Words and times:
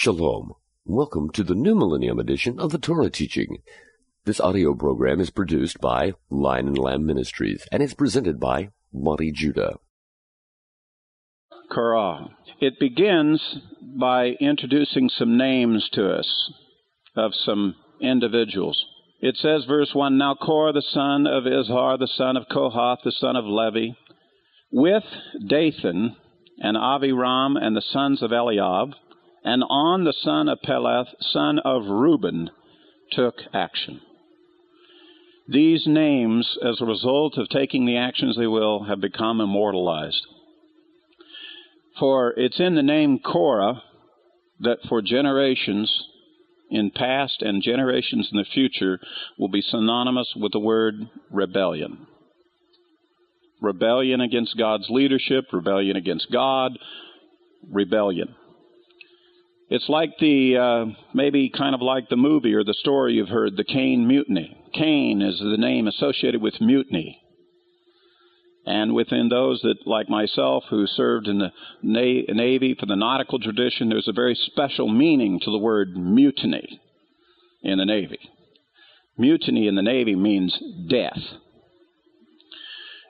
Shalom. 0.00 0.54
Welcome 0.84 1.30
to 1.30 1.42
the 1.42 1.56
New 1.56 1.74
Millennium 1.74 2.20
edition 2.20 2.60
of 2.60 2.70
the 2.70 2.78
Torah 2.78 3.10
teaching. 3.10 3.64
This 4.26 4.38
audio 4.38 4.72
program 4.72 5.18
is 5.18 5.30
produced 5.30 5.80
by 5.80 6.12
Lion 6.30 6.68
and 6.68 6.78
Lamb 6.78 7.04
Ministries 7.04 7.66
and 7.72 7.82
is 7.82 7.94
presented 7.94 8.38
by 8.38 8.70
Monte 8.92 9.32
Judah. 9.32 9.80
Korah. 11.74 12.28
It 12.60 12.78
begins 12.78 13.42
by 13.98 14.36
introducing 14.38 15.08
some 15.08 15.36
names 15.36 15.88
to 15.94 16.08
us 16.08 16.52
of 17.16 17.32
some 17.34 17.74
individuals. 18.00 18.80
It 19.20 19.36
says, 19.36 19.64
verse 19.64 19.90
1 19.94 20.16
Now 20.16 20.36
Korah, 20.40 20.74
the 20.74 20.80
son 20.80 21.26
of 21.26 21.42
Izhar, 21.42 21.98
the 21.98 22.06
son 22.06 22.36
of 22.36 22.44
Kohath, 22.48 23.00
the 23.02 23.10
son 23.10 23.34
of 23.34 23.44
Levi, 23.46 23.94
with 24.70 25.02
Dathan 25.44 26.14
and 26.58 26.76
Aviram 26.76 27.56
and 27.60 27.74
the 27.74 27.82
sons 27.82 28.22
of 28.22 28.30
Eliab, 28.30 28.90
and 29.44 29.62
On 29.68 30.04
the 30.04 30.12
son 30.12 30.48
of 30.48 30.60
Peleth, 30.62 31.08
son 31.20 31.58
of 31.60 31.86
Reuben, 31.86 32.50
took 33.10 33.36
action. 33.54 34.00
These 35.48 35.86
names, 35.86 36.58
as 36.62 36.80
a 36.80 36.84
result 36.86 37.38
of 37.38 37.48
taking 37.48 37.86
the 37.86 37.96
actions 37.96 38.36
they 38.36 38.46
will, 38.46 38.84
have 38.84 39.00
become 39.00 39.40
immortalized. 39.40 40.26
For 41.98 42.34
it's 42.36 42.60
in 42.60 42.74
the 42.74 42.82
name 42.82 43.18
Korah 43.18 43.82
that 44.60 44.78
for 44.88 45.00
generations 45.00 46.04
in 46.70 46.90
past 46.90 47.40
and 47.40 47.62
generations 47.62 48.28
in 48.30 48.38
the 48.38 48.44
future 48.44 49.00
will 49.38 49.48
be 49.48 49.62
synonymous 49.62 50.34
with 50.36 50.52
the 50.52 50.58
word 50.58 50.94
rebellion. 51.30 52.06
Rebellion 53.60 54.20
against 54.20 54.56
God's 54.56 54.88
leadership, 54.90 55.46
rebellion 55.52 55.96
against 55.96 56.30
God, 56.30 56.78
rebellion. 57.68 58.34
It's 59.70 59.88
like 59.88 60.16
the, 60.18 60.56
uh, 60.56 60.86
maybe 61.12 61.50
kind 61.50 61.74
of 61.74 61.82
like 61.82 62.08
the 62.08 62.16
movie 62.16 62.54
or 62.54 62.64
the 62.64 62.74
story 62.74 63.14
you've 63.14 63.28
heard, 63.28 63.56
the 63.56 63.64
Caine 63.64 64.06
Mutiny. 64.06 64.56
Caine 64.72 65.20
is 65.20 65.38
the 65.38 65.58
name 65.58 65.86
associated 65.86 66.40
with 66.40 66.60
mutiny. 66.60 67.20
And 68.64 68.94
within 68.94 69.28
those 69.28 69.60
that, 69.62 69.86
like 69.86 70.08
myself, 70.08 70.64
who 70.70 70.86
served 70.86 71.26
in 71.26 71.38
the 71.38 71.52
Navy 71.82 72.76
for 72.78 72.86
the 72.86 72.96
nautical 72.96 73.38
tradition, 73.38 73.88
there's 73.88 74.08
a 74.08 74.12
very 74.12 74.34
special 74.34 74.88
meaning 74.88 75.38
to 75.40 75.50
the 75.50 75.58
word 75.58 75.96
mutiny 75.96 76.80
in 77.62 77.78
the 77.78 77.86
Navy. 77.86 78.18
Mutiny 79.18 79.68
in 79.68 79.74
the 79.74 79.82
Navy 79.82 80.14
means 80.14 80.58
death. 80.88 81.18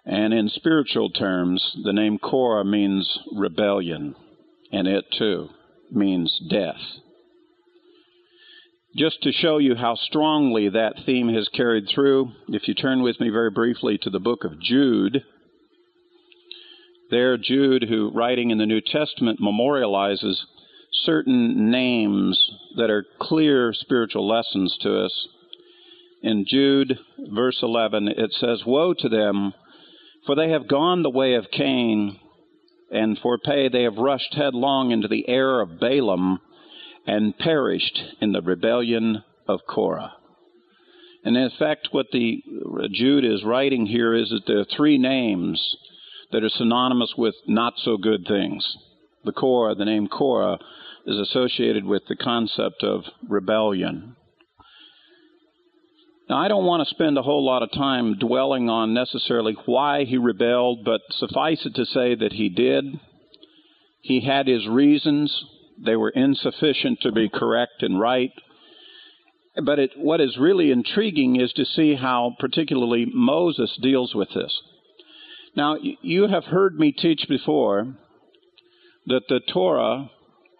And 0.05 0.33
in 0.33 0.49
spiritual 0.49 1.11
terms, 1.11 1.77
the 1.85 1.93
name 1.93 2.19
Korah 2.19 2.65
means 2.65 3.19
rebellion, 3.33 4.17
and 4.73 4.89
it 4.89 5.05
too 5.17 5.51
means 5.91 6.41
death. 6.51 6.81
Just 8.97 9.23
to 9.23 9.33
show 9.33 9.59
you 9.59 9.75
how 9.75 9.95
strongly 9.95 10.69
that 10.71 10.95
theme 11.05 11.29
has 11.29 11.49
carried 11.49 11.89
through, 11.95 12.33
if 12.49 12.67
you 12.67 12.75
turn 12.75 13.03
with 13.03 13.21
me 13.21 13.29
very 13.29 13.51
briefly 13.51 13.99
to 13.99 14.11
the 14.11 14.19
book 14.19 14.45
of 14.45 14.61
Jude, 14.61 15.23
there 17.11 17.37
Jude, 17.37 17.85
who 17.89 18.11
writing 18.11 18.51
in 18.51 18.59
the 18.59 18.67
New 18.67 18.81
Testament 18.81 19.41
memorializes 19.41 20.37
certain 20.93 21.71
names 21.71 22.39
that 22.77 22.91
are 22.91 23.07
clear 23.21 23.73
spiritual 23.73 24.29
lessons 24.29 24.77
to 24.83 25.05
us. 25.05 25.29
In 26.23 26.45
Jude, 26.47 26.99
verse 27.33 27.59
11, 27.63 28.09
it 28.09 28.33
says, 28.33 28.65
Woe 28.67 28.95
to 28.95 29.09
them, 29.09 29.55
for 30.27 30.35
they 30.35 30.51
have 30.51 30.69
gone 30.69 31.03
the 31.03 31.11
way 31.11 31.35
of 31.35 31.51
Cain 31.51 32.19
and 32.91 33.19
for 33.19 33.39
pay 33.39 33.69
they 33.69 33.83
have 33.83 33.97
rushed 33.97 34.35
headlong 34.35 34.91
into 34.91 35.09
the 35.09 35.29
error 35.29 35.61
of 35.61 35.81
Balaam 35.81 36.41
and 37.07 37.37
perished 37.39 38.01
in 38.21 38.33
the 38.33 38.43
rebellion 38.43 39.25
of 39.47 39.61
Korah. 39.69 40.13
And 41.25 41.37
in 41.37 41.51
fact, 41.59 41.89
what 41.91 42.07
the 42.13 42.43
Jude 42.93 43.25
is 43.25 43.45
writing 43.45 43.87
here 43.87 44.15
is 44.15 44.31
that 44.31 44.43
there 44.47 44.61
are 44.61 44.67
three 44.77 44.99
names 44.99 45.77
that 46.33 46.45
are 46.45 46.49
synonymous 46.49 47.15
with 47.17 47.35
not 47.47 47.75
so 47.79 47.97
good 47.97 48.27
things. 48.27 48.77
The 49.25 49.33
Korah, 49.33 49.75
the 49.75 49.85
name 49.85 50.09
Korah, 50.09 50.59
is 51.07 51.19
associated 51.19 51.85
with 51.85 52.03
the 52.09 52.17
concept 52.17 52.85
of 52.85 53.05
rebellion. 53.27 54.17
Now, 56.29 56.37
I 56.37 56.49
don't 56.49 56.67
want 56.67 56.87
to 56.87 56.95
spend 56.95 57.17
a 57.17 57.23
whole 57.23 57.45
lot 57.45 57.63
of 57.63 57.73
time 57.73 58.19
dwelling 58.19 58.69
on 58.69 58.93
necessarily 58.93 59.57
why 59.65 60.05
he 60.05 60.19
rebelled, 60.19 60.85
but 60.85 61.01
suffice 61.11 61.65
it 61.65 61.75
to 61.77 61.87
say 61.87 62.15
that 62.15 62.35
he 62.35 62.51
did. 62.51 62.85
He 64.03 64.21
had 64.21 64.47
his 64.47 64.67
reasons. 64.69 65.45
They 65.83 65.97
were 65.97 66.11
insufficient 66.11 67.01
to 67.01 67.13
be 67.13 67.31
correct 67.31 67.83
and 67.83 67.99
right. 67.99 68.33
But 69.65 69.79
it, 69.79 69.93
what 69.97 70.21
is 70.21 70.37
really 70.39 70.71
intriguing 70.71 71.41
is 71.41 71.53
to 71.55 71.65
see 71.65 71.95
how, 71.95 72.37
particularly, 72.39 73.07
Moses 73.13 73.79
deals 73.81 74.15
with 74.15 74.29
this. 74.35 74.55
Now, 75.57 75.77
you 75.81 76.29
have 76.29 76.45
heard 76.45 76.79
me 76.79 76.93
teach 76.93 77.25
before 77.27 77.95
that 79.07 79.23
the 79.31 79.41
Torah 79.51 80.11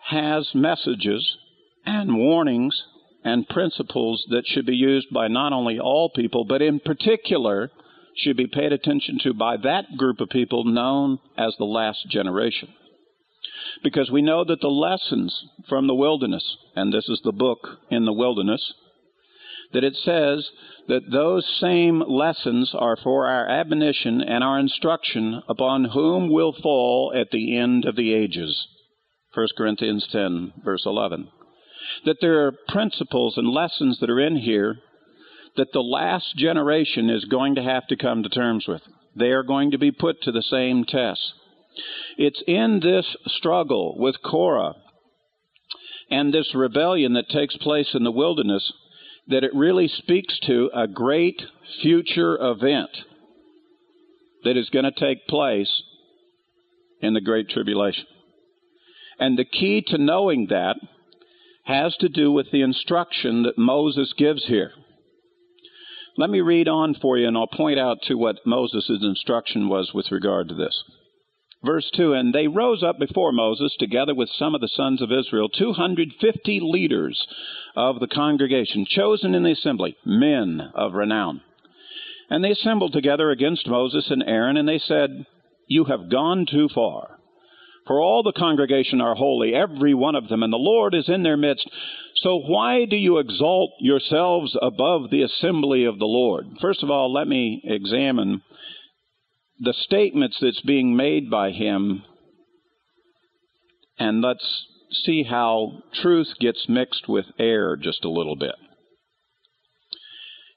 has 0.09 0.49
messages 0.55 1.37
and 1.85 2.17
warnings 2.17 2.83
and 3.25 3.49
principles 3.49 4.25
that 4.31 4.47
should 4.47 4.67
be 4.67 4.77
used 4.77 5.09
by 5.13 5.29
not 5.29 5.53
only 5.53 5.79
all 5.79 6.11
people, 6.11 6.45
but 6.45 6.63
in 6.63 6.81
particular 6.81 7.71
should 8.17 8.37
be 8.37 8.47
paid 8.47 8.73
attention 8.73 9.19
to 9.23 9.33
by 9.33 9.57
that 9.57 9.97
group 9.97 10.21
of 10.21 10.29
people 10.29 10.65
known 10.65 11.19
as 11.37 11.55
the 11.57 11.65
last 11.65 12.09
generation. 12.09 12.69
Because 13.83 14.11
we 14.11 14.23
know 14.23 14.45
that 14.45 14.61
the 14.61 14.69
lessons 14.69 15.45
from 15.69 15.87
the 15.87 15.95
wilderness, 15.95 16.57
and 16.75 16.93
this 16.93 17.09
is 17.09 17.21
the 17.25 17.33
book 17.33 17.59
in 17.91 18.05
the 18.05 18.13
wilderness, 18.13 18.73
that 19.73 19.85
it 19.85 19.95
says 19.97 20.49
that 20.89 21.11
those 21.11 21.47
same 21.61 22.01
lessons 22.01 22.75
are 22.75 22.97
for 22.97 23.27
our 23.27 23.49
admonition 23.49 24.23
and 24.23 24.43
our 24.43 24.59
instruction 24.59 25.43
upon 25.49 25.85
whom 25.85 26.31
will 26.31 26.55
fall 26.63 27.13
at 27.15 27.31
the 27.31 27.57
end 27.57 27.85
of 27.85 27.95
the 27.95 28.15
ages. 28.15 28.67
1 29.35 29.49
Corinthians 29.57 30.09
10, 30.11 30.55
verse 30.65 30.85
11 30.87 31.29
that 32.05 32.17
there 32.21 32.47
are 32.47 32.53
principles 32.69 33.37
and 33.37 33.49
lessons 33.49 33.99
that 34.01 34.11
are 34.11 34.21
in 34.21 34.37
here 34.37 34.77
that 35.57 35.73
the 35.73 35.81
last 35.81 36.37
generation 36.37 37.11
is 37.11 37.25
going 37.25 37.57
to 37.57 37.63
have 37.63 37.87
to 37.89 37.97
come 37.97 38.23
to 38.23 38.29
terms 38.29 38.67
with. 38.69 38.83
They 39.17 39.31
are 39.31 39.43
going 39.43 39.73
to 39.73 39.79
be 39.79 39.91
put 39.91 40.23
to 40.23 40.33
the 40.33 40.43
same 40.43 40.85
test. 40.85 41.33
It's 42.17 42.43
in 42.47 42.81
this 42.81 43.17
struggle 43.27 43.97
with 43.99 44.17
Korah 44.23 44.75
and 46.11 46.33
this 46.33 46.55
rebellion 46.55 47.15
that 47.15 47.29
takes 47.29 47.57
place 47.57 47.91
in 47.95 48.05
the 48.05 48.11
wilderness 48.11 48.73
that 49.29 49.45
it 49.45 49.55
really 49.55 49.89
speaks 49.89 50.39
to 50.47 50.71
a 50.75 50.87
great 50.87 51.41
future 51.83 52.39
event 52.41 52.91
that 54.45 54.57
is 54.57 54.71
going 54.71 54.85
to 54.85 54.93
take 54.93 55.27
place 55.27 55.83
in 57.01 57.15
the 57.15 57.21
Great 57.21 57.49
Tribulation. 57.49 58.07
And 59.19 59.39
the 59.39 59.45
key 59.45 59.85
to 59.89 59.99
knowing 59.99 60.47
that 60.51 60.77
has 61.69 61.95
to 61.97 62.09
do 62.09 62.33
with 62.33 62.51
the 62.51 62.63
instruction 62.63 63.43
that 63.43 63.59
Moses 63.59 64.15
gives 64.17 64.47
here. 64.47 64.73
Let 66.17 66.31
me 66.31 66.41
read 66.41 66.67
on 66.67 66.95
for 66.95 67.19
you, 67.19 67.29
and 67.29 67.37
I'll 67.37 67.47
point 67.47 67.79
out 67.79 67.99
to 68.05 68.15
what 68.15 68.45
Moses' 68.47 68.91
instruction 69.03 69.69
was 69.69 69.93
with 69.93 70.11
regard 70.11 70.49
to 70.49 70.55
this. 70.55 70.83
Verse 71.63 71.91
2 71.95 72.15
And 72.15 72.35
they 72.35 72.49
rose 72.49 72.83
up 72.83 72.99
before 72.99 73.33
Moses, 73.33 73.77
together 73.79 74.15
with 74.15 74.31
some 74.31 74.55
of 74.55 74.63
the 74.63 74.69
sons 74.69 75.03
of 75.03 75.13
Israel, 75.13 75.51
250 75.51 76.61
leaders 76.63 77.27
of 77.77 78.01
the 78.01 78.09
congregation, 78.09 78.87
chosen 78.89 79.35
in 79.35 79.43
the 79.43 79.53
assembly, 79.53 79.95
men 80.07 80.71
of 80.75 80.95
renown. 80.95 81.43
And 82.31 82.43
they 82.43 82.51
assembled 82.53 82.95
together 82.95 83.31
against 83.31 83.69
Moses 83.69 84.11
and 84.11 84.23
Aaron, 84.23 84.57
and 84.57 84.69
they 84.69 84.79
said, 84.79 85.27
You 85.67 85.85
have 85.85 86.11
gone 86.11 86.47
too 86.51 86.69
far. 86.75 87.18
For 87.89 88.01
all 88.01 88.23
the 88.23 88.33
congregation 88.33 89.01
are 89.01 89.15
holy, 89.15 89.55
every 89.55 89.95
one 89.95 90.15
of 90.15 90.29
them, 90.29 90.43
and 90.43 90.53
the 90.53 90.59
Lord 90.59 90.95
is 90.95 91.09
in 91.09 91.23
their 91.23 91.39
midst. 91.39 91.67
So 92.17 92.37
why 92.37 92.85
do 92.85 92.97
you 92.97 93.17
exalt 93.17 93.71
yourselves 93.81 94.55
above 94.61 95.11
the 95.11 95.23
assembly 95.23 95.85
of 95.87 95.99
the 95.99 96.05
Lord? 96.05 96.47
First 96.61 96.83
of 96.83 96.91
all, 96.91 97.11
let 97.11 97.27
me 97.27 97.63
examine 97.65 98.43
the 99.59 99.73
statements 99.73 100.37
that's 100.39 100.61
being 100.61 100.95
made 100.95 101.31
by 101.31 101.51
him, 101.51 102.03
and 103.99 104.21
let's 104.21 104.67
see 104.93 105.23
how 105.23 105.83
truth 105.95 106.29
gets 106.39 106.69
mixed 106.69 107.09
with 107.09 107.25
error 107.39 107.77
just 107.77 108.05
a 108.05 108.11
little 108.11 108.37
bit. 108.37 108.55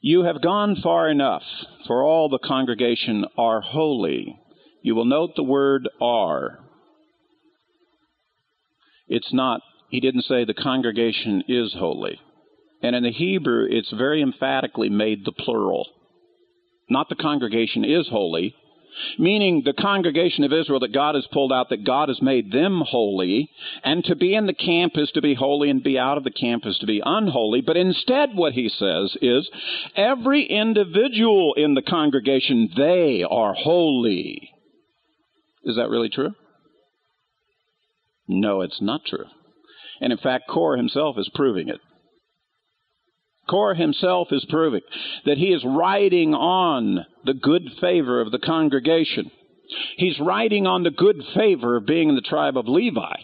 You 0.01 0.23
have 0.23 0.41
gone 0.41 0.75
far 0.83 1.09
enough, 1.09 1.43
for 1.87 2.03
all 2.03 2.27
the 2.27 2.39
congregation 2.39 3.23
are 3.37 3.61
holy. 3.61 4.37
You 4.81 4.95
will 4.95 5.05
note 5.05 5.31
the 5.37 5.43
word 5.43 5.87
are. 6.01 6.59
It's 9.11 9.33
not, 9.33 9.61
he 9.89 9.99
didn't 9.99 10.23
say 10.23 10.45
the 10.45 10.53
congregation 10.53 11.43
is 11.49 11.75
holy. 11.77 12.17
And 12.81 12.95
in 12.95 13.03
the 13.03 13.11
Hebrew, 13.11 13.67
it's 13.69 13.91
very 13.91 14.21
emphatically 14.21 14.89
made 14.89 15.25
the 15.25 15.33
plural. 15.33 15.85
Not 16.89 17.09
the 17.09 17.15
congregation 17.15 17.83
is 17.83 18.07
holy, 18.07 18.55
meaning 19.19 19.63
the 19.65 19.73
congregation 19.73 20.45
of 20.45 20.53
Israel 20.53 20.79
that 20.79 20.93
God 20.93 21.15
has 21.15 21.27
pulled 21.29 21.51
out, 21.51 21.69
that 21.69 21.83
God 21.83 22.07
has 22.07 22.21
made 22.21 22.53
them 22.53 22.81
holy, 22.87 23.49
and 23.83 24.01
to 24.05 24.15
be 24.15 24.33
in 24.33 24.45
the 24.45 24.53
camp 24.53 24.93
is 24.95 25.11
to 25.11 25.21
be 25.21 25.35
holy, 25.35 25.69
and 25.69 25.83
be 25.83 25.99
out 25.99 26.17
of 26.17 26.23
the 26.23 26.31
camp 26.31 26.65
is 26.65 26.77
to 26.77 26.85
be 26.85 27.01
unholy. 27.03 27.59
But 27.59 27.75
instead, 27.75 28.29
what 28.33 28.53
he 28.53 28.69
says 28.69 29.17
is 29.21 29.49
every 29.97 30.45
individual 30.45 31.53
in 31.55 31.73
the 31.73 31.81
congregation, 31.81 32.69
they 32.77 33.25
are 33.29 33.53
holy. 33.53 34.51
Is 35.65 35.75
that 35.75 35.89
really 35.89 36.09
true? 36.09 36.33
No, 38.31 38.61
it's 38.61 38.81
not 38.81 39.01
true. 39.05 39.25
And 39.99 40.13
in 40.13 40.17
fact, 40.17 40.47
Korah 40.49 40.77
himself 40.77 41.17
is 41.19 41.29
proving 41.35 41.67
it. 41.67 41.79
Korah 43.49 43.75
himself 43.75 44.29
is 44.31 44.45
proving 44.49 44.81
that 45.25 45.37
he 45.37 45.47
is 45.47 45.63
riding 45.65 46.33
on 46.33 47.05
the 47.25 47.33
good 47.33 47.63
favor 47.81 48.21
of 48.21 48.31
the 48.31 48.39
congregation. 48.39 49.29
He's 49.97 50.19
riding 50.19 50.65
on 50.65 50.83
the 50.83 50.91
good 50.91 51.21
favor 51.35 51.75
of 51.75 51.85
being 51.85 52.07
in 52.07 52.15
the 52.15 52.21
tribe 52.21 52.57
of 52.57 52.67
Levi. 52.67 53.15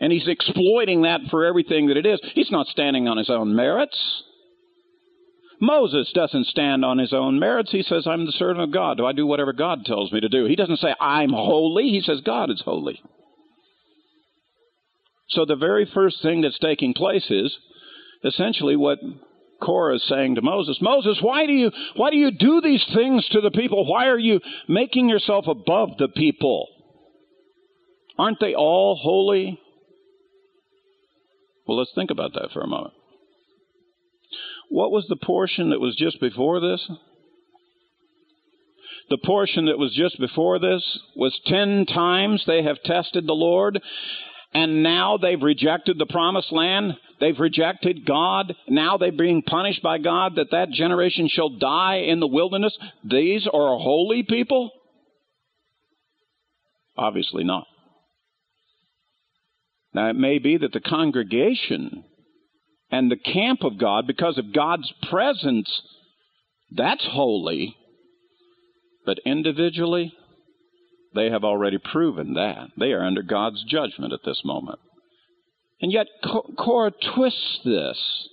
And 0.00 0.12
he's 0.12 0.26
exploiting 0.26 1.02
that 1.02 1.20
for 1.30 1.44
everything 1.44 1.86
that 1.86 1.96
it 1.96 2.06
is. 2.06 2.20
He's 2.34 2.50
not 2.50 2.66
standing 2.66 3.06
on 3.06 3.18
his 3.18 3.30
own 3.30 3.54
merits. 3.54 3.96
Moses 5.60 6.10
doesn't 6.12 6.46
stand 6.46 6.84
on 6.84 6.98
his 6.98 7.12
own 7.12 7.38
merits. 7.38 7.70
He 7.70 7.82
says, 7.82 8.08
I'm 8.08 8.26
the 8.26 8.32
servant 8.32 8.64
of 8.64 8.72
God. 8.72 8.96
Do 8.96 9.06
I 9.06 9.12
do 9.12 9.26
whatever 9.26 9.52
God 9.52 9.84
tells 9.84 10.10
me 10.10 10.20
to 10.20 10.28
do? 10.28 10.46
He 10.46 10.56
doesn't 10.56 10.78
say, 10.78 10.92
I'm 11.00 11.30
holy. 11.30 11.84
He 11.90 12.00
says, 12.00 12.20
God 12.24 12.50
is 12.50 12.60
holy. 12.64 13.00
So 15.32 15.44
the 15.44 15.56
very 15.56 15.86
first 15.92 16.22
thing 16.22 16.42
that's 16.42 16.58
taking 16.58 16.94
place 16.94 17.30
is 17.30 17.56
essentially 18.24 18.76
what 18.76 18.98
Korah 19.62 19.96
is 19.96 20.04
saying 20.08 20.34
to 20.34 20.42
Moses, 20.42 20.78
Moses, 20.80 21.18
why 21.20 21.46
do 21.46 21.52
you 21.52 21.70
why 21.96 22.10
do 22.10 22.16
you 22.16 22.30
do 22.30 22.60
these 22.60 22.84
things 22.94 23.26
to 23.30 23.40
the 23.40 23.50
people? 23.50 23.86
Why 23.86 24.06
are 24.08 24.18
you 24.18 24.40
making 24.68 25.08
yourself 25.08 25.46
above 25.46 25.90
the 25.98 26.08
people? 26.08 26.66
Aren't 28.18 28.40
they 28.40 28.54
all 28.54 28.96
holy? 29.00 29.58
Well, 31.66 31.78
let's 31.78 31.92
think 31.94 32.10
about 32.10 32.34
that 32.34 32.50
for 32.52 32.60
a 32.60 32.66
moment. 32.66 32.94
What 34.68 34.90
was 34.90 35.06
the 35.08 35.16
portion 35.16 35.70
that 35.70 35.80
was 35.80 35.96
just 35.96 36.20
before 36.20 36.60
this? 36.60 36.90
The 39.10 39.18
portion 39.18 39.66
that 39.66 39.78
was 39.78 39.94
just 39.94 40.18
before 40.18 40.58
this 40.58 40.98
was 41.14 41.38
ten 41.46 41.86
times 41.86 42.44
they 42.46 42.62
have 42.62 42.82
tested 42.82 43.26
the 43.26 43.32
Lord, 43.32 43.80
and 44.54 44.82
now 44.82 45.16
they've 45.16 45.40
rejected 45.40 45.98
the 45.98 46.06
promised 46.06 46.52
land. 46.52 46.92
They've 47.20 47.38
rejected 47.38 48.04
God. 48.04 48.54
Now 48.68 48.98
they're 48.98 49.12
being 49.12 49.42
punished 49.42 49.82
by 49.82 49.98
God 49.98 50.36
that 50.36 50.50
that 50.50 50.70
generation 50.70 51.28
shall 51.28 51.48
die 51.48 52.04
in 52.06 52.20
the 52.20 52.26
wilderness. 52.26 52.76
These 53.04 53.46
are 53.46 53.78
holy 53.78 54.24
people? 54.24 54.70
Obviously 56.96 57.44
not. 57.44 57.66
Now 59.94 60.10
it 60.10 60.16
may 60.16 60.38
be 60.38 60.58
that 60.58 60.72
the 60.72 60.80
congregation 60.80 62.04
and 62.90 63.10
the 63.10 63.16
camp 63.16 63.62
of 63.62 63.78
God, 63.78 64.06
because 64.06 64.36
of 64.36 64.52
God's 64.52 64.92
presence, 65.08 65.70
that's 66.70 67.06
holy. 67.10 67.74
But 69.06 69.18
individually, 69.24 70.12
they 71.14 71.30
have 71.30 71.44
already 71.44 71.78
proven 71.78 72.34
that. 72.34 72.68
They 72.78 72.92
are 72.92 73.04
under 73.04 73.22
God's 73.22 73.64
judgment 73.64 74.12
at 74.12 74.20
this 74.24 74.42
moment. 74.44 74.78
And 75.80 75.92
yet, 75.92 76.06
Korah 76.58 76.92
twists 77.14 77.60
this. 77.64 78.28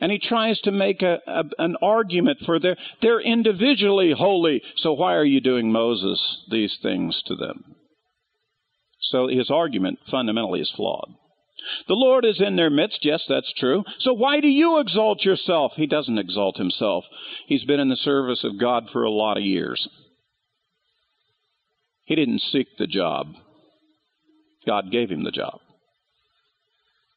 And 0.00 0.10
he 0.10 0.18
tries 0.18 0.58
to 0.62 0.72
make 0.72 1.02
a, 1.02 1.18
a, 1.26 1.44
an 1.58 1.76
argument 1.80 2.38
for 2.44 2.58
their, 2.58 2.76
they're 3.00 3.20
individually 3.20 4.12
holy, 4.16 4.60
so 4.78 4.92
why 4.92 5.14
are 5.14 5.24
you 5.24 5.40
doing 5.40 5.70
Moses 5.70 6.20
these 6.50 6.76
things 6.82 7.22
to 7.26 7.36
them? 7.36 7.76
So 9.00 9.28
his 9.28 9.50
argument 9.50 10.00
fundamentally 10.10 10.60
is 10.60 10.72
flawed. 10.74 11.10
The 11.86 11.94
Lord 11.94 12.24
is 12.24 12.40
in 12.40 12.56
their 12.56 12.70
midst. 12.70 13.04
Yes, 13.04 13.22
that's 13.28 13.52
true. 13.56 13.84
So 14.00 14.12
why 14.12 14.40
do 14.40 14.48
you 14.48 14.80
exalt 14.80 15.24
yourself? 15.24 15.72
He 15.76 15.86
doesn't 15.86 16.18
exalt 16.18 16.56
himself. 16.56 17.04
He's 17.46 17.64
been 17.64 17.78
in 17.78 17.88
the 17.88 17.96
service 17.96 18.42
of 18.42 18.58
God 18.58 18.88
for 18.92 19.04
a 19.04 19.10
lot 19.10 19.36
of 19.36 19.44
years. 19.44 19.86
He 22.12 22.16
didn't 22.16 22.42
seek 22.42 22.76
the 22.76 22.86
job, 22.86 23.36
God 24.66 24.92
gave 24.92 25.08
him 25.08 25.24
the 25.24 25.30
job. 25.30 25.60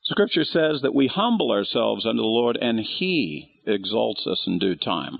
Scripture 0.06 0.45
says 0.45 0.83
that 0.83 0.95
we 0.95 1.07
humble 1.07 1.51
ourselves 1.51 2.06
unto 2.06 2.21
the 2.21 2.25
Lord 2.25 2.57
and 2.62 2.80
He 2.80 3.59
exalts 3.68 4.25
us 4.25 4.42
in 4.47 4.57
due 4.57 4.77
time. 4.77 5.19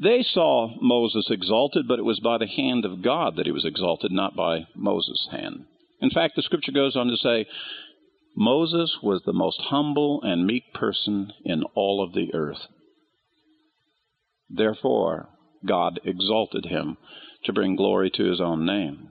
They 0.00 0.22
saw 0.22 0.76
Moses 0.80 1.26
exalted, 1.28 1.88
but 1.88 1.98
it 1.98 2.04
was 2.04 2.20
by 2.20 2.38
the 2.38 2.46
hand 2.46 2.84
of 2.84 3.02
God 3.02 3.34
that 3.34 3.46
he 3.46 3.50
was 3.50 3.64
exalted, 3.64 4.12
not 4.12 4.36
by 4.36 4.68
Moses' 4.76 5.26
hand. 5.32 5.64
In 6.00 6.10
fact, 6.10 6.36
the 6.36 6.42
Scripture 6.42 6.70
goes 6.70 6.94
on 6.94 7.08
to 7.08 7.16
say, 7.16 7.46
Moses 8.36 8.96
was 9.02 9.22
the 9.26 9.32
most 9.32 9.60
humble 9.60 10.22
and 10.22 10.46
meek 10.46 10.72
person 10.72 11.32
in 11.44 11.64
all 11.74 12.00
of 12.00 12.12
the 12.12 12.32
earth. 12.32 12.64
Therefore, 14.48 15.30
God 15.66 15.98
exalted 16.04 16.66
him 16.66 16.96
to 17.44 17.52
bring 17.52 17.76
glory 17.76 18.10
to 18.14 18.24
his 18.24 18.40
own 18.40 18.66
name. 18.66 19.10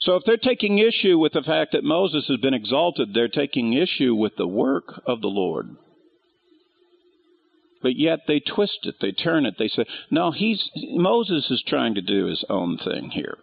So 0.00 0.16
if 0.16 0.24
they're 0.26 0.36
taking 0.36 0.78
issue 0.78 1.18
with 1.18 1.32
the 1.32 1.42
fact 1.42 1.72
that 1.72 1.84
Moses 1.84 2.26
has 2.28 2.38
been 2.40 2.54
exalted, 2.54 3.14
they're 3.14 3.28
taking 3.28 3.72
issue 3.72 4.14
with 4.14 4.32
the 4.36 4.48
work 4.48 5.00
of 5.06 5.20
the 5.20 5.28
Lord. 5.28 5.76
But 7.82 7.96
yet 7.96 8.20
they 8.26 8.40
twist 8.40 8.80
it, 8.82 8.96
they 9.00 9.12
turn 9.12 9.46
it, 9.46 9.54
they 9.58 9.68
say, 9.68 9.84
no, 10.10 10.30
he's 10.30 10.70
Moses 10.94 11.50
is 11.50 11.62
trying 11.66 11.94
to 11.94 12.02
do 12.02 12.26
his 12.26 12.44
own 12.48 12.78
thing 12.78 13.10
here. 13.10 13.38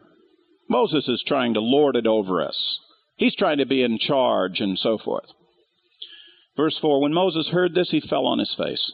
Moses 0.69 1.07
is 1.07 1.23
trying 1.25 1.55
to 1.55 1.61
lord 1.61 1.95
it 1.95 2.07
over 2.07 2.41
us. 2.41 2.79
He's 3.17 3.35
trying 3.35 3.57
to 3.57 3.65
be 3.65 3.81
in 3.81 3.97
charge 3.97 4.59
and 4.59 4.77
so 4.77 4.97
forth. 4.97 5.25
Verse 6.55 6.77
4 6.81 7.01
When 7.01 7.13
Moses 7.13 7.47
heard 7.49 7.73
this, 7.73 7.89
he 7.89 8.01
fell 8.01 8.25
on 8.25 8.39
his 8.39 8.53
face. 8.57 8.91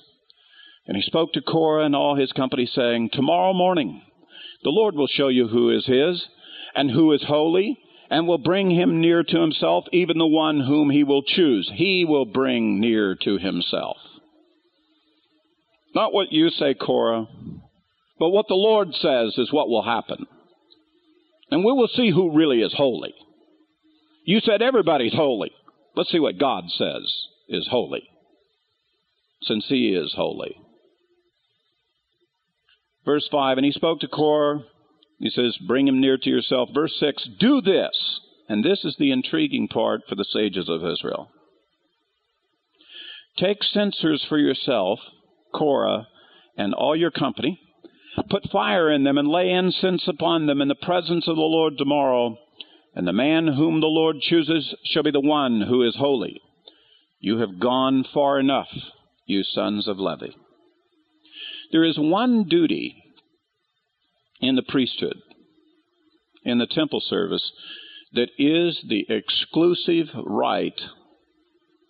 And 0.88 0.96
he 0.96 1.04
spoke 1.04 1.34
to 1.34 1.42
Korah 1.42 1.86
and 1.86 1.96
all 1.96 2.16
his 2.16 2.32
company, 2.32 2.68
saying, 2.68 3.10
Tomorrow 3.12 3.54
morning 3.54 4.04
the 4.66 4.72
Lord 4.72 4.96
will 4.96 5.08
show 5.08 5.28
you 5.28 5.48
who 5.48 5.70
is 5.70 5.86
his 5.86 6.26
and 6.74 6.90
who 6.90 7.14
is 7.14 7.24
holy, 7.24 7.78
and 8.10 8.28
will 8.28 8.40
bring 8.40 8.70
him 8.70 9.00
near 9.00 9.24
to 9.24 9.40
himself, 9.40 9.86
even 9.94 10.18
the 10.18 10.28
one 10.28 10.60
whom 10.60 10.90
he 10.90 11.04
will 11.04 11.22
choose. 11.22 11.72
He 11.74 12.04
will 12.04 12.26
bring 12.26 12.80
near 12.80 13.16
to 13.22 13.38
himself. 13.38 13.98
Not 15.94 16.14
what 16.14 16.34
you 16.34 16.50
say, 16.50 16.74
Korah, 16.74 17.28
but 18.20 18.30
what 18.30 18.48
the 18.50 18.56
Lord 18.56 18.94
says 18.96 19.38
is 19.38 19.54
what 19.54 19.70
will 19.70 19.84
happen. 19.84 20.26
And 21.52 21.64
we 21.64 21.72
will 21.72 21.88
see 21.88 22.12
who 22.12 22.36
really 22.36 22.62
is 22.62 22.74
holy. 22.76 23.14
You 24.26 24.40
said 24.42 24.62
everybody's 24.62 25.14
holy. 25.14 25.52
Let's 25.96 26.12
see 26.12 26.20
what 26.20 26.40
God 26.40 26.66
says 26.70 27.14
is 27.48 27.68
holy, 27.70 28.04
since 29.44 29.66
He 29.68 29.90
is 29.90 30.14
holy. 30.16 30.58
Verse 33.06 33.28
5 33.32 33.58
And 33.58 33.66
he 33.66 33.72
spoke 33.72 34.00
to 34.00 34.08
Korah. 34.08 34.64
He 35.20 35.30
says, 35.30 35.58
Bring 35.68 35.88
him 35.88 36.02
near 36.02 36.18
to 36.18 36.30
yourself. 36.30 36.70
Verse 36.74 36.96
6 37.00 37.30
Do 37.40 37.62
this. 37.62 38.20
And 38.48 38.64
this 38.64 38.84
is 38.84 38.96
the 38.98 39.12
intriguing 39.12 39.68
part 39.68 40.02
for 40.08 40.16
the 40.16 40.26
sages 40.26 40.70
of 40.70 40.86
Israel. 40.86 41.30
Take 43.38 43.64
censers 43.64 44.24
for 44.30 44.38
yourself, 44.38 45.00
Korah, 45.54 46.08
and 46.58 46.74
all 46.74 46.96
your 46.96 47.12
company. 47.12 47.60
Put 48.30 48.50
fire 48.52 48.92
in 48.92 49.04
them 49.04 49.18
and 49.18 49.28
lay 49.28 49.50
incense 49.50 50.08
upon 50.08 50.46
them 50.46 50.62
in 50.62 50.68
the 50.68 50.76
presence 50.76 51.28
of 51.28 51.36
the 51.36 51.42
Lord 51.42 51.74
tomorrow. 51.78 52.38
And 52.94 53.06
the 53.06 53.14
man 53.14 53.48
whom 53.48 53.82
the 53.82 53.88
Lord 53.88 54.18
chooses 54.22 54.74
shall 54.86 55.04
be 55.04 55.12
the 55.12 55.20
one 55.20 55.62
who 55.62 55.84
is 55.84 55.98
holy. 55.98 56.40
You 57.20 57.40
have 57.40 57.60
gone 57.60 58.06
far 58.14 58.40
enough, 58.40 58.70
you 59.26 59.44
sons 59.44 59.88
of 59.88 60.00
Levi. 60.00 60.28
There 61.72 61.84
is 61.84 61.98
one 61.98 62.46
duty 62.48 63.04
in 64.42 64.56
the 64.56 64.64
priesthood, 64.64 65.18
in 66.44 66.60
the 66.60 66.68
temple 66.68 67.02
service, 67.02 67.52
that 68.14 68.30
is 68.38 68.80
the 68.88 69.06
exclusive 69.10 70.08
right 70.26 70.80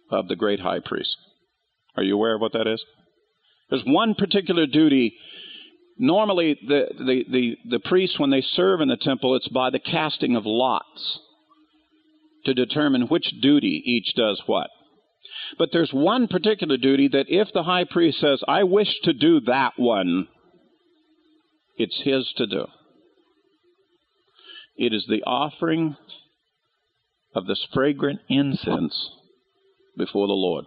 of 0.10 0.28
the 0.28 0.36
great 0.36 0.60
high 0.60 0.80
priest. 0.80 1.16
Are 1.98 2.04
you 2.04 2.16
aware 2.16 2.36
of 2.36 2.42
what 2.42 2.54
that 2.54 2.68
is? 2.68 2.84
There's 3.70 3.84
one 3.86 4.16
particular 4.16 4.66
duty. 4.66 5.16
Normally, 5.98 6.58
the, 6.68 6.86
the, 6.98 7.24
the, 7.32 7.58
the 7.70 7.80
priests, 7.80 8.20
when 8.20 8.30
they 8.30 8.42
serve 8.42 8.82
in 8.82 8.90
the 8.90 8.98
temple, 8.98 9.36
it's 9.36 9.48
by 9.48 9.70
the 9.70 9.80
casting 9.80 10.36
of 10.36 10.44
lots 10.46 11.20
to 12.46 12.54
determine 12.54 13.04
which 13.04 13.34
duty 13.42 13.82
each 13.86 14.14
does 14.16 14.42
what. 14.46 14.70
But 15.58 15.70
there's 15.72 15.92
one 15.92 16.28
particular 16.28 16.78
duty 16.78 17.08
that 17.10 17.26
if 17.30 17.50
the 17.54 17.64
high 17.64 17.86
priest 17.90 18.20
says, 18.20 18.42
I 18.48 18.64
wish 18.64 19.00
to 19.04 19.14
do 19.14 19.42
that 19.42 19.74
one, 19.78 20.28
it's 21.78 22.02
his 22.04 22.32
to 22.38 22.48
do. 22.48 22.68
It 24.78 24.94
is 24.94 25.06
the 25.08 25.24
offering 25.24 25.96
of 27.34 27.48
this 27.48 27.66
fragrant 27.74 28.22
incense 28.30 29.10
before 29.98 30.28
the 30.28 30.34
Lord. 30.34 30.66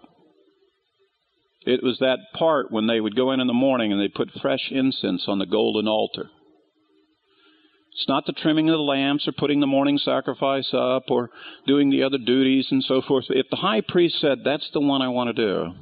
It 1.66 1.82
was 1.82 1.98
that 1.98 2.18
part 2.34 2.70
when 2.70 2.86
they 2.86 3.00
would 3.00 3.16
go 3.16 3.32
in 3.32 3.40
in 3.40 3.46
the 3.46 3.52
morning 3.52 3.92
and 3.92 4.00
they 4.00 4.08
put 4.08 4.30
fresh 4.40 4.70
incense 4.70 5.24
on 5.28 5.38
the 5.38 5.46
golden 5.46 5.88
altar. 5.88 6.30
It's 7.98 8.06
not 8.06 8.26
the 8.26 8.32
trimming 8.32 8.68
of 8.70 8.74
the 8.74 8.82
lamps 8.82 9.26
or 9.26 9.32
putting 9.32 9.58
the 9.58 9.66
morning 9.66 9.98
sacrifice 9.98 10.72
up 10.72 11.10
or 11.10 11.30
doing 11.66 11.90
the 11.90 12.04
other 12.04 12.18
duties 12.18 12.68
and 12.70 12.84
so 12.84 13.02
forth. 13.02 13.24
If 13.28 13.46
the 13.50 13.56
high 13.56 13.80
priest 13.80 14.20
said, 14.20 14.38
That's 14.44 14.70
the 14.72 14.80
one 14.80 15.02
I 15.02 15.08
want 15.08 15.34
to 15.34 15.46
do, 15.46 15.72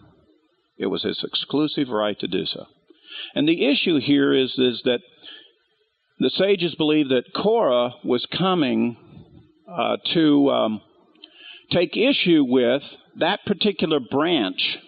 it 0.78 0.86
was 0.86 1.02
his 1.02 1.22
exclusive 1.22 1.90
right 1.90 2.18
to 2.20 2.26
do 2.26 2.46
so. 2.46 2.64
And 3.34 3.46
the 3.46 3.66
issue 3.66 4.00
here 4.00 4.32
is, 4.32 4.50
is 4.56 4.80
that 4.84 5.00
the 6.18 6.30
sages 6.30 6.74
believe 6.76 7.10
that 7.10 7.34
Korah 7.34 7.90
was 8.02 8.26
coming 8.36 8.96
uh, 9.70 9.98
to 10.14 10.50
um, 10.50 10.80
take 11.70 11.98
issue 11.98 12.44
with 12.48 12.82
that 13.18 13.40
particular 13.44 14.00
branch 14.00 14.78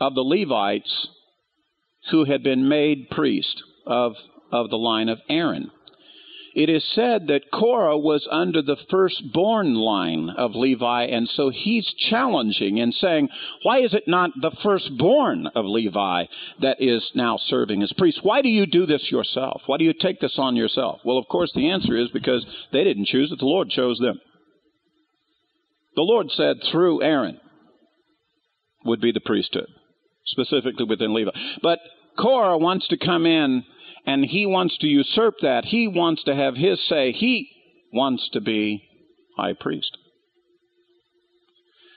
of 0.00 0.16
the 0.16 0.22
Levites 0.22 1.06
who 2.10 2.24
had 2.24 2.42
been 2.42 2.68
made 2.68 3.10
priest 3.10 3.62
of, 3.86 4.14
of 4.50 4.70
the 4.70 4.76
line 4.76 5.08
of 5.08 5.20
Aaron 5.28 5.70
it 6.54 6.68
is 6.68 6.84
said 6.94 7.28
that 7.28 7.50
Korah 7.52 7.98
was 7.98 8.26
under 8.30 8.60
the 8.60 8.76
firstborn 8.90 9.74
line 9.74 10.30
of 10.36 10.54
Levi, 10.54 11.04
and 11.04 11.28
so 11.28 11.50
he's 11.50 11.90
challenging 12.10 12.78
and 12.80 12.92
saying, 12.94 13.28
Why 13.62 13.80
is 13.80 13.94
it 13.94 14.04
not 14.06 14.30
the 14.40 14.54
firstborn 14.62 15.46
of 15.54 15.64
Levi 15.64 16.24
that 16.60 16.76
is 16.80 17.10
now 17.14 17.38
serving 17.46 17.82
as 17.82 17.92
priest? 17.94 18.20
Why 18.22 18.42
do 18.42 18.48
you 18.48 18.66
do 18.66 18.84
this 18.84 19.10
yourself? 19.10 19.62
Why 19.66 19.78
do 19.78 19.84
you 19.84 19.94
take 19.94 20.20
this 20.20 20.34
on 20.36 20.56
yourself? 20.56 21.00
Well, 21.04 21.18
of 21.18 21.28
course, 21.28 21.50
the 21.54 21.70
answer 21.70 21.96
is 21.96 22.08
because 22.12 22.44
they 22.72 22.84
didn't 22.84 23.06
choose 23.06 23.32
it, 23.32 23.38
the 23.38 23.46
Lord 23.46 23.70
chose 23.70 23.98
them. 23.98 24.20
The 25.96 26.02
Lord 26.02 26.30
said 26.30 26.56
through 26.70 27.02
Aaron 27.02 27.38
would 28.84 29.00
be 29.00 29.12
the 29.12 29.20
priesthood, 29.20 29.68
specifically 30.26 30.86
within 30.86 31.14
Levi. 31.14 31.30
But 31.62 31.78
Korah 32.18 32.58
wants 32.58 32.88
to 32.88 32.98
come 32.98 33.26
in 33.26 33.64
and 34.06 34.24
he 34.24 34.46
wants 34.46 34.76
to 34.78 34.86
usurp 34.86 35.34
that. 35.42 35.64
He 35.64 35.88
wants 35.88 36.24
to 36.24 36.34
have 36.34 36.56
his 36.56 36.80
say. 36.88 37.12
He 37.12 37.48
wants 37.92 38.28
to 38.32 38.40
be 38.40 38.82
high 39.36 39.54
priest. 39.58 39.96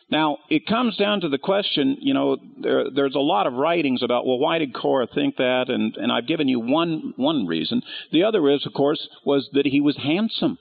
Now, 0.10 0.38
it 0.50 0.68
comes 0.68 0.96
down 0.98 1.22
to 1.22 1.30
the 1.30 1.40
question, 1.40 1.98
you 2.00 2.14
know, 2.14 2.38
there, 2.62 2.92
there's 2.94 3.16
a 3.16 3.20
lot 3.20 3.48
of 3.48 3.54
writings 3.54 4.04
about, 4.04 4.26
well, 4.26 4.38
why 4.38 4.60
did 4.60 4.74
Korah 4.74 5.08
think 5.08 5.38
that? 5.38 5.66
And, 5.68 5.96
and 5.98 6.12
I've 6.12 6.28
given 6.28 6.48
you 6.48 6.60
one, 6.60 7.14
one 7.16 7.48
reason. 7.48 7.82
The 8.12 8.24
other 8.24 8.48
is, 8.52 8.66
of 8.68 8.74
course, 8.74 9.08
was 9.26 9.50
that 9.54 9.66
he 9.66 9.82
was 9.82 9.98
handsome. 9.98 10.60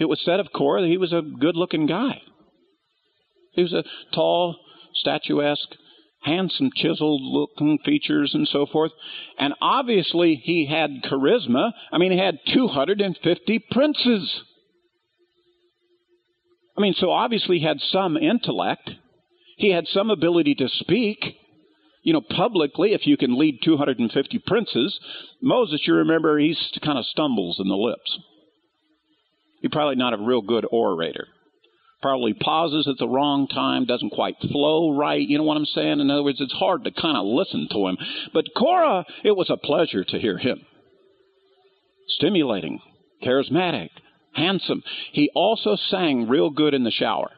It 0.00 0.06
was 0.06 0.20
said 0.24 0.40
of 0.40 0.48
Korah 0.52 0.80
that 0.82 0.88
he 0.88 0.98
was 0.98 1.12
a 1.12 1.22
good 1.22 1.54
looking 1.54 1.86
guy. 1.86 2.20
He 3.52 3.62
was 3.62 3.72
a 3.72 3.84
tall, 4.12 4.56
statuesque, 4.94 5.76
handsome, 6.24 6.70
chiseled 6.74 7.22
looking 7.22 7.78
features 7.84 8.32
and 8.34 8.48
so 8.48 8.66
forth. 8.66 8.92
And 9.38 9.54
obviously 9.60 10.34
he 10.42 10.66
had 10.66 11.02
charisma. 11.04 11.72
I 11.92 11.98
mean, 11.98 12.12
he 12.12 12.18
had 12.18 12.38
250 12.52 13.64
princes. 13.70 14.40
I 16.76 16.80
mean, 16.80 16.94
so 16.94 17.10
obviously 17.10 17.58
he 17.58 17.64
had 17.64 17.80
some 17.80 18.16
intellect. 18.16 18.90
He 19.56 19.70
had 19.70 19.86
some 19.86 20.10
ability 20.10 20.56
to 20.56 20.68
speak. 20.68 21.18
You 22.02 22.12
know, 22.12 22.20
publicly, 22.20 22.92
if 22.92 23.06
you 23.06 23.16
can 23.16 23.38
lead 23.38 23.60
250 23.62 24.38
princes, 24.46 24.98
Moses, 25.40 25.80
you 25.86 25.94
remember, 25.94 26.38
he 26.38 26.56
kind 26.82 26.98
of 26.98 27.06
stumbles 27.06 27.58
in 27.58 27.68
the 27.68 27.76
lips. 27.76 28.18
He's 29.62 29.70
probably 29.70 29.96
not 29.96 30.12
a 30.12 30.18
real 30.18 30.42
good 30.42 30.66
orator 30.70 31.28
probably 32.04 32.34
pauses 32.34 32.86
at 32.86 32.98
the 32.98 33.08
wrong 33.08 33.48
time, 33.48 33.86
doesn't 33.86 34.10
quite 34.10 34.36
flow 34.52 34.94
right. 34.94 35.26
You 35.26 35.38
know 35.38 35.44
what 35.44 35.56
I'm 35.56 35.64
saying? 35.64 36.00
In 36.00 36.10
other 36.10 36.22
words, 36.22 36.38
it's 36.38 36.52
hard 36.52 36.84
to 36.84 36.90
kind 36.90 37.16
of 37.16 37.24
listen 37.24 37.66
to 37.72 37.86
him. 37.86 37.96
But 38.34 38.44
Korah, 38.54 39.06
it 39.24 39.34
was 39.34 39.48
a 39.48 39.56
pleasure 39.56 40.04
to 40.04 40.18
hear 40.18 40.36
him. 40.36 40.66
Stimulating, 42.08 42.82
charismatic, 43.22 43.88
handsome. 44.34 44.82
He 45.12 45.30
also 45.34 45.76
sang 45.76 46.28
real 46.28 46.50
good 46.50 46.74
in 46.74 46.84
the 46.84 46.90
shower. 46.90 47.30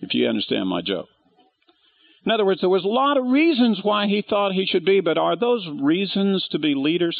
If 0.00 0.12
you 0.12 0.28
understand 0.28 0.68
my 0.68 0.82
joke. 0.82 1.08
In 2.26 2.32
other 2.32 2.44
words, 2.44 2.60
there 2.60 2.68
was 2.68 2.84
a 2.84 2.88
lot 2.88 3.16
of 3.16 3.24
reasons 3.28 3.80
why 3.82 4.08
he 4.08 4.22
thought 4.28 4.52
he 4.52 4.66
should 4.66 4.84
be, 4.84 5.00
but 5.00 5.16
are 5.16 5.36
those 5.36 5.66
reasons 5.80 6.46
to 6.50 6.58
be 6.58 6.74
leaders? 6.74 7.18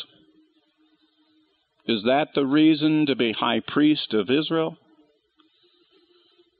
Is 1.89 2.03
that 2.03 2.29
the 2.35 2.45
reason 2.45 3.07
to 3.07 3.17
be 3.17 3.33
high 3.33 3.61
priest 3.67 4.13
of 4.13 4.31
Israel? 4.31 4.77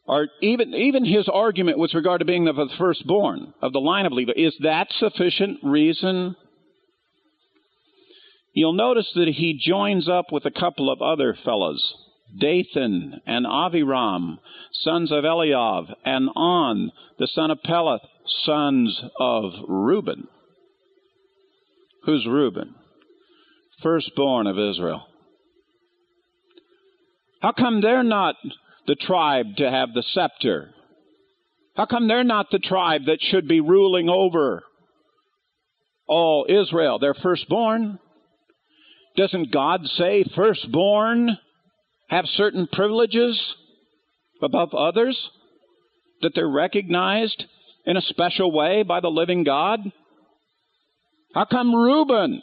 Or 0.07 0.29
even, 0.41 0.73
even 0.73 1.05
his 1.05 1.29
argument 1.29 1.79
with 1.79 1.93
regard 1.93 2.21
to 2.21 2.25
being 2.25 2.47
the 2.47 2.69
firstborn 2.79 3.53
of 3.61 3.75
the 3.75 3.79
line 3.79 4.07
of 4.07 4.13
Levi, 4.13 4.33
is 4.35 4.57
that 4.63 4.89
sufficient 4.99 5.59
reason? 5.63 6.35
You'll 8.55 8.73
notice 8.73 9.11
that 9.15 9.29
he 9.29 9.61
joins 9.63 10.09
up 10.09 10.33
with 10.33 10.47
a 10.47 10.51
couple 10.51 10.91
of 10.91 11.03
other 11.03 11.37
fellows, 11.45 11.95
Dathan 12.41 13.21
and 13.27 13.45
Aviram, 13.45 14.39
sons 14.73 15.13
of 15.13 15.25
Eliav, 15.25 15.95
and 16.07 16.31
On, 16.35 16.91
the 17.19 17.27
son 17.27 17.51
of 17.51 17.63
Peleth, 17.63 18.01
sons 18.45 18.99
of 19.21 19.53
Reuben. 19.69 20.27
Who's 22.05 22.27
Reuben? 22.27 22.75
Firstborn 23.83 24.47
of 24.47 24.59
Israel. 24.59 25.08
How 27.41 27.53
come 27.53 27.81
they're 27.81 28.03
not 28.03 28.35
the 28.87 28.97
tribe 28.97 29.57
to 29.57 29.71
have 29.71 29.93
the 29.95 30.03
scepter? 30.03 30.71
How 31.77 31.87
come 31.87 32.09
they're 32.09 32.25
not 32.25 32.47
the 32.51 32.59
tribe 32.59 33.03
that 33.07 33.21
should 33.21 33.47
be 33.47 33.61
ruling 33.61 34.09
over 34.09 34.65
all 36.09 36.47
Israel? 36.49 36.99
They're 36.99 37.15
firstborn. 37.15 38.01
Doesn't 39.17 39.53
God 39.53 39.87
say 39.87 40.25
firstborn 40.35 41.39
have 42.09 42.25
certain 42.27 42.67
privileges 42.73 43.41
above 44.43 44.75
others? 44.75 45.17
That 46.23 46.33
they're 46.35 46.49
recognized 46.49 47.45
in 47.87 47.97
a 47.97 48.03
special 48.03 48.51
way 48.51 48.83
by 48.83 48.99
the 48.99 49.09
living 49.09 49.45
God? 49.45 49.81
How 51.35 51.45
come 51.45 51.73
Reuben 51.73 52.43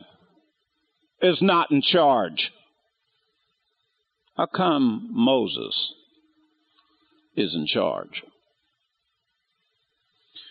is 1.21 1.37
not 1.41 1.71
in 1.71 1.81
charge? 1.81 2.51
How 4.35 4.47
come 4.47 5.09
Moses 5.11 5.93
is 7.37 7.55
in 7.55 7.67
charge? 7.67 8.23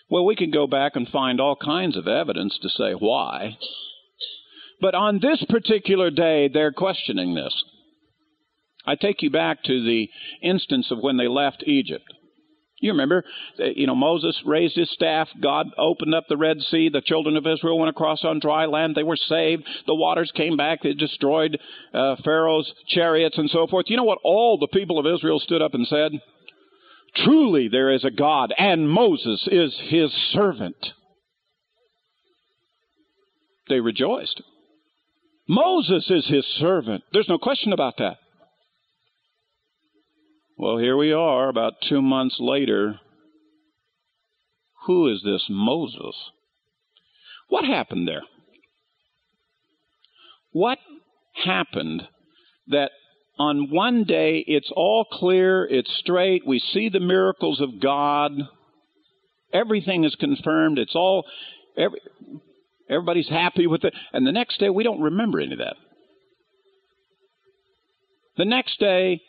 Well, 0.08 0.24
we 0.24 0.36
could 0.36 0.52
go 0.52 0.66
back 0.66 0.96
and 0.96 1.08
find 1.08 1.40
all 1.40 1.56
kinds 1.56 1.96
of 1.96 2.06
evidence 2.06 2.58
to 2.62 2.68
say 2.68 2.92
why. 2.92 3.58
But 4.80 4.94
on 4.94 5.18
this 5.20 5.44
particular 5.48 6.10
day, 6.10 6.48
they're 6.48 6.72
questioning 6.72 7.34
this. 7.34 7.54
I 8.86 8.96
take 8.96 9.22
you 9.22 9.30
back 9.30 9.62
to 9.64 9.82
the 9.82 10.08
instance 10.42 10.90
of 10.90 10.98
when 11.00 11.16
they 11.16 11.28
left 11.28 11.64
Egypt. 11.66 12.12
You 12.84 12.92
remember, 12.92 13.24
you 13.56 13.86
know, 13.86 13.94
Moses 13.94 14.38
raised 14.44 14.76
his 14.76 14.90
staff. 14.90 15.26
God 15.40 15.68
opened 15.78 16.14
up 16.14 16.24
the 16.28 16.36
Red 16.36 16.60
Sea. 16.60 16.90
The 16.92 17.00
children 17.00 17.34
of 17.34 17.46
Israel 17.46 17.78
went 17.78 17.88
across 17.88 18.22
on 18.24 18.40
dry 18.40 18.66
land. 18.66 18.94
They 18.94 19.02
were 19.02 19.16
saved. 19.16 19.64
The 19.86 19.94
waters 19.94 20.30
came 20.36 20.58
back. 20.58 20.82
They 20.82 20.92
destroyed 20.92 21.58
uh, 21.94 22.16
Pharaoh's 22.22 22.70
chariots 22.88 23.38
and 23.38 23.48
so 23.48 23.66
forth. 23.66 23.86
You 23.88 23.96
know 23.96 24.04
what? 24.04 24.18
All 24.22 24.58
the 24.58 24.68
people 24.68 24.98
of 24.98 25.06
Israel 25.06 25.40
stood 25.40 25.62
up 25.62 25.72
and 25.72 25.86
said, 25.86 26.12
Truly 27.16 27.68
there 27.68 27.90
is 27.90 28.04
a 28.04 28.10
God, 28.10 28.52
and 28.58 28.90
Moses 28.90 29.48
is 29.50 29.74
his 29.88 30.12
servant. 30.32 30.76
They 33.70 33.80
rejoiced. 33.80 34.42
Moses 35.48 36.10
is 36.10 36.26
his 36.26 36.44
servant. 36.58 37.02
There's 37.14 37.30
no 37.30 37.38
question 37.38 37.72
about 37.72 37.94
that. 37.96 38.18
Well, 40.56 40.78
here 40.78 40.96
we 40.96 41.12
are 41.12 41.48
about 41.48 41.74
two 41.88 42.00
months 42.00 42.36
later. 42.38 43.00
Who 44.86 45.12
is 45.12 45.22
this 45.24 45.46
Moses? 45.48 46.14
What 47.48 47.64
happened 47.64 48.06
there? 48.06 48.22
What 50.52 50.78
happened 51.44 52.04
that 52.68 52.92
on 53.36 53.70
one 53.70 54.04
day 54.04 54.44
it's 54.46 54.70
all 54.74 55.04
clear, 55.04 55.66
it's 55.66 55.92
straight, 55.98 56.46
we 56.46 56.60
see 56.60 56.88
the 56.88 57.00
miracles 57.00 57.60
of 57.60 57.80
God, 57.80 58.32
everything 59.52 60.04
is 60.04 60.14
confirmed, 60.14 60.78
it's 60.78 60.94
all, 60.94 61.24
every, 61.76 62.00
everybody's 62.88 63.28
happy 63.28 63.66
with 63.66 63.82
it, 63.82 63.92
and 64.12 64.24
the 64.24 64.32
next 64.32 64.60
day 64.60 64.70
we 64.70 64.84
don't 64.84 65.00
remember 65.00 65.40
any 65.40 65.52
of 65.54 65.58
that. 65.58 65.74
The 68.36 68.44
next 68.44 68.78
day, 68.78 69.20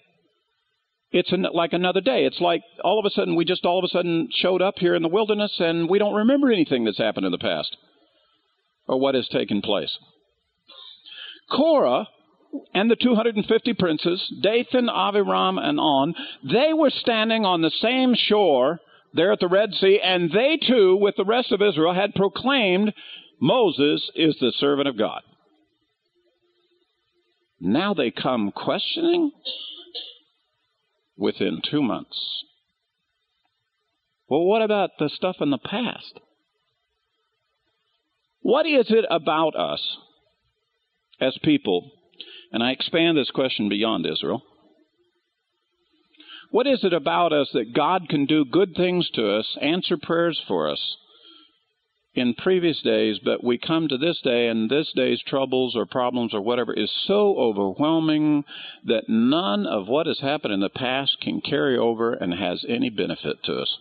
it's 1.15 1.31
an, 1.31 1.47
like 1.53 1.71
another 1.71 2.01
day. 2.01 2.25
It's 2.25 2.41
like 2.41 2.61
all 2.83 2.99
of 2.99 3.05
a 3.05 3.09
sudden 3.09 3.35
we 3.35 3.45
just 3.45 3.63
all 3.63 3.79
of 3.79 3.85
a 3.85 3.87
sudden 3.87 4.27
showed 4.31 4.61
up 4.61 4.75
here 4.77 4.95
in 4.95 5.01
the 5.01 5.07
wilderness 5.07 5.53
and 5.59 5.89
we 5.89 5.97
don't 5.97 6.13
remember 6.13 6.51
anything 6.51 6.83
that's 6.83 6.97
happened 6.97 7.25
in 7.25 7.31
the 7.31 7.37
past 7.37 7.77
or 8.85 8.99
what 8.99 9.15
has 9.15 9.25
taken 9.29 9.61
place. 9.61 9.97
Korah 11.49 12.09
and 12.73 12.91
the 12.91 12.97
250 12.97 13.73
princes, 13.75 14.33
Dathan, 14.41 14.87
Aviram, 14.87 15.57
and 15.57 15.79
On, 15.79 16.13
they 16.43 16.73
were 16.73 16.89
standing 16.89 17.45
on 17.45 17.61
the 17.61 17.71
same 17.81 18.13
shore 18.13 18.79
there 19.13 19.31
at 19.31 19.39
the 19.39 19.47
Red 19.47 19.73
Sea, 19.73 20.01
and 20.03 20.29
they 20.31 20.57
too, 20.57 20.97
with 20.97 21.15
the 21.15 21.23
rest 21.23 21.53
of 21.53 21.61
Israel, 21.61 21.93
had 21.93 22.13
proclaimed 22.13 22.93
Moses 23.39 24.09
is 24.15 24.35
the 24.41 24.51
servant 24.57 24.89
of 24.89 24.97
God. 24.97 25.21
Now 27.61 27.93
they 27.93 28.11
come 28.11 28.51
questioning 28.51 29.31
within 31.17 31.61
two 31.69 31.81
months. 31.81 32.43
Well, 34.27 34.43
what 34.43 34.61
about 34.61 34.91
the 34.97 35.09
stuff 35.09 35.37
in 35.39 35.51
the 35.51 35.57
past? 35.57 36.19
What 38.41 38.65
is 38.65 38.87
it 38.89 39.05
about 39.09 39.55
us 39.55 39.97
as 41.19 41.37
people? 41.43 41.91
And 42.51 42.63
I 42.63 42.71
expand 42.71 43.17
this 43.17 43.31
question 43.31 43.69
beyond 43.69 44.05
Israel. 44.05 44.43
What 46.51 46.67
is 46.67 46.83
it 46.83 46.93
about 46.93 47.33
us 47.33 47.49
that 47.53 47.73
God 47.73 48.07
can 48.07 48.25
do 48.25 48.45
good 48.45 48.75
things 48.75 49.09
to 49.15 49.29
us, 49.37 49.57
answer 49.61 49.97
prayers 50.01 50.39
for 50.47 50.69
us 50.69 50.97
in 52.15 52.33
previous 52.33 52.81
days, 52.81 53.19
but 53.23 53.43
we 53.43 53.57
come 53.57 53.89
to 53.89 53.97
this 53.97 54.19
day 54.23 54.47
and 54.47 54.69
this 54.69 54.91
day's 54.95 55.21
troubles 55.27 55.75
or 55.75 55.85
problems 55.85 56.33
or 56.33 56.41
whatever 56.41 56.73
is 56.73 56.91
so 57.05 57.35
overwhelming 57.37 58.45
that 58.85 59.09
none 59.09 59.67
of 59.67 59.87
what 59.87 60.07
has 60.07 60.19
happened 60.19 60.53
in 60.53 60.61
the 60.61 60.69
past 60.69 61.17
can 61.21 61.41
carry 61.41 61.77
over 61.77 62.13
and 62.13 62.33
has 62.33 62.65
any 62.67 62.89
benefit 62.89 63.43
to 63.43 63.57
us? 63.57 63.77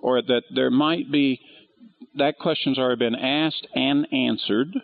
Or 0.00 0.20
that 0.20 0.42
there 0.52 0.70
might 0.70 1.10
be 1.10 1.40
that 2.16 2.38
question's 2.38 2.78
already 2.78 2.98
been 2.98 3.14
asked 3.14 3.66
and 3.74 4.12
answered, 4.12 4.74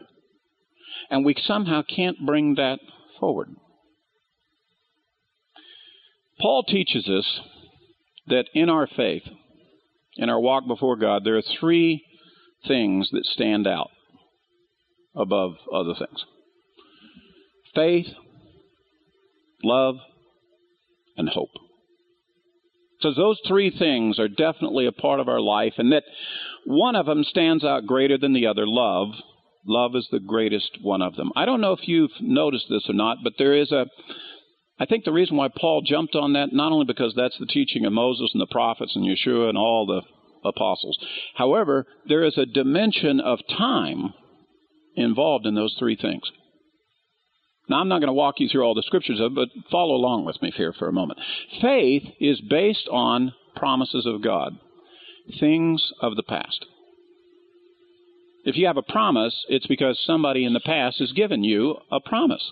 and 1.10 1.24
we 1.24 1.34
somehow 1.44 1.82
can't 1.82 2.24
bring 2.24 2.54
that 2.54 2.78
forward. 3.18 3.48
Paul 6.40 6.62
teaches 6.62 7.08
us 7.08 7.40
that 8.28 8.46
in 8.54 8.68
our 8.68 8.86
faith, 8.86 9.22
in 10.16 10.28
our 10.28 10.40
walk 10.40 10.66
before 10.66 10.96
God, 10.96 11.22
there 11.24 11.36
are 11.36 11.42
three 11.60 12.04
things 12.66 13.10
that 13.12 13.24
stand 13.24 13.66
out 13.66 13.90
above 15.14 15.54
other 15.72 15.94
things 15.98 16.24
faith, 17.74 18.06
love, 19.64 19.96
and 21.16 21.28
hope. 21.28 21.50
So 23.00 23.12
those 23.14 23.40
three 23.46 23.74
things 23.76 24.18
are 24.18 24.28
definitely 24.28 24.86
a 24.86 24.92
part 24.92 25.20
of 25.20 25.28
our 25.28 25.40
life, 25.40 25.74
and 25.78 25.90
that 25.92 26.04
one 26.66 26.94
of 26.94 27.06
them 27.06 27.24
stands 27.24 27.64
out 27.64 27.86
greater 27.86 28.16
than 28.16 28.32
the 28.32 28.46
other 28.46 28.66
love. 28.66 29.08
Love 29.66 29.96
is 29.96 30.06
the 30.10 30.20
greatest 30.20 30.78
one 30.82 31.02
of 31.02 31.16
them. 31.16 31.32
I 31.34 31.44
don't 31.44 31.60
know 31.60 31.72
if 31.72 31.88
you've 31.88 32.10
noticed 32.20 32.66
this 32.68 32.88
or 32.88 32.94
not, 32.94 33.18
but 33.24 33.34
there 33.38 33.56
is 33.56 33.72
a 33.72 33.86
I 34.82 34.84
think 34.84 35.04
the 35.04 35.12
reason 35.12 35.36
why 35.36 35.46
Paul 35.46 35.82
jumped 35.82 36.16
on 36.16 36.32
that, 36.32 36.52
not 36.52 36.72
only 36.72 36.86
because 36.86 37.14
that's 37.14 37.38
the 37.38 37.46
teaching 37.46 37.84
of 37.86 37.92
Moses 37.92 38.30
and 38.34 38.40
the 38.40 38.48
prophets 38.50 38.96
and 38.96 39.04
Yeshua 39.04 39.48
and 39.48 39.56
all 39.56 39.86
the 39.86 40.02
apostles. 40.44 40.98
However, 41.36 41.86
there 42.08 42.24
is 42.24 42.36
a 42.36 42.46
dimension 42.46 43.20
of 43.20 43.38
time 43.46 44.12
involved 44.96 45.46
in 45.46 45.54
those 45.54 45.76
three 45.78 45.94
things. 45.94 46.24
Now, 47.68 47.78
I'm 47.78 47.86
not 47.86 48.00
going 48.00 48.08
to 48.08 48.12
walk 48.12 48.40
you 48.40 48.48
through 48.48 48.64
all 48.64 48.74
the 48.74 48.82
scriptures 48.82 49.20
of 49.20 49.30
it, 49.30 49.34
but 49.36 49.70
follow 49.70 49.94
along 49.94 50.24
with 50.24 50.42
me 50.42 50.50
here 50.50 50.72
for 50.72 50.88
a 50.88 50.92
moment. 50.92 51.20
Faith 51.60 52.02
is 52.18 52.40
based 52.40 52.88
on 52.90 53.34
promises 53.54 54.04
of 54.04 54.20
God, 54.20 54.58
things 55.38 55.92
of 56.00 56.16
the 56.16 56.24
past. 56.24 56.66
If 58.44 58.56
you 58.56 58.66
have 58.66 58.76
a 58.76 58.82
promise, 58.82 59.44
it's 59.48 59.68
because 59.68 60.02
somebody 60.04 60.44
in 60.44 60.54
the 60.54 60.60
past 60.60 60.98
has 60.98 61.12
given 61.12 61.44
you 61.44 61.76
a 61.92 62.00
promise. 62.00 62.50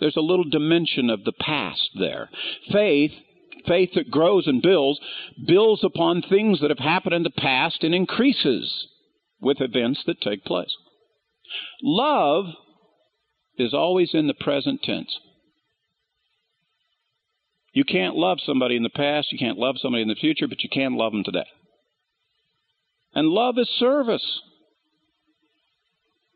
There's 0.00 0.16
a 0.16 0.20
little 0.20 0.44
dimension 0.44 1.10
of 1.10 1.24
the 1.24 1.32
past 1.32 1.90
there. 1.98 2.28
Faith, 2.70 3.12
faith 3.66 3.90
that 3.94 4.10
grows 4.10 4.46
and 4.46 4.62
builds, 4.62 5.00
builds 5.46 5.82
upon 5.82 6.22
things 6.22 6.60
that 6.60 6.70
have 6.70 6.78
happened 6.78 7.14
in 7.14 7.22
the 7.22 7.30
past 7.30 7.82
and 7.82 7.94
increases 7.94 8.88
with 9.40 9.60
events 9.60 10.02
that 10.06 10.20
take 10.20 10.44
place. 10.44 10.74
Love 11.82 12.46
is 13.58 13.72
always 13.72 14.10
in 14.12 14.26
the 14.26 14.34
present 14.34 14.82
tense. 14.82 15.18
You 17.72 17.84
can't 17.84 18.16
love 18.16 18.38
somebody 18.44 18.76
in 18.76 18.82
the 18.82 18.88
past, 18.88 19.32
you 19.32 19.38
can't 19.38 19.58
love 19.58 19.76
somebody 19.78 20.02
in 20.02 20.08
the 20.08 20.14
future, 20.14 20.48
but 20.48 20.62
you 20.62 20.70
can 20.70 20.96
love 20.96 21.12
them 21.12 21.24
today. 21.24 21.46
And 23.14 23.28
love 23.28 23.58
is 23.58 23.68
service. 23.78 24.40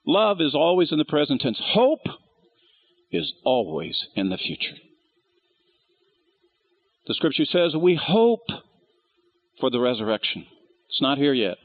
Love 0.07 0.41
is 0.41 0.55
always 0.55 0.93
in 0.93 0.99
the 0.99 1.05
present 1.05 1.41
tense. 1.41 1.61
Hope 1.63 2.07
is 3.11 3.33
always 3.45 4.07
in 4.15 4.31
the 4.31 4.39
future. 4.39 4.77
The 7.07 7.15
scripture 7.15 7.45
says 7.45 7.75
we 7.75 7.97
hope 7.97 8.47
for 9.59 9.71
the 9.71 9.81
resurrection. 9.81 10.47
It's 10.89 11.03
not 11.03 11.19
here 11.19 11.33
yet. 11.33 11.57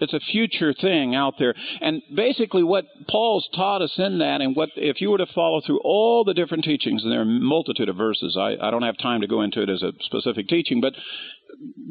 It's 0.00 0.14
a 0.14 0.20
future 0.20 0.72
thing 0.72 1.14
out 1.14 1.34
there. 1.38 1.54
And 1.80 2.02
basically 2.14 2.62
what 2.62 2.86
Paul's 3.08 3.48
taught 3.54 3.82
us 3.82 3.92
in 3.98 4.18
that 4.18 4.40
and 4.40 4.56
what 4.56 4.70
if 4.76 5.00
you 5.00 5.10
were 5.10 5.18
to 5.18 5.26
follow 5.34 5.60
through 5.60 5.80
all 5.84 6.24
the 6.24 6.32
different 6.32 6.64
teachings, 6.64 7.02
and 7.02 7.12
there 7.12 7.20
are 7.20 7.22
a 7.22 7.26
multitude 7.26 7.88
of 7.88 7.96
verses, 7.96 8.36
I, 8.38 8.56
I 8.60 8.70
don't 8.70 8.82
have 8.82 8.96
time 8.96 9.20
to 9.20 9.26
go 9.26 9.42
into 9.42 9.62
it 9.62 9.68
as 9.68 9.82
a 9.82 9.92
specific 10.00 10.48
teaching, 10.48 10.80
but 10.80 10.94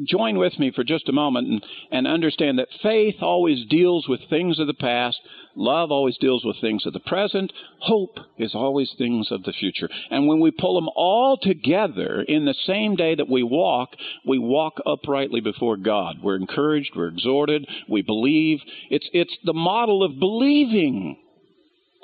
join 0.04 0.38
with 0.38 0.58
me 0.58 0.72
for 0.74 0.84
just 0.84 1.08
a 1.08 1.12
moment 1.12 1.48
and, 1.48 1.66
and 1.90 2.06
understand 2.06 2.58
that 2.58 2.68
faith 2.82 3.16
always 3.20 3.66
deals 3.66 4.08
with 4.08 4.20
things 4.28 4.58
of 4.58 4.66
the 4.66 4.74
past, 4.74 5.18
love 5.54 5.90
always 5.90 6.16
deals 6.18 6.44
with 6.44 6.60
things 6.60 6.86
of 6.86 6.92
the 6.92 7.00
present, 7.00 7.52
hope 7.80 8.18
is 8.38 8.54
always 8.54 8.92
things 8.96 9.28
of 9.30 9.42
the 9.42 9.52
future. 9.52 9.88
And 10.10 10.26
when 10.26 10.40
we 10.40 10.50
pull 10.50 10.74
them 10.74 10.88
all 10.94 11.36
together 11.36 12.22
in 12.22 12.44
the 12.44 12.54
same 12.66 12.96
day 12.96 13.14
that 13.14 13.28
we 13.28 13.42
walk, 13.42 13.90
we 14.26 14.38
walk 14.38 14.74
uprightly 14.86 15.40
before 15.40 15.76
God. 15.76 16.16
We're 16.22 16.36
encouraged, 16.36 16.92
we're 16.96 17.08
exhorted, 17.08 17.66
we 17.88 18.02
believe. 18.02 18.60
It's, 18.90 19.08
it's 19.12 19.36
the 19.44 19.52
model 19.52 20.02
of 20.02 20.18
believing. 20.18 21.18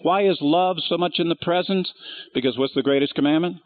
Why 0.03 0.27
is 0.27 0.39
love 0.41 0.77
so 0.89 0.99
much 0.99 1.15
in 1.19 1.29
the 1.29 1.37
present? 1.37 1.89
Because 2.35 2.59
what's 2.59 2.75
the 2.75 2.83
greatest 2.83 3.15
commandment? 3.15 3.57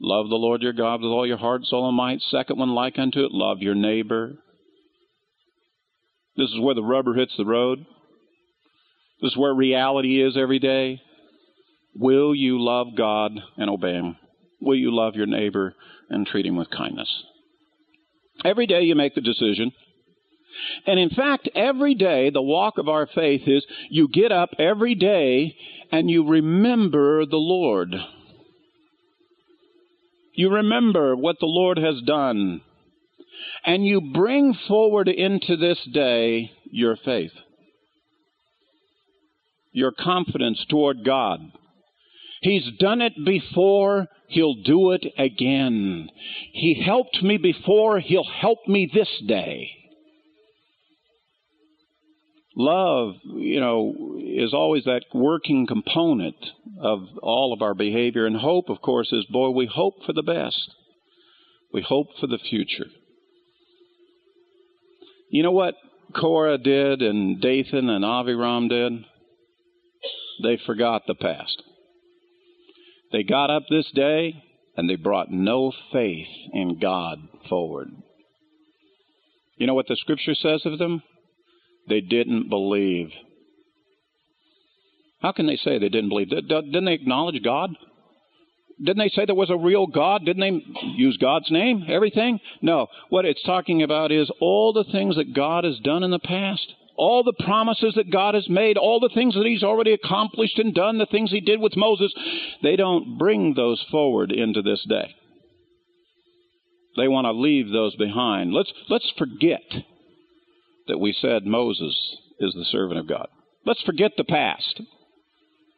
Love 0.00 0.28
the 0.28 0.36
Lord 0.36 0.62
your 0.62 0.72
God 0.72 1.00
with 1.00 1.10
all 1.10 1.26
your 1.26 1.36
heart, 1.36 1.64
soul, 1.64 1.88
and 1.88 1.96
might. 1.96 2.20
Second 2.20 2.58
one, 2.58 2.74
like 2.74 2.98
unto 2.98 3.24
it, 3.24 3.32
love 3.32 3.62
your 3.62 3.74
neighbor. 3.74 4.34
This 6.36 6.50
is 6.50 6.60
where 6.60 6.74
the 6.74 6.82
rubber 6.82 7.14
hits 7.14 7.32
the 7.36 7.44
road. 7.44 7.86
This 9.22 9.32
is 9.32 9.36
where 9.36 9.54
reality 9.54 10.22
is 10.22 10.36
every 10.36 10.58
day. 10.58 11.00
Will 11.94 12.34
you 12.34 12.60
love 12.60 12.88
God 12.96 13.32
and 13.56 13.70
obey 13.70 13.92
Him? 13.92 14.16
Will 14.60 14.76
you 14.76 14.94
love 14.94 15.14
your 15.14 15.26
neighbor 15.26 15.74
and 16.08 16.26
treat 16.26 16.46
him 16.46 16.56
with 16.56 16.70
kindness? 16.70 17.08
Every 18.44 18.66
day 18.66 18.82
you 18.82 18.94
make 18.94 19.14
the 19.14 19.20
decision. 19.20 19.72
And 20.86 20.98
in 20.98 21.10
fact, 21.10 21.48
every 21.54 21.94
day 21.94 22.30
the 22.30 22.42
walk 22.42 22.78
of 22.78 22.88
our 22.88 23.06
faith 23.06 23.42
is 23.46 23.64
you 23.90 24.08
get 24.08 24.32
up 24.32 24.50
every 24.58 24.94
day 24.94 25.56
and 25.92 26.10
you 26.10 26.26
remember 26.26 27.26
the 27.26 27.36
Lord. 27.36 27.94
You 30.34 30.50
remember 30.50 31.16
what 31.16 31.36
the 31.40 31.46
Lord 31.46 31.78
has 31.78 32.00
done. 32.06 32.60
And 33.64 33.86
you 33.86 34.00
bring 34.00 34.54
forward 34.68 35.08
into 35.08 35.56
this 35.56 35.78
day 35.92 36.50
your 36.70 36.96
faith, 36.96 37.32
your 39.72 39.92
confidence 39.92 40.64
toward 40.68 41.04
God. 41.04 41.40
He's 42.42 42.68
done 42.78 43.00
it 43.00 43.12
before, 43.24 44.06
He'll 44.28 44.62
do 44.62 44.92
it 44.92 45.06
again. 45.16 46.08
He 46.52 46.82
helped 46.84 47.22
me 47.22 47.38
before, 47.38 48.00
He'll 48.00 48.24
help 48.24 48.58
me 48.66 48.90
this 48.92 49.08
day. 49.26 49.70
Love, 52.56 53.14
you 53.24 53.58
know, 53.58 54.18
is 54.20 54.54
always 54.54 54.84
that 54.84 55.04
working 55.12 55.66
component 55.66 56.36
of 56.80 57.00
all 57.22 57.52
of 57.52 57.62
our 57.62 57.74
behavior. 57.74 58.26
And 58.26 58.36
hope, 58.36 58.68
of 58.68 58.80
course, 58.80 59.12
is 59.12 59.24
boy, 59.26 59.50
we 59.50 59.66
hope 59.66 59.94
for 60.06 60.12
the 60.12 60.22
best. 60.22 60.74
We 61.72 61.82
hope 61.82 62.08
for 62.20 62.28
the 62.28 62.38
future. 62.38 62.86
You 65.30 65.42
know 65.42 65.50
what 65.50 65.74
Korah 66.14 66.58
did 66.58 67.02
and 67.02 67.40
Dathan 67.40 67.88
and 67.88 68.04
Aviram 68.04 68.68
did? 68.68 69.04
They 70.42 70.58
forgot 70.64 71.02
the 71.06 71.16
past. 71.16 71.60
They 73.10 73.24
got 73.24 73.50
up 73.50 73.64
this 73.68 73.90
day 73.94 74.42
and 74.76 74.88
they 74.88 74.96
brought 74.96 75.30
no 75.30 75.72
faith 75.92 76.28
in 76.52 76.78
God 76.80 77.18
forward. 77.48 77.88
You 79.56 79.66
know 79.66 79.74
what 79.74 79.88
the 79.88 79.96
scripture 79.96 80.34
says 80.34 80.62
of 80.64 80.78
them? 80.78 81.02
They 81.88 82.00
didn't 82.00 82.48
believe. 82.48 83.10
How 85.20 85.32
can 85.32 85.46
they 85.46 85.56
say 85.56 85.78
they 85.78 85.88
didn't 85.88 86.10
believe? 86.10 86.30
Didn't 86.30 86.84
they 86.84 86.92
acknowledge 86.92 87.42
God? 87.42 87.70
Didn't 88.78 88.98
they 88.98 89.08
say 89.08 89.24
there 89.24 89.34
was 89.34 89.50
a 89.50 89.56
real 89.56 89.86
God? 89.86 90.24
Didn't 90.24 90.40
they 90.40 90.82
use 90.96 91.16
God's 91.16 91.50
name? 91.50 91.84
Everything? 91.88 92.40
No. 92.60 92.88
What 93.08 93.24
it's 93.24 93.42
talking 93.44 93.82
about 93.82 94.12
is 94.12 94.30
all 94.40 94.72
the 94.72 94.84
things 94.90 95.16
that 95.16 95.34
God 95.34 95.64
has 95.64 95.78
done 95.78 96.02
in 96.02 96.10
the 96.10 96.18
past. 96.18 96.74
All 96.96 97.24
the 97.24 97.44
promises 97.44 97.94
that 97.96 98.12
God 98.12 98.34
has 98.34 98.48
made, 98.48 98.76
all 98.76 99.00
the 99.00 99.10
things 99.14 99.34
that 99.34 99.46
He's 99.46 99.64
already 99.64 99.92
accomplished 99.92 100.58
and 100.58 100.74
done, 100.74 100.98
the 100.98 101.06
things 101.06 101.30
He 101.30 101.40
did 101.40 101.60
with 101.60 101.76
Moses, 101.76 102.12
they 102.62 102.76
don't 102.76 103.18
bring 103.18 103.54
those 103.54 103.84
forward 103.90 104.30
into 104.30 104.62
this 104.62 104.84
day. 104.88 105.14
They 106.96 107.08
want 107.08 107.24
to 107.24 107.32
leave 107.32 107.72
those 107.72 107.96
behind. 107.96 108.52
Let's, 108.52 108.72
let's 108.88 109.10
forget 109.18 109.62
that 110.88 110.98
we 110.98 111.12
said 111.12 111.46
Moses 111.46 111.94
is 112.40 112.54
the 112.54 112.64
servant 112.64 113.00
of 113.00 113.08
God. 113.08 113.28
Let's 113.64 113.82
forget 113.82 114.12
the 114.16 114.24
past. 114.24 114.82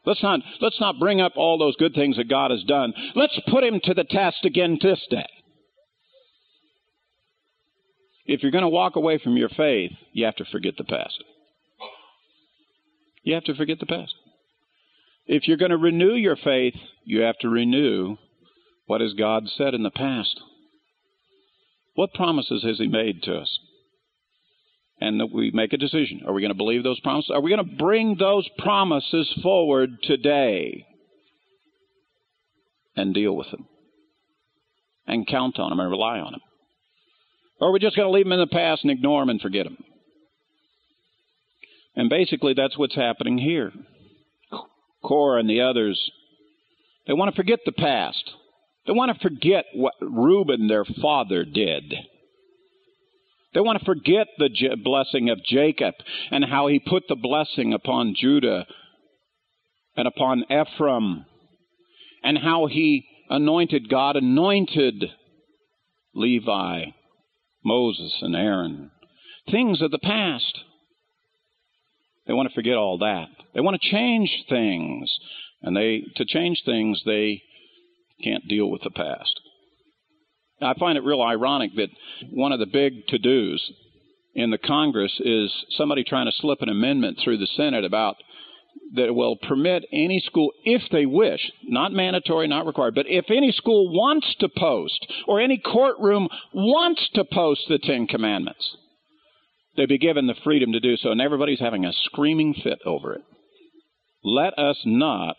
Let's 0.05 0.23
not, 0.23 0.39
let's 0.61 0.79
not 0.79 0.99
bring 0.99 1.19
up 1.19 1.33
all 1.35 1.57
those 1.57 1.75
good 1.75 1.93
things 1.93 2.17
that 2.17 2.29
God 2.29 2.51
has 2.51 2.63
done. 2.63 2.93
Let's 3.15 3.39
put 3.49 3.63
him 3.63 3.79
to 3.83 3.93
the 3.93 4.05
test 4.05 4.45
again 4.45 4.77
this 4.81 5.05
day. 5.09 5.27
If 8.25 8.41
you're 8.41 8.51
going 8.51 8.63
to 8.63 8.69
walk 8.69 8.95
away 8.95 9.19
from 9.23 9.37
your 9.37 9.49
faith, 9.49 9.91
you 10.11 10.25
have 10.25 10.35
to 10.37 10.45
forget 10.45 10.75
the 10.77 10.83
past. 10.83 11.23
You 13.23 13.33
have 13.33 13.45
to 13.45 13.55
forget 13.55 13.79
the 13.79 13.85
past. 13.85 14.13
If 15.25 15.47
you're 15.47 15.57
going 15.57 15.71
to 15.71 15.77
renew 15.77 16.13
your 16.13 16.37
faith, 16.37 16.75
you 17.03 17.21
have 17.21 17.37
to 17.39 17.49
renew 17.49 18.15
what 18.85 19.01
has 19.01 19.13
God 19.13 19.49
said 19.57 19.73
in 19.73 19.83
the 19.83 19.91
past. 19.91 20.39
What 21.95 22.13
promises 22.13 22.63
has 22.63 22.77
He 22.77 22.87
made 22.87 23.23
to 23.23 23.35
us? 23.35 23.59
And 24.99 25.21
we 25.31 25.51
make 25.51 25.73
a 25.73 25.77
decision. 25.77 26.21
Are 26.25 26.33
we 26.33 26.41
going 26.41 26.51
to 26.51 26.57
believe 26.57 26.83
those 26.83 26.99
promises? 27.01 27.31
Are 27.31 27.41
we 27.41 27.51
going 27.51 27.63
to 27.63 27.75
bring 27.75 28.15
those 28.17 28.47
promises 28.57 29.31
forward 29.43 29.91
today 30.03 30.85
and 32.95 33.13
deal 33.13 33.35
with 33.35 33.51
them 33.51 33.67
and 35.05 35.27
count 35.27 35.59
on 35.59 35.69
them 35.69 35.79
and 35.79 35.91
rely 35.91 36.19
on 36.19 36.31
them? 36.31 36.41
Or 37.59 37.69
are 37.69 37.71
we 37.71 37.79
just 37.79 37.95
going 37.95 38.07
to 38.07 38.11
leave 38.11 38.25
them 38.25 38.33
in 38.33 38.39
the 38.39 38.47
past 38.47 38.83
and 38.83 38.91
ignore 38.91 39.21
them 39.21 39.29
and 39.29 39.41
forget 39.41 39.65
them? 39.65 39.77
And 41.95 42.09
basically, 42.09 42.53
that's 42.53 42.77
what's 42.77 42.95
happening 42.95 43.37
here. 43.37 43.71
Korah 45.03 45.39
and 45.39 45.49
the 45.49 45.61
others, 45.61 46.11
they 47.07 47.13
want 47.13 47.33
to 47.33 47.35
forget 47.35 47.59
the 47.65 47.71
past. 47.71 48.23
They 48.85 48.93
want 48.93 49.13
to 49.13 49.19
forget 49.19 49.65
what 49.73 49.93
Reuben, 50.01 50.67
their 50.67 50.85
father, 50.85 51.43
did. 51.43 51.93
They 53.57 53.61
want 53.61 53.79
to 53.79 53.85
forget 53.85 54.27
the 54.37 54.49
blessing 54.83 55.31
of 55.31 55.43
Jacob 55.43 55.95
and 56.29 56.45
how 56.45 56.67
he 56.67 56.77
put 56.77 57.05
the 57.09 57.15
blessing 57.15 57.73
upon 57.73 58.13
Judah 58.15 58.67
and 59.95 60.07
upon 60.07 60.43
Ephraim 60.43 61.25
and 62.23 62.37
how 62.37 62.67
he 62.67 63.07
anointed, 63.31 63.89
God 63.89 64.15
anointed 64.15 65.05
Levi, 66.13 66.83
Moses, 67.65 68.15
and 68.21 68.35
Aaron. 68.35 68.91
Things 69.49 69.81
of 69.81 69.89
the 69.89 69.97
past. 69.97 70.59
They 72.27 72.33
want 72.33 72.49
to 72.49 72.53
forget 72.53 72.77
all 72.77 72.99
that. 72.99 73.25
They 73.55 73.61
want 73.61 73.81
to 73.81 73.89
change 73.89 74.29
things. 74.47 75.11
And 75.63 75.75
they 75.75 76.03
to 76.17 76.25
change 76.25 76.61
things 76.63 77.01
they 77.07 77.41
can't 78.23 78.47
deal 78.47 78.69
with 78.69 78.83
the 78.83 78.91
past. 78.91 79.39
I 80.61 80.73
find 80.79 80.97
it 80.97 81.03
real 81.03 81.21
ironic 81.21 81.71
that 81.75 81.89
one 82.31 82.51
of 82.51 82.59
the 82.59 82.65
big 82.65 83.07
to 83.07 83.17
dos 83.17 83.71
in 84.33 84.51
the 84.51 84.57
Congress 84.57 85.13
is 85.19 85.53
somebody 85.71 86.03
trying 86.03 86.25
to 86.25 86.37
slip 86.37 86.61
an 86.61 86.69
amendment 86.69 87.19
through 87.23 87.37
the 87.37 87.47
Senate 87.47 87.83
about 87.83 88.15
that 88.95 89.13
will 89.13 89.35
permit 89.35 89.85
any 89.91 90.19
school, 90.19 90.51
if 90.63 90.81
they 90.91 91.05
wish, 91.05 91.51
not 91.63 91.91
mandatory, 91.91 92.47
not 92.47 92.65
required, 92.65 92.95
but 92.95 93.07
if 93.07 93.25
any 93.29 93.51
school 93.51 93.89
wants 93.91 94.35
to 94.39 94.49
post 94.49 95.05
or 95.27 95.41
any 95.41 95.57
courtroom 95.57 96.27
wants 96.53 97.09
to 97.13 97.25
post 97.25 97.61
the 97.67 97.79
Ten 97.79 98.07
Commandments, 98.07 98.77
they'd 99.75 99.89
be 99.89 99.97
given 99.97 100.27
the 100.27 100.35
freedom 100.43 100.71
to 100.71 100.79
do 100.79 100.95
so. 100.97 101.11
And 101.11 101.21
everybody's 101.21 101.59
having 101.59 101.85
a 101.85 101.93
screaming 101.93 102.53
fit 102.53 102.79
over 102.85 103.13
it. 103.13 103.23
Let 104.23 104.57
us 104.57 104.81
not 104.85 105.35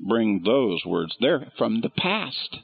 bring 0.00 0.42
those 0.44 0.82
words. 0.84 1.14
They're 1.20 1.52
from 1.56 1.80
the 1.80 1.90
past. 1.90 2.58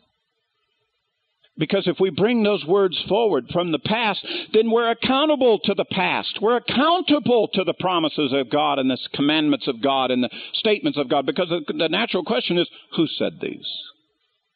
Because 1.58 1.88
if 1.88 1.96
we 1.98 2.10
bring 2.10 2.44
those 2.44 2.64
words 2.64 2.96
forward 3.08 3.46
from 3.52 3.72
the 3.72 3.80
past, 3.80 4.24
then 4.52 4.70
we're 4.70 4.90
accountable 4.90 5.58
to 5.64 5.74
the 5.74 5.84
past. 5.84 6.38
We're 6.40 6.58
accountable 6.58 7.48
to 7.54 7.64
the 7.64 7.74
promises 7.74 8.32
of 8.32 8.48
God 8.48 8.78
and 8.78 8.88
the 8.88 8.98
commandments 9.12 9.66
of 9.66 9.82
God 9.82 10.12
and 10.12 10.22
the 10.22 10.30
statements 10.54 10.98
of 10.98 11.08
God. 11.08 11.26
Because 11.26 11.48
the 11.48 11.88
natural 11.88 12.24
question 12.24 12.58
is, 12.58 12.68
who 12.94 13.08
said 13.08 13.40
these? 13.42 13.66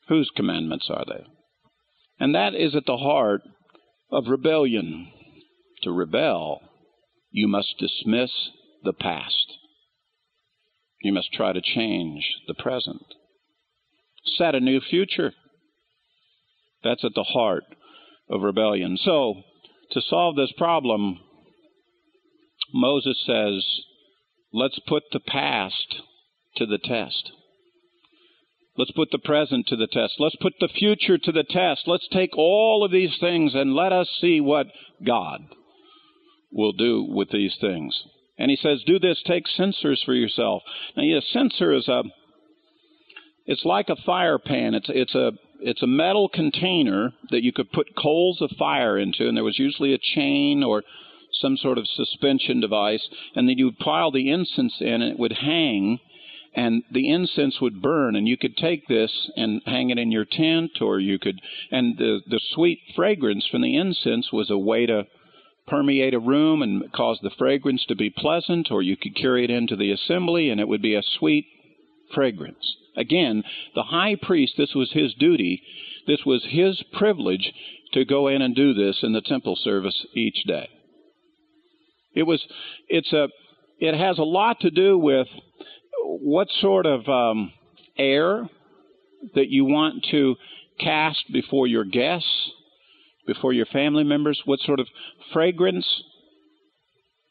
Whose 0.08 0.30
commandments 0.36 0.88
are 0.90 1.04
they? 1.04 1.24
And 2.20 2.34
that 2.36 2.54
is 2.54 2.76
at 2.76 2.86
the 2.86 2.98
heart 2.98 3.42
of 4.12 4.28
rebellion. 4.28 5.10
To 5.82 5.90
rebel, 5.90 6.60
you 7.32 7.48
must 7.48 7.74
dismiss 7.80 8.30
the 8.84 8.92
past. 8.92 9.58
You 11.00 11.12
must 11.12 11.32
try 11.32 11.52
to 11.52 11.60
change 11.60 12.24
the 12.46 12.54
present. 12.54 13.02
Set 14.36 14.54
a 14.54 14.60
new 14.60 14.80
future. 14.80 15.32
That's 16.84 17.04
at 17.04 17.12
the 17.14 17.22
heart 17.22 17.64
of 18.28 18.42
rebellion. 18.42 18.96
So, 18.96 19.42
to 19.92 20.00
solve 20.00 20.36
this 20.36 20.52
problem, 20.56 21.18
Moses 22.72 23.22
says, 23.26 23.64
let's 24.52 24.78
put 24.86 25.04
the 25.12 25.20
past 25.20 26.02
to 26.56 26.66
the 26.66 26.78
test. 26.78 27.32
Let's 28.76 28.92
put 28.92 29.10
the 29.10 29.18
present 29.18 29.66
to 29.68 29.76
the 29.76 29.86
test. 29.86 30.14
Let's 30.18 30.36
put 30.36 30.54
the 30.58 30.68
future 30.68 31.18
to 31.18 31.32
the 31.32 31.44
test. 31.44 31.82
Let's 31.86 32.08
take 32.10 32.36
all 32.38 32.84
of 32.84 32.90
these 32.90 33.16
things 33.20 33.54
and 33.54 33.74
let 33.74 33.92
us 33.92 34.08
see 34.20 34.40
what 34.40 34.66
God 35.06 35.42
will 36.50 36.72
do 36.72 37.06
with 37.08 37.30
these 37.30 37.56
things. 37.60 38.02
And 38.38 38.50
he 38.50 38.56
says, 38.56 38.82
do 38.86 38.98
this, 38.98 39.22
take 39.26 39.46
censers 39.46 40.02
for 40.04 40.14
yourself. 40.14 40.62
Now, 40.96 41.02
a 41.02 41.20
censer 41.20 41.74
is 41.74 41.86
a, 41.86 42.02
it's 43.44 43.64
like 43.64 43.90
a 43.90 44.02
fire 44.06 44.38
pan. 44.38 44.74
It's, 44.74 44.88
it's 44.88 45.14
a, 45.14 45.32
it's 45.62 45.82
a 45.82 45.86
metal 45.86 46.28
container 46.28 47.12
that 47.30 47.42
you 47.42 47.52
could 47.52 47.72
put 47.72 47.96
coals 47.96 48.40
of 48.40 48.50
fire 48.58 48.98
into, 48.98 49.28
and 49.28 49.36
there 49.36 49.44
was 49.44 49.58
usually 49.58 49.94
a 49.94 49.98
chain 49.98 50.62
or 50.62 50.82
some 51.40 51.56
sort 51.56 51.78
of 51.78 51.86
suspension 51.88 52.60
device, 52.60 53.06
and 53.34 53.48
then 53.48 53.58
you 53.58 53.66
would 53.66 53.78
pile 53.78 54.10
the 54.10 54.30
incense 54.30 54.74
in, 54.80 55.02
and 55.02 55.12
it 55.12 55.18
would 55.18 55.32
hang, 55.32 55.98
and 56.54 56.82
the 56.90 57.08
incense 57.08 57.60
would 57.60 57.80
burn, 57.80 58.14
and 58.14 58.28
you 58.28 58.36
could 58.36 58.56
take 58.56 58.86
this 58.86 59.30
and 59.36 59.62
hang 59.64 59.90
it 59.90 59.98
in 59.98 60.12
your 60.12 60.26
tent, 60.26 60.82
or 60.82 61.00
you 61.00 61.18
could, 61.18 61.40
and 61.70 61.96
the 61.96 62.20
the 62.26 62.40
sweet 62.52 62.80
fragrance 62.94 63.46
from 63.50 63.62
the 63.62 63.76
incense 63.76 64.30
was 64.32 64.50
a 64.50 64.58
way 64.58 64.86
to 64.86 65.06
permeate 65.66 66.12
a 66.12 66.18
room 66.18 66.60
and 66.60 66.92
cause 66.92 67.18
the 67.22 67.30
fragrance 67.38 67.84
to 67.86 67.94
be 67.94 68.10
pleasant, 68.10 68.70
or 68.70 68.82
you 68.82 68.96
could 68.96 69.14
carry 69.16 69.44
it 69.44 69.50
into 69.50 69.76
the 69.76 69.90
assembly, 69.92 70.50
and 70.50 70.60
it 70.60 70.68
would 70.68 70.82
be 70.82 70.94
a 70.94 71.02
sweet 71.18 71.46
fragrance. 72.14 72.76
Again, 72.96 73.42
the 73.74 73.84
high 73.84 74.16
priest, 74.20 74.54
this 74.56 74.74
was 74.74 74.90
his 74.92 75.14
duty, 75.14 75.62
this 76.06 76.20
was 76.26 76.44
his 76.48 76.82
privilege 76.92 77.52
to 77.92 78.04
go 78.04 78.28
in 78.28 78.42
and 78.42 78.54
do 78.54 78.74
this 78.74 78.98
in 79.02 79.12
the 79.12 79.20
temple 79.20 79.56
service 79.56 80.06
each 80.14 80.44
day. 80.46 80.68
It 82.14 82.24
was, 82.24 82.42
it's 82.88 83.12
a, 83.12 83.28
it 83.78 83.96
has 83.96 84.18
a 84.18 84.24
lot 84.24 84.60
to 84.60 84.70
do 84.70 84.98
with 84.98 85.26
what 86.02 86.48
sort 86.60 86.86
of 86.86 87.08
um, 87.08 87.52
air 87.96 88.48
that 89.34 89.48
you 89.48 89.64
want 89.64 90.06
to 90.10 90.36
cast 90.80 91.32
before 91.32 91.66
your 91.66 91.84
guests, 91.84 92.50
before 93.26 93.52
your 93.52 93.66
family 93.66 94.04
members, 94.04 94.40
what 94.44 94.60
sort 94.60 94.80
of 94.80 94.86
fragrance 95.32 95.86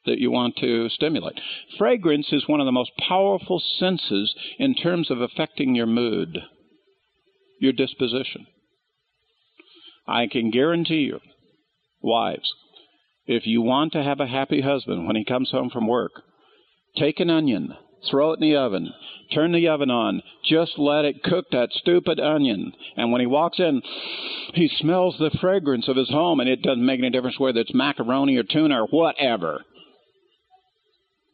that 0.06 0.20
you 0.20 0.32
want 0.32 0.56
to 0.58 0.90
stimulate. 0.90 1.40
Fragrance 1.78 2.28
is 2.32 2.48
one 2.48 2.60
of 2.60 2.66
the 2.66 2.72
most 2.72 2.92
powerful 3.08 3.62
senses 3.80 4.34
in 4.58 4.76
terms 4.76 5.12
of 5.12 5.22
affecting 5.22 5.76
your 5.76 5.86
mood, 5.86 6.40
your 7.60 7.74
disposition. 7.74 8.48
I 10.08 10.28
can 10.28 10.50
guarantee 10.50 11.02
you, 11.02 11.20
wives, 12.02 12.52
if 13.26 13.46
you 13.46 13.62
want 13.62 13.94
to 13.94 14.04
have 14.04 14.20
a 14.20 14.28
happy 14.28 14.62
husband 14.62 15.06
when 15.06 15.16
he 15.16 15.24
comes 15.24 15.52
home 15.52 15.70
from 15.70 15.88
work, 15.88 16.12
take 16.98 17.20
an 17.20 17.30
onion, 17.30 17.76
throw 18.10 18.32
it 18.32 18.40
in 18.42 18.50
the 18.50 18.56
oven, 18.56 18.92
turn 19.34 19.52
the 19.52 19.68
oven 19.68 19.92
on, 19.92 20.22
just 20.44 20.78
let 20.78 21.06
it 21.06 21.24
cook 21.24 21.46
that 21.52 21.70
stupid 21.72 22.20
onion. 22.20 22.74
And 22.98 23.12
when 23.12 23.22
he 23.22 23.28
walks 23.28 23.60
in, 23.60 23.82
he 24.54 24.70
smells 24.80 25.16
the 25.20 25.36
fragrance 25.40 25.88
of 25.88 25.96
his 25.96 26.10
home, 26.10 26.40
and 26.40 26.50
it 26.50 26.64
doesn't 26.64 26.86
make 26.86 27.00
any 27.00 27.12
difference 27.12 27.40
whether 27.40 27.60
it's 27.60 27.74
macaroni 27.74 28.38
or 28.38 28.44
tuna 28.44 28.84
or 28.84 28.88
whatever. 28.88 29.64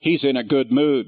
He's 0.08 0.24
in 0.24 0.38
a 0.38 0.44
good 0.44 0.72
mood. 0.72 1.08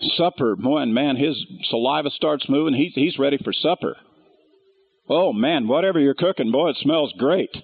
Supper, 0.00 0.56
boy, 0.56 0.86
man, 0.86 1.16
his 1.16 1.44
saliva 1.64 2.08
starts 2.08 2.48
moving. 2.48 2.72
He's, 2.72 2.94
he's 2.94 3.18
ready 3.18 3.36
for 3.36 3.52
supper. 3.52 3.96
Oh, 5.10 5.34
man, 5.34 5.68
whatever 5.68 6.00
you're 6.00 6.14
cooking, 6.14 6.50
boy, 6.50 6.70
it 6.70 6.76
smells 6.80 7.12
great. 7.18 7.54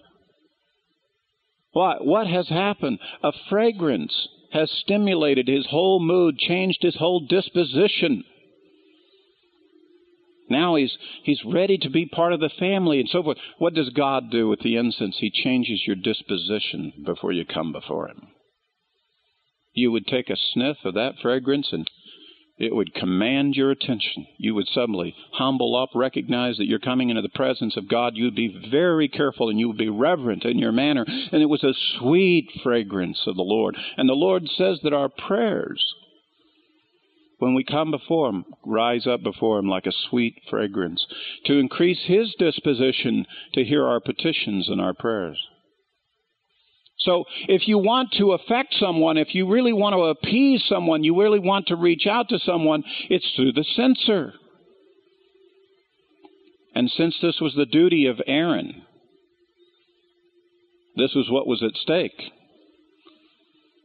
What, 1.72 2.04
what 2.04 2.26
has 2.26 2.50
happened? 2.50 2.98
A 3.22 3.32
fragrance 3.48 4.28
has 4.52 4.70
stimulated 4.70 5.48
his 5.48 5.66
whole 5.70 5.98
mood, 5.98 6.36
changed 6.36 6.82
his 6.82 6.96
whole 6.96 7.20
disposition. 7.20 8.22
Now 10.50 10.74
he's 10.76 10.94
he's 11.24 11.40
ready 11.42 11.78
to 11.78 11.88
be 11.88 12.04
part 12.04 12.34
of 12.34 12.40
the 12.40 12.50
family 12.58 13.00
and 13.00 13.08
so 13.08 13.22
forth. 13.22 13.38
What 13.58 13.72
does 13.72 13.88
God 13.90 14.30
do 14.30 14.48
with 14.48 14.60
the 14.60 14.76
incense? 14.76 15.16
He 15.18 15.30
changes 15.30 15.82
your 15.86 15.96
disposition 15.96 16.92
before 17.04 17.32
you 17.32 17.44
come 17.46 17.72
before 17.72 18.08
him 18.08 18.27
you 19.78 19.92
would 19.92 20.06
take 20.06 20.28
a 20.28 20.36
sniff 20.52 20.76
of 20.84 20.94
that 20.94 21.14
fragrance 21.22 21.68
and 21.72 21.88
it 22.58 22.74
would 22.74 22.92
command 22.92 23.54
your 23.54 23.70
attention. 23.70 24.26
You 24.36 24.54
would 24.56 24.66
suddenly 24.66 25.14
humble 25.32 25.76
up, 25.76 25.90
recognize 25.94 26.56
that 26.56 26.66
you're 26.66 26.80
coming 26.80 27.08
into 27.08 27.22
the 27.22 27.28
presence 27.28 27.76
of 27.76 27.88
God. 27.88 28.16
You 28.16 28.24
would 28.24 28.34
be 28.34 28.68
very 28.70 29.08
careful 29.08 29.48
and 29.48 29.60
you 29.60 29.68
would 29.68 29.78
be 29.78 29.88
reverent 29.88 30.44
in 30.44 30.58
your 30.58 30.72
manner. 30.72 31.04
And 31.06 31.40
it 31.40 31.48
was 31.48 31.62
a 31.62 31.74
sweet 31.98 32.48
fragrance 32.64 33.22
of 33.26 33.36
the 33.36 33.42
Lord. 33.42 33.76
And 33.96 34.08
the 34.08 34.14
Lord 34.14 34.48
says 34.48 34.80
that 34.82 34.92
our 34.92 35.08
prayers 35.08 35.94
when 37.38 37.54
we 37.54 37.62
come 37.62 37.92
before 37.92 38.30
him, 38.30 38.44
rise 38.66 39.06
up 39.06 39.22
before 39.22 39.58
him 39.58 39.68
like 39.68 39.86
a 39.86 39.92
sweet 40.10 40.42
fragrance, 40.50 41.06
to 41.46 41.58
increase 41.58 42.00
his 42.04 42.34
disposition 42.38 43.26
to 43.54 43.64
hear 43.64 43.86
our 43.86 44.00
petitions 44.00 44.68
and 44.68 44.80
our 44.80 44.92
prayers. 44.92 45.38
So 47.00 47.24
if 47.46 47.68
you 47.68 47.78
want 47.78 48.12
to 48.18 48.32
affect 48.32 48.74
someone, 48.74 49.16
if 49.16 49.34
you 49.34 49.48
really 49.48 49.72
want 49.72 49.94
to 49.94 50.02
appease 50.02 50.64
someone, 50.68 51.04
you 51.04 51.18
really 51.20 51.38
want 51.38 51.68
to 51.68 51.76
reach 51.76 52.06
out 52.06 52.28
to 52.30 52.38
someone, 52.40 52.82
it's 53.08 53.30
through 53.36 53.52
the 53.52 53.64
censer. 53.64 54.34
And 56.74 56.90
since 56.90 57.16
this 57.22 57.40
was 57.40 57.54
the 57.54 57.66
duty 57.66 58.06
of 58.06 58.20
Aaron, 58.26 58.82
this 60.96 61.14
was 61.14 61.28
what 61.30 61.46
was 61.46 61.62
at 61.62 61.76
stake. 61.76 62.20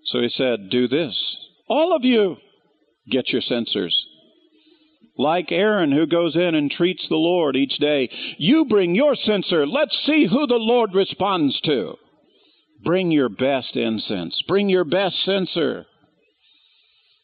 So 0.05 0.19
he 0.19 0.29
said, 0.29 0.69
Do 0.69 0.87
this. 0.87 1.15
All 1.67 1.95
of 1.95 2.03
you, 2.03 2.37
get 3.09 3.29
your 3.29 3.41
censers. 3.41 3.95
Like 5.17 5.51
Aaron, 5.51 5.91
who 5.91 6.07
goes 6.07 6.35
in 6.35 6.55
and 6.55 6.71
treats 6.71 7.05
the 7.07 7.15
Lord 7.15 7.55
each 7.55 7.77
day, 7.77 8.09
you 8.37 8.65
bring 8.65 8.95
your 8.95 9.15
censer. 9.15 9.67
Let's 9.67 9.95
see 10.05 10.25
who 10.27 10.47
the 10.47 10.55
Lord 10.55 10.95
responds 10.95 11.59
to. 11.61 11.95
Bring 12.83 13.11
your 13.11 13.29
best 13.29 13.75
incense. 13.75 14.41
Bring 14.47 14.69
your 14.69 14.83
best 14.83 15.23
censer. 15.23 15.85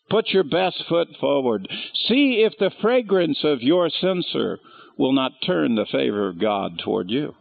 Put 0.10 0.30
your 0.30 0.44
best 0.44 0.84
foot 0.88 1.10
forward. 1.20 1.68
See 2.08 2.44
if 2.46 2.54
the 2.58 2.72
fragrance 2.82 3.40
of 3.44 3.62
your 3.62 3.90
censer 3.90 4.60
will 4.98 5.14
not 5.14 5.34
turn 5.46 5.76
the 5.76 5.86
favor 5.86 6.28
of 6.28 6.40
God 6.40 6.80
toward 6.84 7.10
you. 7.10 7.36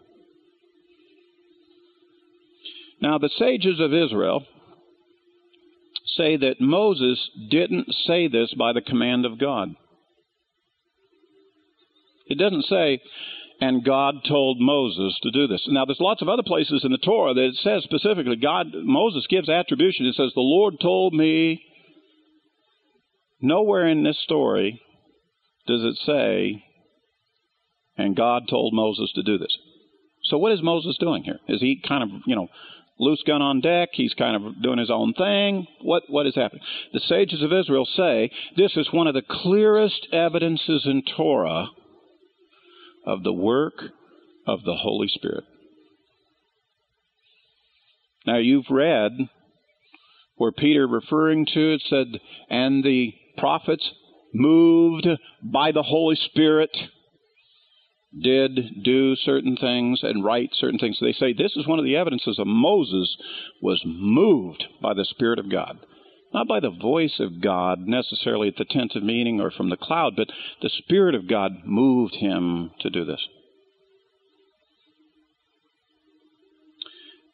Now, 3.00 3.18
the 3.18 3.30
sages 3.38 3.80
of 3.80 3.94
Israel 3.94 4.44
say 6.16 6.36
that 6.36 6.60
Moses 6.60 7.30
didn't 7.48 7.92
say 8.06 8.28
this 8.28 8.52
by 8.54 8.72
the 8.72 8.80
command 8.80 9.24
of 9.24 9.38
God. 9.38 9.74
It 12.26 12.38
doesn't 12.38 12.64
say, 12.64 13.00
and 13.60 13.84
God 13.84 14.16
told 14.26 14.60
Moses 14.60 15.18
to 15.22 15.30
do 15.30 15.46
this. 15.46 15.64
Now, 15.68 15.84
there's 15.84 16.00
lots 16.00 16.22
of 16.22 16.28
other 16.28 16.44
places 16.44 16.82
in 16.84 16.92
the 16.92 16.98
Torah 16.98 17.34
that 17.34 17.44
it 17.44 17.56
says 17.62 17.82
specifically, 17.84 18.36
God, 18.36 18.68
Moses 18.72 19.26
gives 19.28 19.48
attribution. 19.48 20.06
It 20.06 20.14
says, 20.14 20.32
the 20.34 20.40
Lord 20.40 20.74
told 20.80 21.14
me. 21.14 21.64
Nowhere 23.40 23.86
in 23.86 24.02
this 24.02 24.20
story 24.22 24.80
does 25.68 25.82
it 25.84 25.96
say, 26.04 26.64
and 27.96 28.16
God 28.16 28.48
told 28.48 28.74
Moses 28.74 29.12
to 29.14 29.22
do 29.22 29.38
this. 29.38 29.56
So 30.24 30.38
what 30.38 30.52
is 30.52 30.62
Moses 30.62 30.96
doing 30.98 31.22
here? 31.22 31.38
Is 31.48 31.60
he 31.60 31.80
kind 31.86 32.02
of, 32.02 32.08
you 32.26 32.34
know, 32.34 32.48
loose 32.98 33.22
gun 33.26 33.40
on 33.42 33.60
deck? 33.60 33.90
He's 33.92 34.14
kind 34.14 34.36
of 34.36 34.60
doing 34.62 34.78
his 34.78 34.90
own 34.90 35.14
thing? 35.14 35.66
What 35.82 36.02
what 36.08 36.26
is 36.26 36.34
happening? 36.34 36.64
The 36.92 37.00
sages 37.00 37.42
of 37.42 37.52
Israel 37.52 37.86
say 37.96 38.30
this 38.56 38.76
is 38.76 38.88
one 38.92 39.06
of 39.06 39.14
the 39.14 39.22
clearest 39.22 40.08
evidences 40.12 40.82
in 40.84 41.02
Torah 41.16 41.68
of 43.08 43.22
the 43.22 43.32
work 43.32 43.72
of 44.46 44.62
the 44.64 44.76
Holy 44.76 45.08
Spirit. 45.08 45.44
Now 48.26 48.36
you've 48.36 48.70
read 48.70 49.12
where 50.36 50.52
Peter 50.52 50.86
referring 50.86 51.46
to 51.46 51.74
it 51.74 51.82
said, 51.88 52.20
and 52.50 52.84
the 52.84 53.14
prophets 53.38 53.90
moved 54.34 55.08
by 55.42 55.72
the 55.72 55.82
Holy 55.82 56.16
Spirit 56.16 56.70
did 58.22 58.82
do 58.84 59.16
certain 59.16 59.56
things 59.56 60.00
and 60.02 60.24
write 60.24 60.50
certain 60.52 60.78
things. 60.78 60.98
They 61.00 61.12
say 61.12 61.32
this 61.32 61.56
is 61.56 61.66
one 61.66 61.78
of 61.78 61.84
the 61.86 61.96
evidences 61.96 62.38
of 62.38 62.46
Moses 62.46 63.16
was 63.62 63.82
moved 63.86 64.64
by 64.82 64.92
the 64.92 65.06
Spirit 65.06 65.38
of 65.38 65.50
God. 65.50 65.78
Not 66.32 66.46
by 66.46 66.60
the 66.60 66.70
voice 66.70 67.20
of 67.20 67.40
God 67.40 67.86
necessarily 67.86 68.48
at 68.48 68.56
the 68.56 68.66
tent 68.66 68.94
of 68.94 69.02
meeting 69.02 69.40
or 69.40 69.50
from 69.50 69.70
the 69.70 69.76
cloud, 69.76 70.14
but 70.16 70.28
the 70.60 70.68
Spirit 70.68 71.14
of 71.14 71.28
God 71.28 71.64
moved 71.64 72.16
him 72.16 72.70
to 72.80 72.90
do 72.90 73.04
this. 73.04 73.20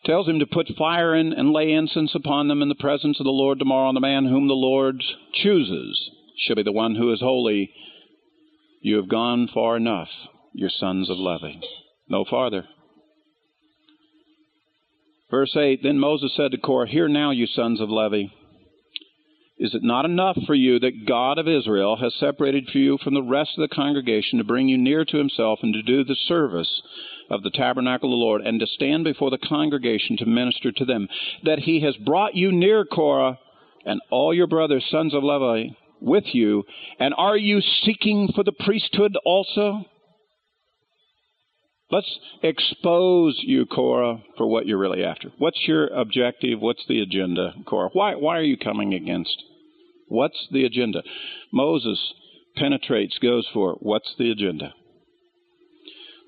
Tells 0.05 0.29
him 0.29 0.39
to 0.39 0.47
put 0.47 0.69
fire 0.77 1.15
in 1.15 1.33
and 1.33 1.53
lay 1.53 1.73
incense 1.73 2.15
upon 2.15 2.49
them 2.49 2.61
in 2.61 2.69
the 2.69 2.75
presence 2.75 3.19
of 3.19 3.25
the 3.25 3.31
Lord 3.31 3.59
tomorrow, 3.59 3.89
and 3.89 3.97
the 3.97 4.01
man 4.01 4.27
whom 4.27 4.49
the 4.49 4.55
Lord 4.55 5.03
chooses 5.33 6.11
shall 6.39 6.57
be 6.57 6.63
the 6.63 6.73
one 6.73 6.95
who 6.95 7.13
is 7.13 7.21
holy. 7.21 7.71
You 8.83 8.97
have 8.97 9.09
gone 9.09 9.49
far 9.53 9.77
enough 9.77 10.09
your 10.53 10.71
sons 10.71 11.09
of 11.09 11.19
Levi. 11.19 11.55
No 12.09 12.25
farther. 12.29 12.67
Verse 15.31 15.57
8 15.57 15.83
Then 15.83 15.99
Moses 15.99 16.33
said 16.37 16.53
to 16.53 16.59
Korah, 16.59 16.89
Hear 16.89 17.09
now, 17.09 17.31
you 17.31 17.47
sons 17.47 17.81
of 17.81 17.89
Levi. 17.89 18.25
Is 19.57 19.73
it 19.73 19.85
not 19.85 20.05
enough 20.05 20.37
for 20.47 20.55
you 20.55 20.81
that 20.81 21.07
God 21.07 21.39
of 21.39 21.47
Israel 21.47 21.97
has 21.97 22.13
separated 22.19 22.69
for 22.71 22.79
you 22.79 22.99
from 22.99 23.15
the 23.15 23.23
rest 23.23 23.53
of 23.57 23.69
the 23.69 23.75
congregation 23.75 24.39
to 24.39 24.45
bring 24.45 24.69
you 24.69 24.77
near 24.77 25.05
to 25.05 25.17
himself 25.17 25.61
and 25.63 25.73
to 25.75 25.83
do 25.83 26.03
the 26.03 26.17
service 26.27 26.83
of 27.31 27.45
the 27.45 27.51
tabernacle 27.51 28.09
of 28.09 28.13
the 28.13 28.17
Lord 28.17 28.41
and 28.41 28.59
to 28.59 28.67
stand 28.67 29.05
before 29.05 29.31
the 29.31 29.39
congregation 29.39 30.17
to 30.17 30.27
minister 30.27 30.73
to 30.73 30.85
them? 30.85 31.07
That 31.45 31.61
he 31.61 31.81
has 31.83 31.97
brought 31.97 32.35
you 32.35 32.51
near, 32.51 32.85
Korah, 32.85 33.39
and 33.87 34.01
all 34.11 34.35
your 34.35 34.49
brothers, 34.49 34.85
sons 34.91 35.15
of 35.15 35.23
Levi, 35.23 35.69
with 36.01 36.25
you, 36.33 36.65
and 36.99 37.15
are 37.17 37.37
you 37.37 37.61
seeking 37.61 38.33
for 38.35 38.43
the 38.43 38.53
priesthood 38.53 39.17
also? 39.25 39.85
Let's 41.95 42.19
expose 42.43 43.41
you, 43.45 43.67
Korah, 43.67 44.21
for 44.37 44.49
what 44.49 44.67
you're 44.67 44.79
really 44.79 45.05
after. 45.05 45.31
What's 45.39 45.69
your 45.69 45.87
objective? 45.87 46.59
What's 46.61 46.85
the 46.89 47.01
agenda, 47.01 47.55
Korah? 47.67 47.91
Why, 47.93 48.17
why 48.17 48.37
are 48.37 48.43
you 48.43 48.57
coming 48.57 48.95
against? 48.95 49.41
What's 50.09 50.49
the 50.51 50.65
agenda? 50.65 51.05
Moses 51.53 52.01
penetrates, 52.57 53.19
goes 53.19 53.47
for 53.55 53.77
what's 53.79 54.13
the 54.19 54.33
agenda? 54.33 54.75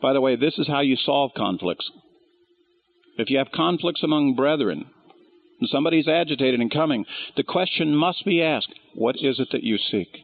By 0.01 0.13
the 0.13 0.21
way, 0.21 0.37
this 0.37 0.57
is 0.57 0.69
how 0.69 0.83
you 0.83 0.95
solve 0.95 1.33
conflicts. 1.37 1.91
If 3.19 3.29
you 3.29 3.39
have 3.39 3.51
conflicts 3.53 4.05
among 4.05 4.37
brethren, 4.37 4.85
and 5.59 5.69
somebody's 5.69 6.07
agitated 6.07 6.61
and 6.61 6.73
coming, 6.73 7.07
the 7.37 7.43
question 7.43 7.93
must 7.93 8.25
be 8.25 8.41
asked 8.41 8.73
what 8.95 9.17
is 9.19 9.41
it 9.41 9.49
that 9.51 9.65
you 9.65 9.79
seek? 9.79 10.17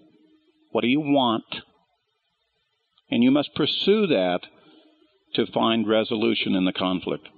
What 0.70 0.82
do 0.82 0.88
you 0.88 1.00
want? 1.00 1.62
And 3.10 3.24
you 3.24 3.32
must 3.32 3.56
pursue 3.56 4.06
that 4.06 4.42
to 5.34 5.46
find 5.46 5.88
resolution 5.88 6.54
in 6.54 6.64
the 6.64 6.72
conflict. 6.72 7.28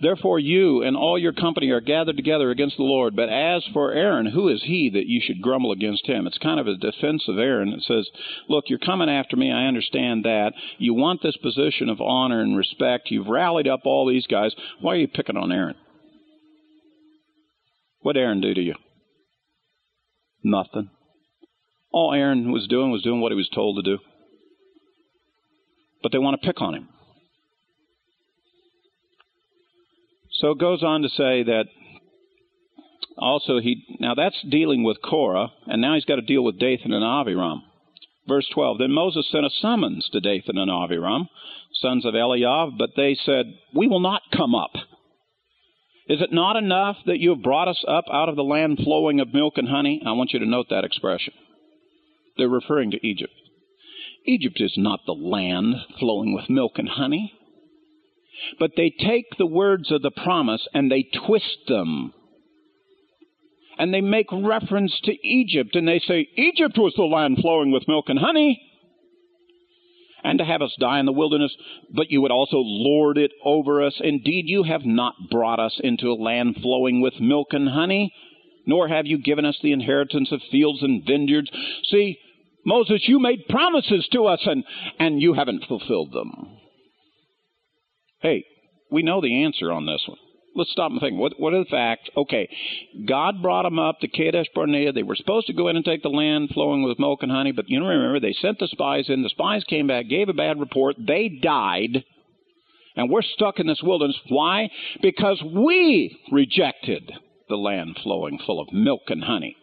Therefore, 0.00 0.38
you 0.38 0.82
and 0.82 0.96
all 0.96 1.18
your 1.18 1.32
company 1.32 1.70
are 1.70 1.80
gathered 1.80 2.16
together 2.16 2.50
against 2.50 2.76
the 2.76 2.82
Lord. 2.82 3.14
But 3.14 3.28
as 3.28 3.64
for 3.72 3.92
Aaron, 3.92 4.26
who 4.26 4.48
is 4.48 4.62
he 4.64 4.90
that 4.90 5.06
you 5.06 5.20
should 5.22 5.40
grumble 5.40 5.72
against 5.72 6.06
him? 6.06 6.26
It's 6.26 6.38
kind 6.38 6.58
of 6.58 6.66
a 6.66 6.76
defense 6.76 7.24
of 7.28 7.38
Aaron. 7.38 7.68
It 7.68 7.82
says, 7.84 8.08
Look, 8.48 8.64
you're 8.66 8.78
coming 8.78 9.08
after 9.08 9.36
me. 9.36 9.52
I 9.52 9.66
understand 9.66 10.24
that. 10.24 10.52
You 10.78 10.94
want 10.94 11.22
this 11.22 11.36
position 11.36 11.88
of 11.88 12.00
honor 12.00 12.40
and 12.40 12.56
respect. 12.56 13.10
You've 13.10 13.28
rallied 13.28 13.68
up 13.68 13.82
all 13.84 14.06
these 14.06 14.26
guys. 14.26 14.52
Why 14.80 14.94
are 14.94 14.98
you 14.98 15.08
picking 15.08 15.36
on 15.36 15.52
Aaron? 15.52 15.76
What'd 18.00 18.20
Aaron 18.20 18.40
do 18.40 18.52
to 18.52 18.60
you? 18.60 18.74
Nothing. 20.42 20.90
All 21.92 22.12
Aaron 22.12 22.50
was 22.50 22.66
doing 22.66 22.90
was 22.90 23.02
doing 23.02 23.20
what 23.20 23.30
he 23.30 23.36
was 23.36 23.50
told 23.54 23.76
to 23.76 23.96
do. 23.96 24.02
But 26.02 26.10
they 26.10 26.18
want 26.18 26.40
to 26.40 26.46
pick 26.46 26.60
on 26.60 26.74
him. 26.74 26.88
So 30.42 30.50
it 30.50 30.58
goes 30.58 30.82
on 30.82 31.02
to 31.02 31.08
say 31.08 31.44
that 31.44 31.66
also 33.16 33.60
he 33.60 33.84
now 34.00 34.16
that's 34.16 34.44
dealing 34.50 34.82
with 34.82 34.96
Korah, 35.00 35.52
and 35.68 35.80
now 35.80 35.94
he's 35.94 36.04
got 36.04 36.16
to 36.16 36.22
deal 36.22 36.42
with 36.42 36.58
Dathan 36.58 36.92
and 36.92 37.04
Abiram. 37.04 37.62
Verse 38.26 38.48
12 38.52 38.78
Then 38.78 38.90
Moses 38.90 39.30
sent 39.30 39.46
a 39.46 39.50
summons 39.50 40.08
to 40.10 40.20
Dathan 40.20 40.58
and 40.58 40.68
Abiram, 40.68 41.28
sons 41.74 42.04
of 42.04 42.16
Eliab, 42.16 42.70
but 42.76 42.90
they 42.96 43.16
said, 43.24 43.54
We 43.72 43.86
will 43.86 44.00
not 44.00 44.22
come 44.36 44.52
up. 44.52 44.72
Is 46.08 46.20
it 46.20 46.32
not 46.32 46.56
enough 46.56 46.96
that 47.06 47.20
you 47.20 47.30
have 47.30 47.42
brought 47.44 47.68
us 47.68 47.84
up 47.86 48.06
out 48.12 48.28
of 48.28 48.34
the 48.34 48.42
land 48.42 48.80
flowing 48.82 49.20
of 49.20 49.32
milk 49.32 49.58
and 49.58 49.68
honey? 49.68 50.02
I 50.04 50.10
want 50.10 50.32
you 50.32 50.40
to 50.40 50.46
note 50.46 50.66
that 50.70 50.84
expression. 50.84 51.34
They're 52.36 52.48
referring 52.48 52.90
to 52.90 53.06
Egypt. 53.06 53.32
Egypt 54.26 54.60
is 54.60 54.74
not 54.76 55.06
the 55.06 55.12
land 55.12 55.76
flowing 56.00 56.34
with 56.34 56.50
milk 56.50 56.72
and 56.78 56.88
honey. 56.88 57.32
But 58.58 58.72
they 58.76 58.90
take 58.90 59.26
the 59.38 59.46
words 59.46 59.90
of 59.90 60.02
the 60.02 60.10
promise 60.10 60.66
and 60.74 60.90
they 60.90 61.08
twist 61.26 61.58
them. 61.68 62.12
And 63.78 63.92
they 63.92 64.00
make 64.00 64.26
reference 64.30 64.98
to 65.04 65.26
Egypt 65.26 65.74
and 65.74 65.88
they 65.88 65.98
say, 65.98 66.28
Egypt 66.36 66.76
was 66.76 66.94
the 66.96 67.04
land 67.04 67.38
flowing 67.40 67.72
with 67.72 67.88
milk 67.88 68.06
and 68.08 68.18
honey. 68.18 68.60
And 70.24 70.38
to 70.38 70.44
have 70.44 70.62
us 70.62 70.74
die 70.78 71.00
in 71.00 71.06
the 71.06 71.12
wilderness, 71.12 71.52
but 71.92 72.10
you 72.10 72.20
would 72.22 72.30
also 72.30 72.58
lord 72.58 73.18
it 73.18 73.32
over 73.44 73.82
us. 73.82 74.00
Indeed, 74.00 74.44
you 74.46 74.62
have 74.62 74.84
not 74.84 75.14
brought 75.30 75.58
us 75.58 75.80
into 75.82 76.12
a 76.12 76.14
land 76.14 76.58
flowing 76.62 77.00
with 77.00 77.20
milk 77.20 77.48
and 77.50 77.68
honey, 77.68 78.14
nor 78.64 78.86
have 78.86 79.06
you 79.06 79.18
given 79.18 79.44
us 79.44 79.58
the 79.62 79.72
inheritance 79.72 80.30
of 80.30 80.40
fields 80.50 80.80
and 80.82 81.04
vineyards. 81.04 81.50
See, 81.90 82.18
Moses, 82.64 83.02
you 83.08 83.18
made 83.18 83.48
promises 83.48 84.06
to 84.12 84.26
us 84.26 84.40
and, 84.44 84.62
and 85.00 85.20
you 85.20 85.32
haven't 85.32 85.64
fulfilled 85.66 86.12
them. 86.12 86.58
Hey, 88.22 88.44
we 88.90 89.02
know 89.02 89.20
the 89.20 89.42
answer 89.42 89.72
on 89.72 89.84
this 89.84 90.02
one. 90.06 90.18
Let's 90.54 90.70
stop 90.70 90.90
and 90.90 91.00
think. 91.00 91.18
What, 91.18 91.40
what 91.40 91.54
are 91.54 91.64
the 91.64 91.70
facts? 91.70 92.10
Okay, 92.16 92.48
God 93.08 93.42
brought 93.42 93.62
them 93.62 93.78
up 93.78 94.00
to 94.00 94.08
Kadesh 94.08 94.46
Barnea. 94.54 94.92
They 94.92 95.02
were 95.02 95.16
supposed 95.16 95.46
to 95.46 95.54
go 95.54 95.68
in 95.68 95.76
and 95.76 95.84
take 95.84 96.02
the 96.02 96.08
land 96.08 96.50
flowing 96.52 96.82
with 96.82 96.98
milk 96.98 97.22
and 97.22 97.32
honey, 97.32 97.52
but 97.52 97.68
you 97.68 97.80
know, 97.80 97.86
remember, 97.86 98.20
they 98.20 98.34
sent 98.34 98.58
the 98.58 98.68
spies 98.68 99.06
in. 99.08 99.22
The 99.22 99.30
spies 99.30 99.64
came 99.64 99.86
back, 99.86 100.08
gave 100.08 100.28
a 100.28 100.34
bad 100.34 100.60
report. 100.60 100.96
They 100.98 101.28
died. 101.28 102.04
And 102.94 103.10
we're 103.10 103.22
stuck 103.22 103.58
in 103.58 103.66
this 103.66 103.80
wilderness. 103.82 104.18
Why? 104.28 104.68
Because 105.00 105.42
we 105.42 106.18
rejected 106.30 107.10
the 107.48 107.56
land 107.56 107.98
flowing 108.02 108.38
full 108.44 108.60
of 108.60 108.72
milk 108.72 109.02
and 109.08 109.24
honey. 109.24 109.56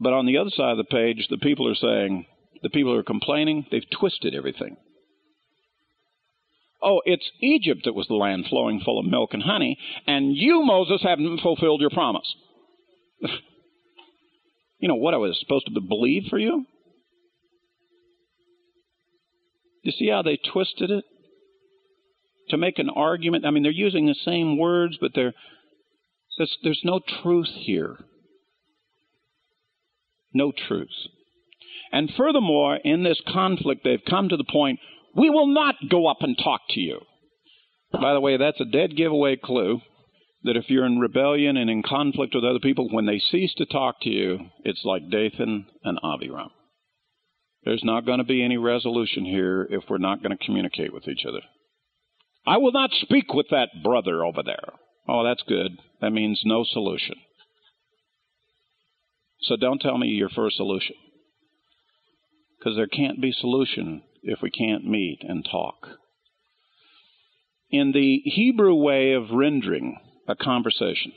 But 0.00 0.12
on 0.12 0.26
the 0.26 0.38
other 0.38 0.50
side 0.50 0.72
of 0.72 0.78
the 0.78 0.84
page, 0.84 1.28
the 1.30 1.38
people 1.38 1.68
are 1.68 1.76
saying, 1.76 2.26
the 2.62 2.70
people 2.70 2.92
are 2.92 3.04
complaining, 3.04 3.66
they've 3.70 3.88
twisted 3.90 4.34
everything. 4.34 4.76
Oh, 6.84 7.00
it's 7.06 7.30
Egypt 7.40 7.82
that 7.84 7.94
was 7.94 8.06
the 8.08 8.14
land 8.14 8.44
flowing 8.50 8.80
full 8.84 8.98
of 8.98 9.06
milk 9.06 9.30
and 9.32 9.42
honey, 9.42 9.78
and 10.06 10.36
you, 10.36 10.62
Moses, 10.62 11.00
haven't 11.02 11.40
fulfilled 11.40 11.80
your 11.80 11.88
promise. 11.88 12.34
you 14.78 14.88
know 14.88 14.94
what 14.94 15.14
I 15.14 15.16
was 15.16 15.38
supposed 15.40 15.66
to 15.66 15.80
believe 15.80 16.24
for 16.28 16.38
you? 16.38 16.66
You 19.82 19.92
see 19.92 20.08
how 20.08 20.22
they 20.22 20.36
twisted 20.52 20.90
it? 20.90 21.04
To 22.50 22.58
make 22.58 22.78
an 22.78 22.90
argument. 22.90 23.46
I 23.46 23.50
mean, 23.50 23.62
they're 23.62 23.72
using 23.72 24.04
the 24.04 24.16
same 24.22 24.58
words, 24.58 24.98
but 25.00 25.12
they're, 25.14 25.32
there's, 26.36 26.56
there's 26.62 26.82
no 26.84 27.00
truth 27.22 27.48
here. 27.54 27.96
No 30.34 30.52
truth. 30.52 30.88
And 31.92 32.10
furthermore, 32.16 32.76
in 32.76 33.04
this 33.04 33.20
conflict, 33.26 33.82
they've 33.84 34.04
come 34.08 34.28
to 34.28 34.36
the 34.36 34.44
point 34.44 34.80
we 35.14 35.30
will 35.30 35.46
not 35.46 35.76
go 35.90 36.06
up 36.06 36.18
and 36.20 36.36
talk 36.36 36.60
to 36.70 36.80
you. 36.80 37.00
By 37.92 38.12
the 38.12 38.20
way, 38.20 38.36
that's 38.36 38.60
a 38.60 38.64
dead 38.64 38.96
giveaway 38.96 39.36
clue 39.36 39.80
that 40.42 40.56
if 40.56 40.68
you're 40.68 40.84
in 40.84 40.98
rebellion 40.98 41.56
and 41.56 41.70
in 41.70 41.82
conflict 41.82 42.34
with 42.34 42.44
other 42.44 42.58
people, 42.58 42.88
when 42.90 43.06
they 43.06 43.18
cease 43.18 43.54
to 43.54 43.66
talk 43.66 44.00
to 44.02 44.10
you, 44.10 44.38
it's 44.64 44.82
like 44.84 45.10
Dathan 45.10 45.66
and 45.84 45.98
Abiram. 46.04 46.50
There's 47.64 47.84
not 47.84 48.04
going 48.04 48.18
to 48.18 48.24
be 48.24 48.44
any 48.44 48.58
resolution 48.58 49.24
here 49.24 49.66
if 49.70 49.84
we're 49.88 49.98
not 49.98 50.22
going 50.22 50.36
to 50.36 50.44
communicate 50.44 50.92
with 50.92 51.08
each 51.08 51.24
other. 51.26 51.40
I 52.46 52.58
will 52.58 52.72
not 52.72 52.90
speak 52.92 53.32
with 53.32 53.46
that 53.50 53.70
brother 53.82 54.22
over 54.22 54.42
there. 54.44 54.74
Oh, 55.08 55.24
that's 55.24 55.42
good. 55.48 55.78
That 56.02 56.10
means 56.10 56.42
no 56.44 56.64
solution. 56.64 57.14
So 59.42 59.56
don't 59.56 59.80
tell 59.80 59.96
me 59.96 60.08
your 60.08 60.28
first 60.28 60.56
solution. 60.56 60.96
Because 62.58 62.76
there 62.76 62.86
can't 62.86 63.20
be 63.20 63.32
solution 63.32 64.02
if 64.24 64.40
we 64.42 64.50
can't 64.50 64.84
meet 64.84 65.18
and 65.22 65.46
talk. 65.48 65.86
In 67.70 67.92
the 67.92 68.22
Hebrew 68.24 68.74
way 68.74 69.12
of 69.12 69.30
rendering 69.30 69.98
a 70.28 70.34
conversation, 70.34 71.12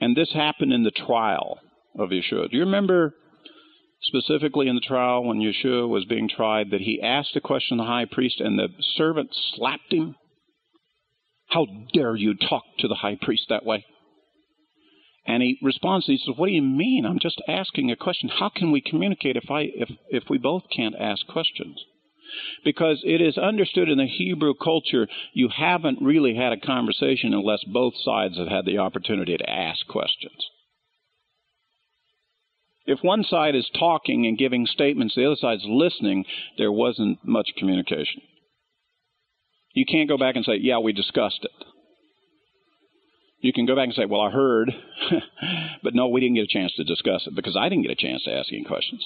and 0.00 0.16
this 0.16 0.32
happened 0.32 0.72
in 0.72 0.82
the 0.82 0.90
trial 0.90 1.60
of 1.96 2.10
Yeshua. 2.10 2.50
Do 2.50 2.56
you 2.56 2.64
remember 2.64 3.14
specifically 4.02 4.66
in 4.66 4.74
the 4.74 4.80
trial 4.80 5.24
when 5.24 5.38
Yeshua 5.38 5.88
was 5.88 6.04
being 6.04 6.28
tried 6.28 6.70
that 6.70 6.80
he 6.80 7.00
asked 7.00 7.36
a 7.36 7.40
question 7.40 7.76
to 7.78 7.84
the 7.84 7.88
high 7.88 8.06
priest 8.10 8.40
and 8.40 8.58
the 8.58 8.68
servant 8.96 9.30
slapped 9.54 9.92
him? 9.92 10.16
How 11.46 11.66
dare 11.92 12.16
you 12.16 12.34
talk 12.34 12.64
to 12.80 12.88
the 12.88 12.96
high 12.96 13.18
priest 13.20 13.44
that 13.48 13.64
way? 13.64 13.84
And 15.26 15.42
he 15.42 15.58
responds, 15.62 16.06
he 16.06 16.18
says, 16.18 16.34
What 16.36 16.46
do 16.46 16.52
you 16.52 16.62
mean? 16.62 17.06
I'm 17.06 17.20
just 17.20 17.40
asking 17.46 17.90
a 17.90 17.96
question. 17.96 18.28
How 18.28 18.50
can 18.54 18.72
we 18.72 18.80
communicate 18.80 19.36
if, 19.36 19.50
I, 19.50 19.62
if, 19.62 19.88
if 20.08 20.24
we 20.28 20.38
both 20.38 20.64
can't 20.74 20.96
ask 20.98 21.26
questions? 21.26 21.78
Because 22.64 23.02
it 23.04 23.20
is 23.20 23.38
understood 23.38 23.88
in 23.88 23.98
the 23.98 24.06
Hebrew 24.06 24.54
culture, 24.54 25.06
you 25.32 25.48
haven't 25.48 26.00
really 26.00 26.34
had 26.34 26.52
a 26.52 26.56
conversation 26.56 27.34
unless 27.34 27.62
both 27.64 27.94
sides 28.02 28.36
have 28.38 28.48
had 28.48 28.64
the 28.64 28.78
opportunity 28.78 29.36
to 29.36 29.50
ask 29.50 29.86
questions. 29.86 30.46
If 32.84 32.98
one 33.02 33.22
side 33.22 33.54
is 33.54 33.68
talking 33.78 34.26
and 34.26 34.36
giving 34.36 34.66
statements, 34.66 35.14
the 35.14 35.26
other 35.26 35.36
side's 35.36 35.64
listening, 35.66 36.24
there 36.58 36.72
wasn't 36.72 37.18
much 37.24 37.50
communication. 37.56 38.22
You 39.72 39.84
can't 39.86 40.08
go 40.08 40.18
back 40.18 40.34
and 40.34 40.44
say, 40.44 40.56
Yeah, 40.56 40.78
we 40.78 40.92
discussed 40.92 41.44
it 41.44 41.66
you 43.42 43.52
can 43.52 43.66
go 43.66 43.76
back 43.76 43.86
and 43.86 43.94
say, 43.94 44.06
Well, 44.06 44.20
I 44.20 44.30
heard, 44.30 44.72
but 45.82 45.94
no, 45.94 46.08
we 46.08 46.20
didn't 46.20 46.36
get 46.36 46.44
a 46.44 46.46
chance 46.46 46.72
to 46.76 46.84
discuss 46.84 47.26
it 47.26 47.34
because 47.34 47.56
I 47.56 47.68
didn't 47.68 47.82
get 47.82 47.90
a 47.90 47.96
chance 47.96 48.22
to 48.24 48.32
ask 48.32 48.50
any 48.52 48.64
questions. 48.64 49.04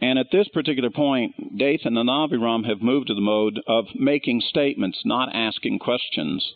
And 0.00 0.18
at 0.18 0.26
this 0.30 0.46
particular 0.48 0.90
point, 0.90 1.58
Dathan 1.58 1.96
and 1.96 2.08
Abiram 2.08 2.64
have 2.64 2.80
moved 2.80 3.08
to 3.08 3.14
the 3.14 3.20
mode 3.20 3.60
of 3.66 3.86
making 3.96 4.42
statements, 4.48 5.00
not 5.04 5.34
asking 5.34 5.80
questions. 5.80 6.52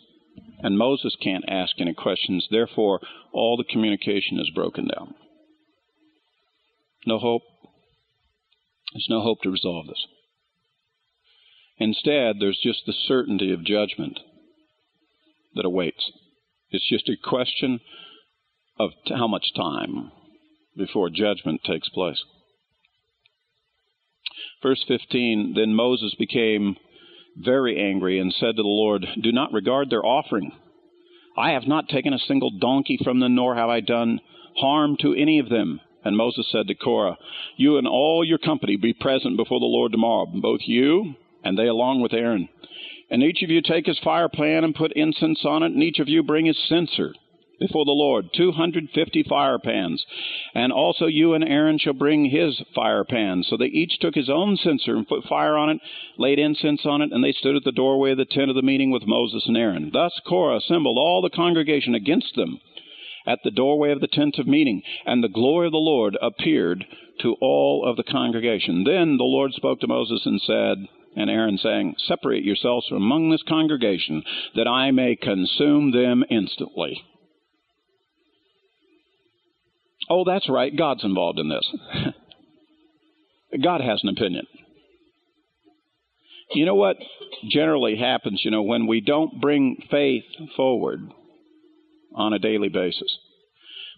And 0.59 0.77
Moses 0.77 1.17
can't 1.21 1.43
ask 1.49 1.73
any 1.79 1.93
questions. 1.93 2.47
Therefore, 2.49 3.01
all 3.33 3.57
the 3.57 3.65
communication 3.65 4.39
is 4.39 4.49
broken 4.55 4.87
down. 4.87 5.15
No 7.05 7.19
hope. 7.19 7.41
There's 8.93 9.07
no 9.09 9.21
hope 9.21 9.41
to 9.41 9.49
resolve 9.49 9.87
this. 9.87 10.07
Instead, 11.83 12.37
there's 12.39 12.59
just 12.63 12.85
the 12.85 12.93
certainty 12.93 13.51
of 13.51 13.65
judgment 13.65 14.17
that 15.53 15.65
awaits. 15.65 16.11
It's 16.71 16.87
just 16.89 17.09
a 17.09 17.17
question 17.21 17.81
of 18.79 18.91
how 19.09 19.27
much 19.27 19.53
time 19.53 20.09
before 20.77 21.09
judgment 21.09 21.59
takes 21.65 21.89
place. 21.89 22.23
Verse 24.61 24.81
15 24.87 25.55
Then 25.57 25.73
Moses 25.73 26.15
became 26.17 26.77
very 27.37 27.77
angry 27.77 28.17
and 28.17 28.31
said 28.31 28.55
to 28.55 28.61
the 28.61 28.67
Lord, 28.67 29.05
Do 29.21 29.33
not 29.33 29.51
regard 29.51 29.89
their 29.89 30.05
offering. 30.05 30.53
I 31.37 31.51
have 31.51 31.67
not 31.67 31.89
taken 31.89 32.13
a 32.13 32.19
single 32.19 32.51
donkey 32.61 32.97
from 33.03 33.19
them, 33.19 33.35
nor 33.35 33.55
have 33.55 33.67
I 33.67 33.81
done 33.81 34.21
harm 34.55 34.95
to 35.01 35.13
any 35.13 35.37
of 35.39 35.49
them. 35.49 35.81
And 36.05 36.15
Moses 36.15 36.47
said 36.49 36.67
to 36.67 36.75
Korah, 36.75 37.17
You 37.57 37.77
and 37.77 37.87
all 37.87 38.23
your 38.23 38.37
company 38.37 38.77
be 38.77 38.93
present 38.93 39.35
before 39.35 39.59
the 39.59 39.65
Lord 39.65 39.91
tomorrow, 39.91 40.27
both 40.27 40.61
you 40.63 41.15
and 41.43 41.57
they 41.57 41.67
along 41.67 42.01
with 42.01 42.13
Aaron. 42.13 42.49
And 43.09 43.21
each 43.21 43.43
of 43.43 43.49
you 43.49 43.61
take 43.61 43.85
his 43.85 43.99
fire 43.99 44.29
pan 44.29 44.63
and 44.63 44.73
put 44.73 44.93
incense 44.93 45.45
on 45.45 45.63
it, 45.63 45.71
and 45.71 45.83
each 45.83 45.99
of 45.99 46.09
you 46.09 46.23
bring 46.23 46.45
his 46.45 46.57
censer 46.67 47.13
before 47.59 47.85
the 47.85 47.91
Lord, 47.91 48.25
250 48.35 49.23
fire 49.23 49.59
pans. 49.59 50.03
And 50.53 50.73
also 50.73 51.05
you 51.05 51.33
and 51.33 51.43
Aaron 51.43 51.77
shall 51.77 51.93
bring 51.93 52.25
his 52.25 52.61
fire 52.75 53.03
pan. 53.03 53.43
So 53.43 53.55
they 53.55 53.67
each 53.67 53.99
took 53.99 54.15
his 54.15 54.29
own 54.29 54.57
censer 54.57 54.95
and 54.95 55.07
put 55.07 55.23
fire 55.25 55.55
on 55.55 55.69
it, 55.69 55.79
laid 56.17 56.39
incense 56.39 56.85
on 56.85 57.01
it, 57.01 57.11
and 57.11 57.23
they 57.23 57.31
stood 57.31 57.55
at 57.55 57.63
the 57.63 57.71
doorway 57.71 58.11
of 58.11 58.17
the 58.17 58.25
tent 58.25 58.49
of 58.49 58.55
the 58.55 58.61
meeting 58.61 58.91
with 58.91 59.03
Moses 59.05 59.45
and 59.47 59.55
Aaron. 59.55 59.91
Thus 59.93 60.19
Korah 60.27 60.57
assembled 60.57 60.97
all 60.97 61.21
the 61.21 61.29
congregation 61.29 61.95
against 61.95 62.35
them 62.35 62.59
at 63.25 63.39
the 63.43 63.51
doorway 63.51 63.91
of 63.91 64.01
the 64.01 64.07
tent 64.07 64.37
of 64.37 64.47
meeting, 64.47 64.81
and 65.05 65.23
the 65.23 65.29
glory 65.29 65.67
of 65.67 65.71
the 65.71 65.77
Lord 65.77 66.17
appeared 66.21 66.85
to 67.21 67.35
all 67.39 67.85
of 67.85 67.95
the 67.95 68.03
congregation. 68.03 68.83
Then 68.83 69.17
the 69.17 69.23
Lord 69.23 69.53
spoke 69.53 69.79
to 69.79 69.87
Moses 69.87 70.25
and 70.25 70.41
said, 70.41 70.87
and 71.15 71.29
Aaron 71.29 71.57
saying, 71.57 71.95
Separate 72.07 72.43
yourselves 72.43 72.87
from 72.87 72.97
among 72.97 73.29
this 73.29 73.43
congregation, 73.47 74.23
that 74.55 74.67
I 74.67 74.91
may 74.91 75.15
consume 75.15 75.91
them 75.91 76.23
instantly. 76.29 77.01
Oh, 80.09 80.23
that's 80.25 80.49
right, 80.49 80.75
God's 80.75 81.03
involved 81.03 81.39
in 81.39 81.49
this. 81.49 82.13
God 83.63 83.81
has 83.81 84.01
an 84.03 84.09
opinion. 84.09 84.45
You 86.51 86.65
know 86.65 86.75
what 86.75 86.97
generally 87.49 87.95
happens, 87.95 88.41
you 88.43 88.51
know, 88.51 88.61
when 88.61 88.85
we 88.85 89.01
don't 89.01 89.39
bring 89.39 89.77
faith 89.89 90.25
forward 90.55 90.99
on 92.15 92.33
a 92.33 92.39
daily 92.39 92.69
basis? 92.69 93.17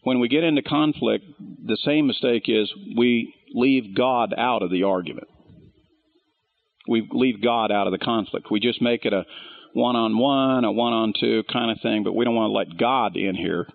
When 0.03 0.19
we 0.19 0.27
get 0.27 0.43
into 0.43 0.61
conflict, 0.61 1.25
the 1.39 1.77
same 1.83 2.07
mistake 2.07 2.43
is 2.47 2.71
we 2.95 3.33
leave 3.53 3.95
God 3.95 4.33
out 4.37 4.61
of 4.61 4.69
the 4.69 4.83
argument 4.83 5.27
we 6.87 7.07
leave 7.11 7.41
God 7.41 7.71
out 7.71 7.87
of 7.87 7.91
the 7.91 8.03
conflict. 8.03 8.47
We 8.51 8.59
just 8.59 8.81
make 8.81 9.05
it 9.05 9.13
a 9.13 9.25
one 9.73 9.95
on 9.95 10.17
one, 10.17 10.63
a 10.63 10.71
one 10.71 10.93
on 10.93 11.13
two 11.19 11.43
kind 11.51 11.71
of 11.71 11.77
thing, 11.81 12.03
but 12.03 12.13
we 12.13 12.25
don't 12.25 12.35
want 12.35 12.49
to 12.49 12.53
let 12.53 12.79
God 12.79 13.17
in 13.17 13.35
here 13.35 13.67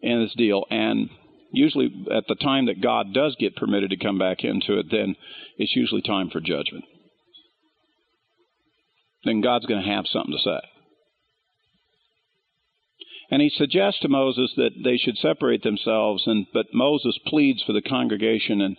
in 0.00 0.22
this 0.22 0.34
deal. 0.36 0.64
And 0.70 1.08
usually, 1.52 1.90
at 2.14 2.24
the 2.28 2.36
time 2.36 2.66
that 2.66 2.80
God 2.80 3.12
does 3.12 3.36
get 3.38 3.56
permitted 3.56 3.90
to 3.90 3.96
come 3.96 4.18
back 4.18 4.44
into 4.44 4.78
it, 4.78 4.86
then 4.90 5.16
it's 5.56 5.74
usually 5.74 6.02
time 6.02 6.30
for 6.30 6.40
judgment. 6.40 6.84
Then 9.24 9.40
God's 9.40 9.66
going 9.66 9.82
to 9.82 9.90
have 9.90 10.04
something 10.06 10.36
to 10.36 10.42
say. 10.42 10.60
And 13.30 13.40
he 13.40 13.50
suggests 13.50 14.00
to 14.00 14.08
Moses 14.08 14.52
that 14.56 14.70
they 14.84 14.98
should 14.98 15.16
separate 15.16 15.62
themselves, 15.62 16.24
and 16.26 16.46
but 16.52 16.66
Moses 16.72 17.18
pleads 17.26 17.62
for 17.64 17.72
the 17.72 17.82
congregation 17.82 18.60
and 18.60 18.76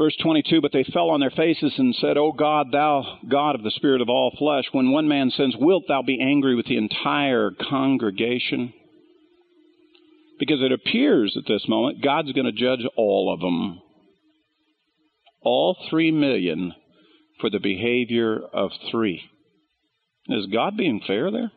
Verse 0.00 0.16
22 0.22 0.62
But 0.62 0.72
they 0.72 0.84
fell 0.94 1.10
on 1.10 1.20
their 1.20 1.30
faces 1.30 1.74
and 1.76 1.94
said, 1.96 2.16
O 2.16 2.32
God, 2.32 2.68
thou 2.72 3.18
God 3.28 3.54
of 3.54 3.62
the 3.62 3.70
Spirit 3.72 4.00
of 4.00 4.08
all 4.08 4.34
flesh, 4.38 4.64
when 4.72 4.92
one 4.92 5.06
man 5.06 5.30
sins, 5.30 5.54
wilt 5.58 5.84
thou 5.88 6.00
be 6.00 6.18
angry 6.22 6.56
with 6.56 6.64
the 6.64 6.78
entire 6.78 7.50
congregation? 7.68 8.72
Because 10.38 10.62
it 10.62 10.72
appears 10.72 11.36
at 11.36 11.44
this 11.46 11.68
moment 11.68 12.02
God's 12.02 12.32
going 12.32 12.46
to 12.46 12.52
judge 12.52 12.80
all 12.96 13.30
of 13.30 13.40
them. 13.40 13.82
all 15.42 15.76
three 15.90 16.10
million 16.10 16.72
for 17.38 17.50
the 17.50 17.58
behavior 17.58 18.40
of 18.54 18.70
three. 18.90 19.22
Is 20.28 20.46
God 20.46 20.78
being 20.78 21.02
fair 21.06 21.30
there? 21.30 21.52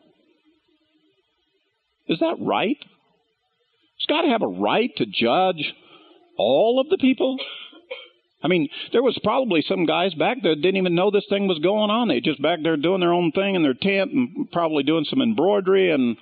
Is 2.08 2.18
that 2.18 2.36
right? 2.40 2.76
Does 2.78 4.06
God 4.06 4.26
have 4.28 4.42
a 4.42 4.46
right 4.46 4.90
to 4.98 5.06
judge 5.06 5.72
all 6.36 6.78
of 6.78 6.90
the 6.90 6.98
people? 6.98 7.38
I 8.44 8.48
mean, 8.48 8.68
there 8.92 9.02
was 9.02 9.18
probably 9.24 9.64
some 9.66 9.86
guys 9.86 10.12
back 10.14 10.36
there 10.42 10.54
that 10.54 10.60
didn't 10.60 10.76
even 10.76 10.94
know 10.94 11.10
this 11.10 11.24
thing 11.30 11.48
was 11.48 11.58
going 11.60 11.90
on. 11.90 12.08
They 12.08 12.20
just 12.20 12.42
back 12.42 12.58
there 12.62 12.76
doing 12.76 13.00
their 13.00 13.14
own 13.14 13.32
thing 13.32 13.54
in 13.54 13.62
their 13.62 13.72
tent 13.74 14.12
and 14.12 14.52
probably 14.52 14.82
doing 14.82 15.06
some 15.08 15.22
embroidery 15.22 15.90
and 15.90 16.18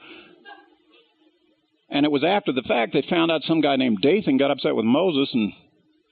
and 1.91 2.07
it 2.07 2.13
was 2.13 2.25
after 2.25 2.53
the 2.53 2.63
fact 2.63 2.95
they 2.95 3.05
found 3.11 3.31
out 3.31 3.43
some 3.43 3.61
guy 3.61 3.77
named 3.77 3.99
Dathan 4.01 4.39
got 4.39 4.53
upset 4.53 4.77
with 4.77 4.85
Moses 4.85 5.29
and 5.35 5.53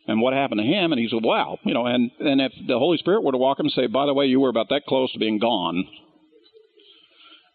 and 0.08 0.20
what 0.20 0.34
happened 0.34 0.60
to 0.60 0.66
him 0.66 0.90
and 0.90 1.00
he 1.00 1.08
said, 1.08 1.22
Wow, 1.22 1.58
you 1.64 1.74
know, 1.74 1.86
and, 1.86 2.10
and 2.18 2.40
if 2.40 2.52
the 2.66 2.78
Holy 2.78 2.98
Spirit 2.98 3.22
were 3.22 3.32
to 3.32 3.38
walk 3.38 3.60
him 3.60 3.66
and 3.66 3.72
say, 3.72 3.86
By 3.86 4.06
the 4.06 4.14
way, 4.14 4.26
you 4.26 4.40
were 4.40 4.48
about 4.48 4.70
that 4.70 4.86
close 4.88 5.12
to 5.12 5.18
being 5.20 5.38
gone 5.38 5.86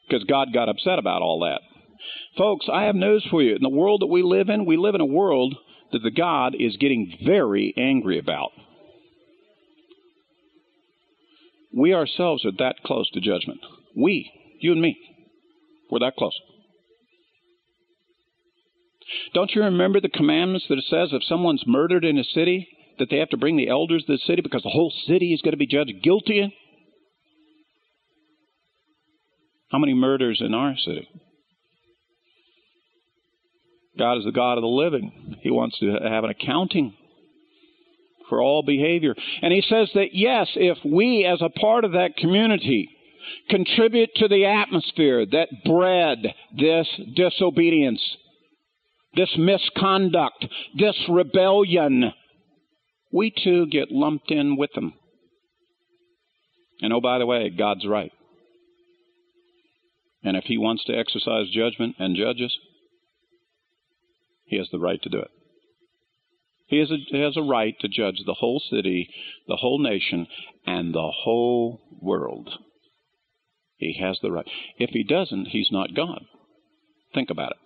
because 0.08 0.24
God 0.24 0.54
got 0.54 0.70
upset 0.70 0.98
about 0.98 1.22
all 1.22 1.42
that. 1.42 1.60
Folks, 2.38 2.68
I 2.72 2.84
have 2.84 2.96
news 2.96 3.26
for 3.30 3.42
you. 3.42 3.56
In 3.56 3.62
the 3.62 3.70
world 3.70 4.02
that 4.02 4.08
we 4.08 4.24
live 4.24 4.48
in, 4.48 4.66
we 4.66 4.78
live 4.78 4.96
in 4.96 5.02
a 5.02 5.06
world 5.06 5.56
that 5.96 6.04
the 6.04 6.12
God 6.12 6.56
is 6.60 6.76
getting 6.76 7.18
very 7.26 7.74
angry 7.78 8.20
about. 8.20 8.52
We 11.74 11.94
ourselves 11.94 12.44
are 12.44 12.52
that 12.60 12.84
close 12.84 13.10
to 13.12 13.22
judgment. 13.22 13.62
We, 13.96 14.30
you 14.60 14.74
and 14.74 14.82
me, 14.82 14.98
we're 15.90 16.00
that 16.00 16.18
close. 16.18 16.38
Don't 19.34 19.52
you 19.56 19.64
remember 19.64 20.02
the 20.02 20.10
commandments 20.10 20.66
that 20.68 20.78
it 20.78 20.84
says 20.90 21.10
if 21.14 21.24
someone's 21.24 21.64
murdered 21.66 22.04
in 22.04 22.18
a 22.18 22.26
city, 22.26 22.68
that 23.00 23.10
they 23.10 23.18
have 23.20 23.30
to 23.30 23.38
bring 23.38 23.56
the 23.56 23.70
elders 23.70 24.04
of 24.04 24.08
the 24.08 24.26
city 24.26 24.42
because 24.42 24.64
the 24.64 24.70
whole 24.70 24.92
city 25.08 25.34
is 25.34 25.42
going 25.42 25.54
to 25.54 25.58
be 25.58 25.66
judged 25.66 26.04
guilty? 26.04 26.54
How 29.72 29.78
many 29.78 29.94
murders 29.94 30.42
in 30.46 30.54
our 30.54 30.76
city? 30.76 31.08
God 33.98 34.18
is 34.18 34.26
the 34.26 34.32
God 34.32 34.58
of 34.58 34.62
the 34.62 34.68
living. 34.68 35.38
He 35.42 35.52
wants 35.52 35.80
to 35.80 35.98
have 36.02 36.24
an 36.24 36.30
accounting 36.30 36.94
for 38.30 38.42
all 38.42 38.64
behavior. 38.64 39.16
And 39.42 39.54
he 39.54 39.62
says 39.62 39.90
that 39.94 40.14
yes, 40.14 40.48
if 40.56 40.78
we 40.84 41.26
as 41.26 41.42
a 41.42 41.50
part 41.50 41.86
of 41.86 41.94
that 41.94 42.18
community 42.18 42.90
contribute 43.50 44.10
to 44.16 44.28
the 44.28 44.46
atmosphere 44.46 45.26
that 45.26 45.48
bred 45.64 46.34
this 46.58 46.88
disobedience, 47.16 48.02
this 49.16 49.34
misconduct, 49.38 50.46
this 50.78 50.98
rebellion, 51.10 52.12
we 53.12 53.32
too 53.44 53.68
get 53.68 53.92
lumped 53.92 54.32
in 54.32 54.58
with 54.58 54.74
them. 54.74 54.94
And 56.82 56.92
oh, 56.92 57.00
by 57.00 57.20
the 57.20 57.26
way, 57.26 57.50
God's 57.50 57.88
right. 57.88 58.12
And 60.24 60.36
if 60.36 60.44
he 60.46 60.58
wants 60.58 60.84
to 60.86 60.94
exercise 60.94 61.46
judgment 61.54 61.96
and 62.00 62.18
judge 62.18 62.42
us, 62.42 62.58
he 64.56 64.60
has 64.60 64.70
the 64.72 64.80
right 64.80 65.02
to 65.02 65.10
do 65.10 65.20
it. 65.20 65.32
He 66.68 66.80
has, 66.80 66.90
a, 66.90 66.96
he 66.96 67.20
has 67.20 67.36
a 67.36 67.42
right 67.42 67.76
to 67.82 67.90
judge 67.90 68.22
the 68.26 68.36
whole 68.36 68.62
city, 68.72 69.10
the 69.50 69.58
whole 69.58 69.80
nation, 69.80 70.28
and 70.66 70.94
the 70.94 71.12
whole 71.14 71.82
world. 72.02 72.50
He 73.76 74.00
has 74.00 74.18
the 74.22 74.32
right. 74.32 74.48
If 74.78 74.92
he 74.92 75.04
doesn't, 75.04 75.48
he's 75.48 75.68
not 75.72 75.94
God. 75.94 76.24
Think 77.14 77.30
about 77.30 77.52
it. 77.52 77.58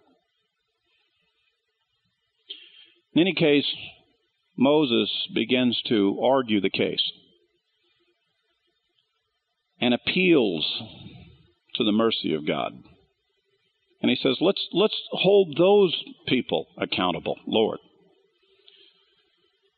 In 3.13 3.21
any 3.21 3.35
case, 3.35 3.67
Moses 4.57 5.11
begins 5.33 5.79
to 5.89 6.19
argue 6.23 6.59
the 6.59 6.71
case 6.71 7.11
and 9.79 9.93
appeals 9.93 10.81
to 11.75 11.83
the 11.83 11.91
mercy 11.91 12.33
of 12.33 12.47
God. 12.47 12.73
And 14.02 14.10
he 14.10 14.18
says, 14.22 14.38
let's, 14.39 14.66
let's 14.72 14.95
hold 15.12 15.58
those 15.58 15.95
people 16.28 16.68
accountable, 16.78 17.38
Lord. 17.45 17.80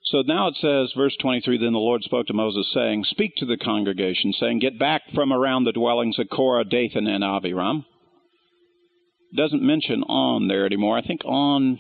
So 0.06 0.22
now 0.26 0.48
it 0.50 0.56
says, 0.60 0.92
verse 0.96 1.16
23 1.22 1.58
Then 1.58 1.72
the 1.72 1.80
Lord 1.80 2.04
spoke 2.04 2.28
to 2.28 2.34
Moses, 2.34 2.70
saying, 2.74 3.06
Speak 3.06 3.34
to 3.38 3.46
the 3.46 3.58
congregation, 3.58 4.34
saying, 4.34 4.60
Get 4.60 4.78
back 4.78 5.04
from 5.16 5.32
around 5.32 5.64
the 5.64 5.72
dwellings 5.72 6.20
of 6.20 6.30
Korah, 6.30 6.66
Dathan, 6.66 7.08
and 7.08 7.24
Abiram. 7.24 7.86
Doesn't 9.36 9.64
mention 9.64 10.04
On 10.04 10.50
there 10.50 10.66
anymore. 10.66 10.98
I 10.98 11.02
think 11.02 11.22
On 11.24 11.80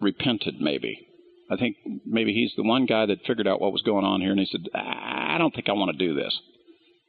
repented, 0.00 0.60
maybe. 0.60 1.06
I 1.48 1.56
think 1.56 1.76
maybe 2.04 2.32
he's 2.32 2.52
the 2.56 2.64
one 2.64 2.86
guy 2.86 3.06
that 3.06 3.24
figured 3.26 3.46
out 3.46 3.60
what 3.60 3.72
was 3.72 3.82
going 3.82 4.04
on 4.04 4.20
here, 4.20 4.32
and 4.32 4.40
he 4.40 4.48
said, 4.50 4.62
I 4.74 5.36
don't 5.38 5.54
think 5.54 5.68
I 5.68 5.72
want 5.72 5.96
to 5.96 6.06
do 6.06 6.14
this. 6.14 6.36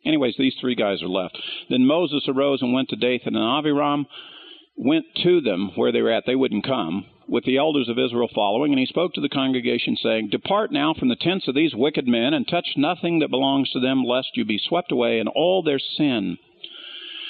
Anyways, 0.06 0.36
these 0.38 0.56
three 0.62 0.76
guys 0.76 1.01
are 1.01 1.08
left. 1.08 1.38
Then 1.70 1.88
Moses 1.88 2.28
arose 2.28 2.62
and 2.62 2.74
went 2.74 2.89
to 2.89 2.95
Dathan 2.95 3.36
and 3.36 3.58
Abiram 3.58 4.06
went 4.76 5.05
to 5.23 5.41
them 5.41 5.71
where 5.76 5.91
they 5.91 6.01
were 6.01 6.11
at, 6.11 6.26
they 6.26 6.36
wouldn't 6.36 6.65
come, 6.65 7.05
with 7.28 7.43
the 7.45 7.57
elders 7.57 7.89
of 7.89 7.97
Israel 7.97 8.30
following, 8.34 8.71
and 8.71 8.80
he 8.80 8.86
spoke 8.86 9.13
to 9.13 9.21
the 9.21 9.30
congregation, 9.30 9.95
saying, 9.95 10.30
Depart 10.30 10.71
now 10.71 10.93
from 10.93 11.07
the 11.07 11.15
tents 11.15 11.47
of 11.47 11.55
these 11.55 11.73
wicked 11.73 12.07
men, 12.07 12.34
and 12.34 12.47
touch 12.47 12.67
nothing 12.76 13.19
that 13.19 13.32
belongs 13.32 13.69
to 13.71 13.80
them, 13.80 14.03
lest 14.03 14.36
you 14.36 14.45
be 14.45 14.59
swept 14.59 14.91
away 14.91 15.19
in 15.19 15.28
all 15.28 15.63
their 15.63 15.80
sin. 15.80 16.38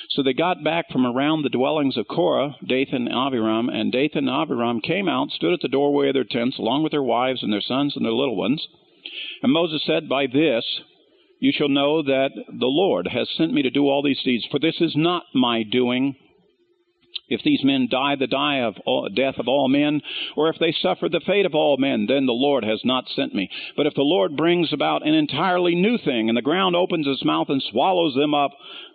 So 0.10 0.22
they 0.22 0.34
got 0.34 0.64
back 0.64 0.92
from 0.92 1.06
around 1.06 1.42
the 1.42 1.50
dwellings 1.50 1.98
of 1.98 2.08
Korah, 2.08 2.56
Dathan 2.66 3.08
and 3.08 3.14
Abiram, 3.14 3.70
and 3.70 3.92
Dathan 3.92 4.28
and 4.28 4.30
Abiram 4.30 4.82
came 4.82 5.08
out, 5.08 5.32
stood 5.32 5.54
at 5.54 5.62
the 5.62 5.68
doorway 5.68 6.10
of 6.10 6.14
their 6.14 6.24
tents, 6.24 6.58
along 6.58 6.84
with 6.84 6.92
their 6.92 7.04
wives 7.04 7.42
and 7.44 7.52
their 7.52 7.62
sons 7.62 7.96
and 7.96 8.06
their 8.06 8.14
little 8.14 8.36
ones. 8.36 8.66
And 9.42 9.52
Moses 9.52 9.84
said, 9.86 10.10
By 10.10 10.28
this 10.28 10.64
you 11.40 11.52
shall 11.52 11.70
know 11.70 12.02
that 12.04 12.32
the 12.48 12.66
Lord 12.66 13.08
has 13.08 13.30
sent 13.36 13.54
me 13.54 13.62
to 13.64 13.70
do 13.70 13.88
all 13.88 14.02
these 14.02 14.22
deeds, 14.24 14.46
for 14.50 14.60
this 14.60 14.80
is 14.80 14.96
not 14.96 15.24
my 15.34 15.64
doing, 15.64 16.16
if 17.28 17.42
these 17.44 17.64
men 17.64 17.88
die 17.90 18.16
the 18.16 18.28
die 18.28 18.62
of 18.62 18.76
all, 18.86 19.10
death 19.10 19.36
of 19.40 19.48
all 19.48 19.68
men, 19.68 20.02
or 20.36 20.50
if 20.50 20.60
they 20.60 20.72
suffer 20.72 21.10
the 21.10 21.22
fate 21.26 21.46
of 21.46 21.56
all 21.56 21.78
men, 21.78 22.06
then 22.08 22.26
the 22.26 22.34
Lord 22.34 22.64
has 22.64 22.82
not 22.84 23.10
sent 23.10 23.34
me. 23.34 23.50
But 23.76 23.88
if 23.88 23.96
the 23.96 24.02
Lord 24.02 24.38
brings 24.38 24.72
about 24.72 25.08
an 25.08 25.14
entirely 25.14 25.76
new 25.76 25.98
thing, 25.98 26.30
and 26.30 26.38
the 26.38 26.44
ground 26.44 26.76
opens 26.76 27.08
its 27.08 27.26
mouth 27.26 27.50
and 27.50 27.64
swallows 27.64 28.14
them 28.16 28.34
up 28.34 28.52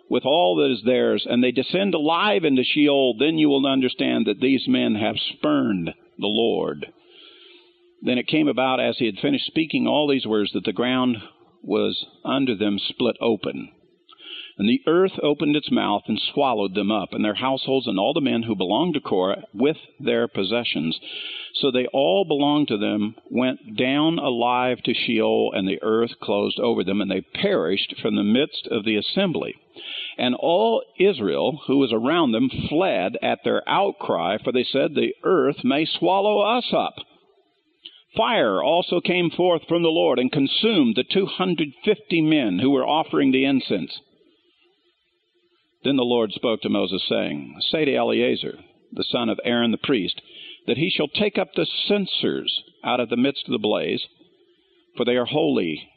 with 0.09 0.25
all 0.25 0.55
that 0.57 0.71
is 0.71 0.83
theirs, 0.83 1.25
and 1.29 1.43
they 1.43 1.51
descend 1.51 1.93
alive 1.93 2.45
into 2.45 2.63
Sheol, 2.63 3.15
then 3.17 3.37
you 3.37 3.49
will 3.49 3.65
understand 3.65 4.25
that 4.27 4.39
these 4.39 4.67
men 4.67 4.95
have 4.95 5.15
spurned 5.33 5.87
the 6.17 6.27
Lord. 6.27 6.87
Then 8.01 8.17
it 8.17 8.27
came 8.27 8.47
about 8.47 8.79
as 8.79 8.97
he 8.97 9.05
had 9.05 9.19
finished 9.19 9.45
speaking 9.45 9.87
all 9.87 10.07
these 10.07 10.25
words 10.25 10.51
that 10.53 10.63
the 10.63 10.73
ground 10.73 11.17
was 11.61 12.05
under 12.25 12.55
them 12.55 12.79
split 12.79 13.15
open 13.21 13.69
and 14.61 14.69
the 14.69 14.83
earth 14.85 15.13
opened 15.23 15.55
its 15.55 15.71
mouth 15.71 16.03
and 16.07 16.21
swallowed 16.35 16.75
them 16.75 16.91
up, 16.91 17.13
and 17.13 17.25
their 17.25 17.33
households, 17.33 17.87
and 17.87 17.97
all 17.97 18.13
the 18.13 18.21
men 18.21 18.43
who 18.43 18.55
belonged 18.55 18.93
to 18.93 18.99
Korah 18.99 19.45
with 19.55 19.77
their 19.99 20.27
possessions. 20.27 20.99
So 21.55 21.71
they 21.71 21.87
all 21.87 22.25
belonged 22.25 22.67
to 22.67 22.77
them, 22.77 23.15
went 23.27 23.75
down 23.75 24.19
alive 24.19 24.77
to 24.83 24.93
Sheol, 24.93 25.51
and 25.51 25.67
the 25.67 25.79
earth 25.81 26.11
closed 26.21 26.59
over 26.59 26.83
them, 26.83 27.01
and 27.01 27.09
they 27.09 27.21
perished 27.21 27.95
from 28.03 28.15
the 28.15 28.23
midst 28.23 28.67
of 28.69 28.85
the 28.85 28.97
assembly. 28.97 29.55
And 30.19 30.35
all 30.35 30.83
Israel 30.99 31.61
who 31.65 31.79
was 31.79 31.91
around 31.91 32.31
them 32.31 32.51
fled 32.69 33.17
at 33.23 33.39
their 33.43 33.67
outcry, 33.67 34.37
for 34.43 34.51
they 34.51 34.63
said, 34.63 34.93
The 34.93 35.15
earth 35.23 35.63
may 35.63 35.85
swallow 35.85 36.41
us 36.41 36.71
up. 36.71 36.93
Fire 38.15 38.61
also 38.61 39.01
came 39.01 39.31
forth 39.31 39.63
from 39.67 39.81
the 39.81 39.89
Lord 39.89 40.19
and 40.19 40.31
consumed 40.31 40.97
the 40.97 41.03
250 41.03 42.21
men 42.21 42.59
who 42.59 42.69
were 42.69 42.85
offering 42.85 43.31
the 43.31 43.45
incense. 43.45 43.99
Then 45.83 45.95
the 45.95 46.03
Lord 46.03 46.31
spoke 46.31 46.61
to 46.61 46.69
Moses, 46.69 47.03
saying, 47.09 47.55
Say 47.71 47.85
to 47.85 47.95
Eleazar, 47.95 48.59
the 48.91 49.03
son 49.03 49.29
of 49.29 49.39
Aaron 49.43 49.71
the 49.71 49.77
priest, 49.77 50.21
that 50.67 50.77
he 50.77 50.91
shall 50.91 51.07
take 51.07 51.39
up 51.39 51.53
the 51.53 51.65
censers 51.65 52.61
out 52.83 52.99
of 52.99 53.09
the 53.09 53.17
midst 53.17 53.45
of 53.47 53.51
the 53.51 53.57
blaze, 53.57 54.05
for 54.95 55.05
they 55.05 55.17
are 55.17 55.25
holy, 55.25 55.89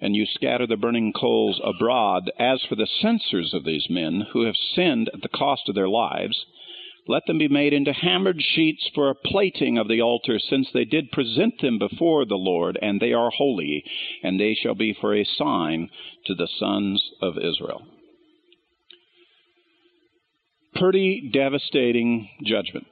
and 0.00 0.16
you 0.16 0.24
scatter 0.24 0.66
the 0.66 0.78
burning 0.78 1.12
coals 1.12 1.60
abroad. 1.62 2.30
As 2.38 2.62
for 2.62 2.74
the 2.74 2.86
censers 2.86 3.52
of 3.52 3.64
these 3.64 3.90
men, 3.90 4.28
who 4.32 4.42
have 4.42 4.56
sinned 4.56 5.10
at 5.12 5.20
the 5.20 5.28
cost 5.28 5.68
of 5.68 5.74
their 5.74 5.90
lives, 5.90 6.46
let 7.06 7.26
them 7.26 7.36
be 7.36 7.48
made 7.48 7.74
into 7.74 7.92
hammered 7.92 8.40
sheets 8.40 8.88
for 8.94 9.10
a 9.10 9.14
plating 9.14 9.76
of 9.76 9.88
the 9.88 10.00
altar, 10.00 10.38
since 10.38 10.70
they 10.72 10.86
did 10.86 11.12
present 11.12 11.60
them 11.60 11.78
before 11.78 12.24
the 12.24 12.36
Lord, 12.36 12.78
and 12.80 12.98
they 12.98 13.12
are 13.12 13.30
holy, 13.30 13.84
and 14.22 14.40
they 14.40 14.54
shall 14.54 14.74
be 14.74 14.94
for 14.94 15.14
a 15.14 15.24
sign 15.24 15.90
to 16.24 16.34
the 16.34 16.48
sons 16.58 17.10
of 17.20 17.36
Israel 17.36 17.82
pretty 20.74 21.30
devastating 21.32 22.28
judgment. 22.44 22.86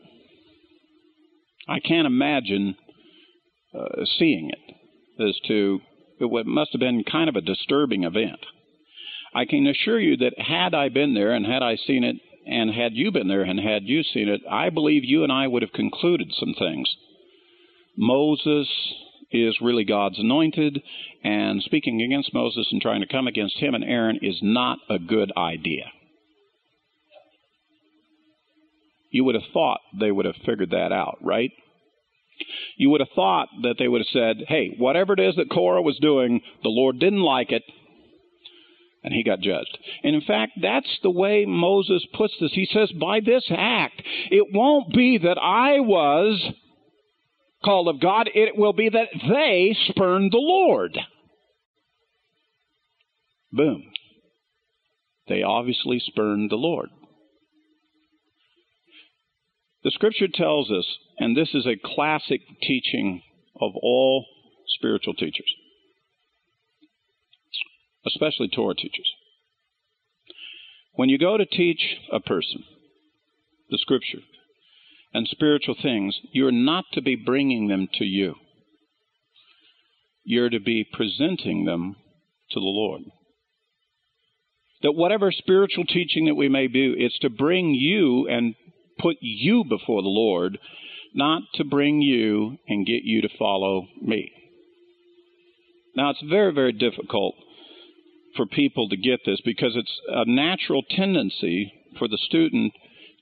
I 1.68 1.80
can't 1.80 2.06
imagine 2.06 2.76
uh, 3.74 4.04
seeing 4.18 4.50
it 4.50 5.22
as 5.22 5.38
to 5.46 5.80
it 6.20 6.46
must 6.46 6.72
have 6.72 6.80
been 6.80 7.04
kind 7.04 7.28
of 7.28 7.36
a 7.36 7.40
disturbing 7.40 8.04
event. 8.04 8.40
I 9.34 9.44
can 9.44 9.66
assure 9.66 10.00
you 10.00 10.16
that 10.18 10.38
had 10.38 10.74
I 10.74 10.88
been 10.88 11.14
there 11.14 11.32
and 11.32 11.46
had 11.46 11.62
I 11.62 11.76
seen 11.76 12.04
it, 12.04 12.16
and 12.46 12.70
had 12.70 12.94
you 12.94 13.12
been 13.12 13.28
there 13.28 13.42
and 13.42 13.60
had 13.60 13.84
you 13.84 14.02
seen 14.02 14.28
it, 14.28 14.40
I 14.50 14.70
believe 14.70 15.04
you 15.04 15.22
and 15.22 15.32
I 15.32 15.46
would 15.46 15.62
have 15.62 15.72
concluded 15.72 16.32
some 16.34 16.54
things. 16.58 16.94
Moses 17.96 18.68
is 19.30 19.56
really 19.60 19.84
God's 19.84 20.18
anointed, 20.18 20.82
and 21.22 21.62
speaking 21.62 22.02
against 22.02 22.34
Moses 22.34 22.66
and 22.72 22.82
trying 22.82 23.02
to 23.02 23.06
come 23.06 23.28
against 23.28 23.58
him 23.58 23.74
and 23.74 23.84
Aaron 23.84 24.18
is 24.22 24.38
not 24.42 24.78
a 24.88 24.98
good 24.98 25.32
idea. 25.36 25.84
You 29.10 29.24
would 29.24 29.34
have 29.34 29.44
thought 29.52 29.80
they 29.98 30.10
would 30.10 30.26
have 30.26 30.36
figured 30.46 30.70
that 30.70 30.92
out, 30.92 31.18
right? 31.20 31.50
You 32.76 32.90
would 32.90 33.00
have 33.00 33.10
thought 33.14 33.48
that 33.62 33.74
they 33.78 33.88
would 33.88 34.00
have 34.00 34.12
said, 34.12 34.44
hey, 34.48 34.74
whatever 34.78 35.12
it 35.12 35.20
is 35.20 35.36
that 35.36 35.50
Korah 35.50 35.82
was 35.82 35.98
doing, 36.00 36.40
the 36.62 36.68
Lord 36.70 36.98
didn't 36.98 37.22
like 37.22 37.52
it, 37.52 37.62
and 39.02 39.12
he 39.12 39.22
got 39.22 39.40
judged. 39.40 39.76
And 40.02 40.14
in 40.14 40.22
fact, 40.22 40.52
that's 40.60 40.98
the 41.02 41.10
way 41.10 41.44
Moses 41.44 42.04
puts 42.14 42.34
this. 42.40 42.52
He 42.52 42.68
says, 42.72 42.90
by 42.92 43.20
this 43.20 43.44
act, 43.50 44.00
it 44.30 44.46
won't 44.52 44.94
be 44.94 45.18
that 45.18 45.38
I 45.38 45.80
was 45.80 46.40
called 47.64 47.88
of 47.88 48.00
God, 48.00 48.30
it 48.34 48.56
will 48.56 48.72
be 48.72 48.88
that 48.88 49.08
they 49.12 49.76
spurned 49.88 50.32
the 50.32 50.38
Lord. 50.38 50.98
Boom. 53.52 53.82
They 55.28 55.42
obviously 55.42 56.00
spurned 56.00 56.50
the 56.50 56.56
Lord. 56.56 56.88
The 59.82 59.90
scripture 59.90 60.28
tells 60.32 60.70
us, 60.70 60.86
and 61.18 61.36
this 61.36 61.54
is 61.54 61.66
a 61.66 61.76
classic 61.82 62.40
teaching 62.62 63.22
of 63.60 63.72
all 63.82 64.26
spiritual 64.68 65.14
teachers, 65.14 65.52
especially 68.06 68.48
Torah 68.48 68.74
teachers. 68.74 69.10
When 70.94 71.08
you 71.08 71.18
go 71.18 71.36
to 71.36 71.46
teach 71.46 71.96
a 72.12 72.20
person 72.20 72.62
the 73.70 73.78
scripture 73.78 74.20
and 75.14 75.26
spiritual 75.28 75.76
things, 75.80 76.14
you're 76.32 76.52
not 76.52 76.84
to 76.92 77.00
be 77.00 77.16
bringing 77.16 77.68
them 77.68 77.88
to 77.94 78.04
you. 78.04 78.34
You're 80.24 80.50
to 80.50 80.60
be 80.60 80.86
presenting 80.92 81.64
them 81.64 81.96
to 82.50 82.60
the 82.60 82.66
Lord. 82.66 83.02
That 84.82 84.92
whatever 84.92 85.32
spiritual 85.32 85.84
teaching 85.84 86.26
that 86.26 86.34
we 86.34 86.48
may 86.48 86.68
do, 86.68 86.94
it's 86.96 87.18
to 87.20 87.30
bring 87.30 87.74
you 87.74 88.28
and 88.28 88.54
put 89.00 89.16
you 89.20 89.64
before 89.64 90.02
the 90.02 90.08
Lord, 90.08 90.58
not 91.14 91.42
to 91.54 91.64
bring 91.64 92.00
you 92.00 92.58
and 92.68 92.86
get 92.86 93.02
you 93.02 93.22
to 93.22 93.28
follow 93.38 93.86
me. 94.00 94.32
Now, 95.96 96.10
it's 96.10 96.22
very, 96.28 96.52
very 96.52 96.72
difficult 96.72 97.34
for 98.36 98.46
people 98.46 98.88
to 98.88 98.96
get 98.96 99.20
this 99.26 99.40
because 99.44 99.72
it's 99.74 100.00
a 100.08 100.24
natural 100.24 100.82
tendency 100.88 101.72
for 101.98 102.06
the 102.06 102.18
student 102.18 102.72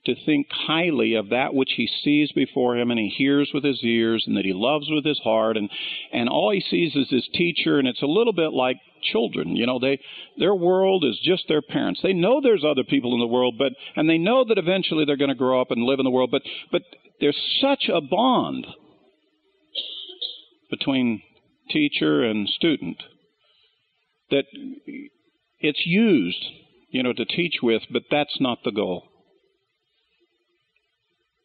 to 0.05 0.15
think 0.25 0.47
highly 0.49 1.15
of 1.15 1.29
that 1.29 1.53
which 1.53 1.73
he 1.75 1.89
sees 2.03 2.31
before 2.31 2.77
him 2.77 2.91
and 2.91 2.99
he 2.99 3.09
hears 3.09 3.51
with 3.53 3.63
his 3.63 3.79
ears 3.83 4.23
and 4.27 4.37
that 4.37 4.45
he 4.45 4.53
loves 4.53 4.89
with 4.89 5.05
his 5.05 5.19
heart. 5.19 5.57
And 5.57 5.69
and 6.11 6.29
all 6.29 6.51
he 6.51 6.61
sees 6.61 6.95
is 6.95 7.09
his 7.09 7.27
teacher 7.33 7.79
and 7.79 7.87
it's 7.87 8.01
a 8.01 8.07
little 8.07 8.33
bit 8.33 8.53
like 8.53 8.77
children 9.01 9.55
you 9.55 9.65
know 9.65 9.79
they 9.79 9.97
their 10.37 10.53
world 10.55 11.05
is 11.05 11.19
just 11.23 11.47
their 11.47 11.61
parents. 11.61 12.01
They 12.01 12.13
know 12.13 12.41
there's 12.41 12.65
other 12.65 12.83
people 12.83 13.13
in 13.13 13.19
the 13.19 13.27
world 13.27 13.55
but 13.57 13.73
and 13.95 14.09
they 14.09 14.17
know 14.17 14.45
that 14.45 14.57
eventually 14.57 15.05
they're 15.05 15.17
going 15.17 15.29
to 15.29 15.35
grow 15.35 15.61
up 15.61 15.71
and 15.71 15.83
live 15.83 15.99
in 15.99 16.05
the 16.05 16.11
world 16.11 16.31
but 16.31 16.43
but 16.71 16.83
there's 17.19 17.39
such 17.61 17.89
a 17.89 18.01
bond 18.01 18.65
between 20.69 21.21
teacher 21.69 22.23
and 22.23 22.47
student 22.47 22.97
that 24.31 24.45
it's 25.59 25.85
used 25.85 26.45
you 26.89 27.03
know 27.03 27.13
to 27.13 27.25
teach 27.25 27.55
with 27.61 27.83
but 27.91 28.03
that's 28.09 28.37
not 28.39 28.59
the 28.63 28.71
goal 28.71 29.08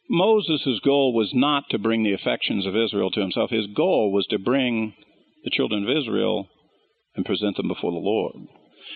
Moses' 0.09 0.81
goal 0.85 1.13
was 1.13 1.33
not 1.33 1.65
to 1.71 1.79
bring 1.79 2.03
the 2.03 2.13
affections 2.13 2.67
of 2.67 2.77
Israel 2.77 3.11
to 3.11 3.21
himself. 3.21 3.51
His 3.51 3.67
goal 3.67 4.13
was 4.13 4.27
to 4.27 4.39
bring 4.39 4.95
the 5.45 5.51
children 5.51 5.85
of 5.85 5.97
Israel 5.97 6.49
and 7.17 7.25
present 7.25 7.57
them 7.57 7.69
before 7.69 7.93
the 7.93 7.99
Lord. 7.99 8.35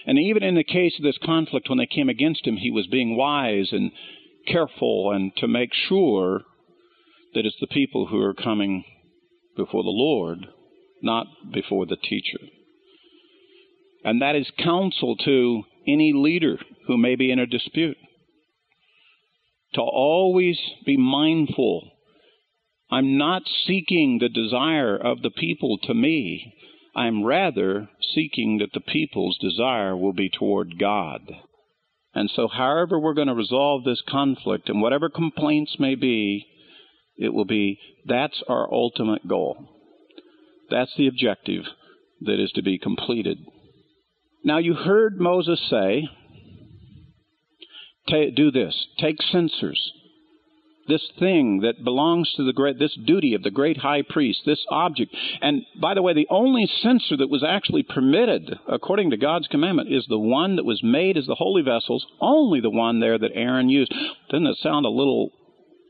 And 0.06 0.18
even 0.18 0.42
in 0.42 0.54
the 0.54 0.64
case 0.64 0.98
of 0.98 1.04
this 1.04 1.18
conflict, 1.22 1.68
when 1.68 1.78
they 1.78 1.86
came 1.86 2.08
against 2.08 2.46
him, 2.46 2.56
he 2.56 2.70
was 2.70 2.86
being 2.86 3.16
wise 3.16 3.68
and 3.72 3.90
careful 4.46 5.12
and 5.12 5.32
to 5.36 5.48
make 5.48 5.72
sure 5.72 6.42
that 7.34 7.46
it's 7.46 7.58
the 7.60 7.66
people 7.66 8.06
who 8.06 8.20
are 8.20 8.34
coming 8.34 8.84
before 9.56 9.82
the 9.82 9.90
Lord, 9.90 10.46
not 11.02 11.26
before 11.52 11.86
the 11.86 11.96
teacher. 11.96 12.38
And 14.04 14.22
that 14.22 14.36
is 14.36 14.50
counsel 14.58 15.16
to 15.16 15.64
any 15.86 16.12
leader 16.14 16.58
who 16.86 16.96
may 16.96 17.16
be 17.16 17.30
in 17.30 17.38
a 17.38 17.46
dispute 17.46 17.96
to 19.74 19.80
always 19.80 20.58
be 20.86 20.96
mindful. 20.96 21.90
I'm 22.90 23.18
not 23.18 23.42
seeking 23.66 24.18
the 24.18 24.28
desire 24.28 24.96
of 24.96 25.22
the 25.22 25.30
people 25.30 25.78
to 25.84 25.94
me. 25.94 26.54
I'm 26.96 27.24
rather 27.24 27.88
seeking 28.14 28.58
that 28.58 28.72
the 28.72 28.80
people's 28.80 29.38
desire 29.38 29.96
will 29.96 30.14
be 30.14 30.30
toward 30.30 30.78
God. 30.78 31.20
And 32.14 32.30
so, 32.34 32.48
however, 32.48 32.98
we're 32.98 33.14
going 33.14 33.28
to 33.28 33.34
resolve 33.34 33.84
this 33.84 34.02
conflict 34.08 34.68
and 34.68 34.80
whatever 34.80 35.08
complaints 35.08 35.76
may 35.78 35.94
be, 35.94 36.46
it 37.16 37.34
will 37.34 37.44
be 37.44 37.78
that's 38.06 38.42
our 38.48 38.72
ultimate 38.72 39.28
goal. 39.28 39.68
That's 40.70 40.92
the 40.96 41.06
objective 41.06 41.64
that 42.22 42.42
is 42.42 42.50
to 42.52 42.62
be 42.62 42.78
completed. 42.78 43.38
Now, 44.44 44.58
you 44.58 44.74
heard 44.74 45.20
Moses 45.20 45.60
say, 45.68 46.08
ta- 48.08 48.30
do 48.34 48.50
this. 48.50 48.86
Take 48.98 49.20
censers. 49.22 49.92
This 50.88 51.06
thing 51.18 51.60
that 51.60 51.84
belongs 51.84 52.32
to 52.36 52.44
the 52.44 52.52
great, 52.54 52.78
this 52.78 52.96
duty 53.04 53.34
of 53.34 53.42
the 53.42 53.50
great 53.50 53.76
high 53.76 54.02
priest, 54.08 54.40
this 54.46 54.64
object. 54.70 55.14
And 55.42 55.62
by 55.78 55.92
the 55.92 56.00
way, 56.00 56.14
the 56.14 56.26
only 56.30 56.66
censer 56.66 57.18
that 57.18 57.28
was 57.28 57.44
actually 57.44 57.82
permitted, 57.82 58.58
according 58.66 59.10
to 59.10 59.18
God's 59.18 59.48
commandment, 59.48 59.92
is 59.92 60.06
the 60.08 60.18
one 60.18 60.56
that 60.56 60.64
was 60.64 60.82
made 60.82 61.18
as 61.18 61.26
the 61.26 61.34
holy 61.34 61.60
vessels, 61.60 62.06
only 62.20 62.60
the 62.60 62.70
one 62.70 63.00
there 63.00 63.18
that 63.18 63.32
Aaron 63.34 63.68
used. 63.68 63.92
Doesn't 64.30 64.46
it 64.46 64.56
sound 64.62 64.86
a 64.86 64.90
little 64.90 65.30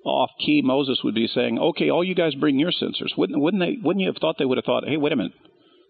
off 0.05 0.31
key? 0.45 0.62
Moses 0.64 1.01
would 1.05 1.14
be 1.14 1.29
saying, 1.29 1.61
okay, 1.61 1.91
all 1.91 2.03
you 2.03 2.16
guys 2.16 2.35
bring 2.35 2.59
your 2.59 2.73
censers. 2.73 3.14
Wouldn't, 3.16 3.41
wouldn't 3.41 3.62
they, 3.62 3.79
wouldn't 3.81 4.01
you 4.01 4.09
have 4.09 4.16
thought 4.21 4.35
they 4.37 4.45
would 4.45 4.59
have 4.59 4.64
thought, 4.64 4.89
hey, 4.89 4.97
wait 4.97 5.12
a 5.12 5.16
minute, 5.16 5.33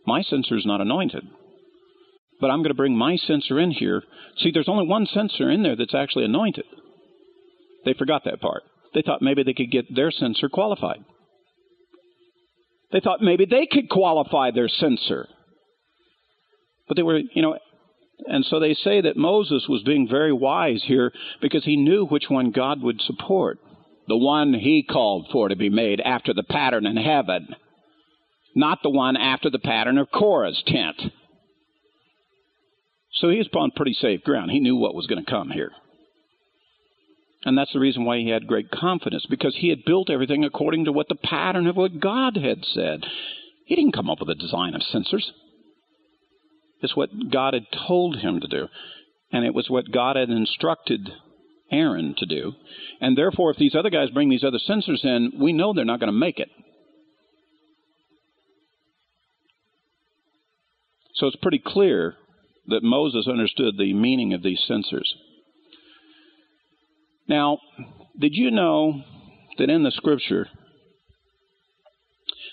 my 0.06 0.20
censer 0.20 0.56
is 0.58 0.66
not 0.66 0.82
anointed 0.82 1.24
but 2.40 2.50
I'm 2.50 2.60
going 2.60 2.70
to 2.70 2.74
bring 2.74 2.96
my 2.96 3.16
censer 3.16 3.58
in 3.58 3.70
here. 3.70 4.02
See, 4.38 4.50
there's 4.52 4.68
only 4.68 4.86
one 4.86 5.06
censer 5.06 5.50
in 5.50 5.62
there 5.62 5.76
that's 5.76 5.94
actually 5.94 6.24
anointed. 6.24 6.64
They 7.84 7.94
forgot 7.94 8.24
that 8.24 8.40
part. 8.40 8.62
They 8.94 9.02
thought 9.02 9.22
maybe 9.22 9.42
they 9.42 9.54
could 9.54 9.70
get 9.70 9.94
their 9.94 10.10
censer 10.10 10.48
qualified. 10.48 11.04
They 12.92 13.00
thought 13.00 13.20
maybe 13.20 13.44
they 13.44 13.66
could 13.66 13.88
qualify 13.88 14.50
their 14.50 14.68
censer. 14.68 15.28
But 16.86 16.96
they 16.96 17.02
were, 17.02 17.18
you 17.18 17.42
know, 17.42 17.58
and 18.26 18.44
so 18.46 18.58
they 18.58 18.74
say 18.74 19.02
that 19.02 19.16
Moses 19.16 19.66
was 19.68 19.82
being 19.82 20.08
very 20.08 20.32
wise 20.32 20.82
here 20.86 21.12
because 21.40 21.64
he 21.64 21.76
knew 21.76 22.06
which 22.06 22.24
one 22.28 22.50
God 22.50 22.82
would 22.82 23.00
support. 23.02 23.58
The 24.08 24.16
one 24.16 24.54
he 24.54 24.82
called 24.82 25.28
for 25.30 25.48
to 25.48 25.56
be 25.56 25.68
made 25.68 26.00
after 26.00 26.32
the 26.32 26.42
pattern 26.42 26.86
in 26.86 26.96
heaven, 26.96 27.54
not 28.54 28.78
the 28.82 28.90
one 28.90 29.16
after 29.16 29.50
the 29.50 29.58
pattern 29.58 29.98
of 29.98 30.10
Korah's 30.10 30.62
tent. 30.66 30.96
So 33.18 33.30
he 33.30 33.38
was 33.38 33.48
on 33.54 33.72
pretty 33.72 33.94
safe 33.94 34.22
ground. 34.22 34.50
He 34.50 34.60
knew 34.60 34.76
what 34.76 34.94
was 34.94 35.06
going 35.06 35.24
to 35.24 35.30
come 35.30 35.50
here. 35.50 35.72
And 37.44 37.56
that's 37.56 37.72
the 37.72 37.80
reason 37.80 38.04
why 38.04 38.18
he 38.18 38.30
had 38.30 38.46
great 38.46 38.70
confidence, 38.70 39.26
because 39.28 39.56
he 39.56 39.68
had 39.68 39.84
built 39.84 40.10
everything 40.10 40.44
according 40.44 40.84
to 40.84 40.92
what 40.92 41.08
the 41.08 41.14
pattern 41.14 41.66
of 41.66 41.76
what 41.76 42.00
God 42.00 42.36
had 42.36 42.64
said. 42.64 43.04
He 43.64 43.74
didn't 43.74 43.94
come 43.94 44.10
up 44.10 44.20
with 44.20 44.28
a 44.28 44.34
design 44.34 44.74
of 44.74 44.82
censers. 44.82 45.32
It's 46.80 46.96
what 46.96 47.10
God 47.30 47.54
had 47.54 47.66
told 47.86 48.16
him 48.18 48.40
to 48.40 48.48
do. 48.48 48.68
And 49.32 49.44
it 49.44 49.54
was 49.54 49.68
what 49.68 49.92
God 49.92 50.16
had 50.16 50.30
instructed 50.30 51.10
Aaron 51.70 52.14
to 52.18 52.26
do. 52.26 52.52
And 53.00 53.16
therefore, 53.16 53.50
if 53.50 53.56
these 53.56 53.74
other 53.74 53.90
guys 53.90 54.10
bring 54.10 54.30
these 54.30 54.44
other 54.44 54.58
censers 54.58 55.00
in, 55.04 55.32
we 55.38 55.52
know 55.52 55.72
they're 55.72 55.84
not 55.84 56.00
going 56.00 56.12
to 56.12 56.18
make 56.18 56.38
it. 56.38 56.48
So 61.14 61.26
it's 61.26 61.36
pretty 61.36 61.60
clear 61.64 62.14
that 62.68 62.82
Moses 62.82 63.26
understood 63.26 63.76
the 63.76 63.92
meaning 63.92 64.34
of 64.34 64.42
these 64.42 64.62
censers. 64.66 65.14
Now, 67.26 67.58
did 68.18 68.34
you 68.34 68.50
know 68.50 69.02
that 69.58 69.70
in 69.70 69.82
the 69.82 69.90
scripture, 69.90 70.48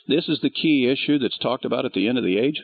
this 0.07 0.27
is 0.27 0.39
the 0.41 0.49
key 0.49 0.89
issue 0.89 1.19
that's 1.19 1.37
talked 1.37 1.65
about 1.65 1.85
at 1.85 1.93
the 1.93 2.07
end 2.07 2.17
of 2.17 2.23
the 2.23 2.37
age? 2.37 2.61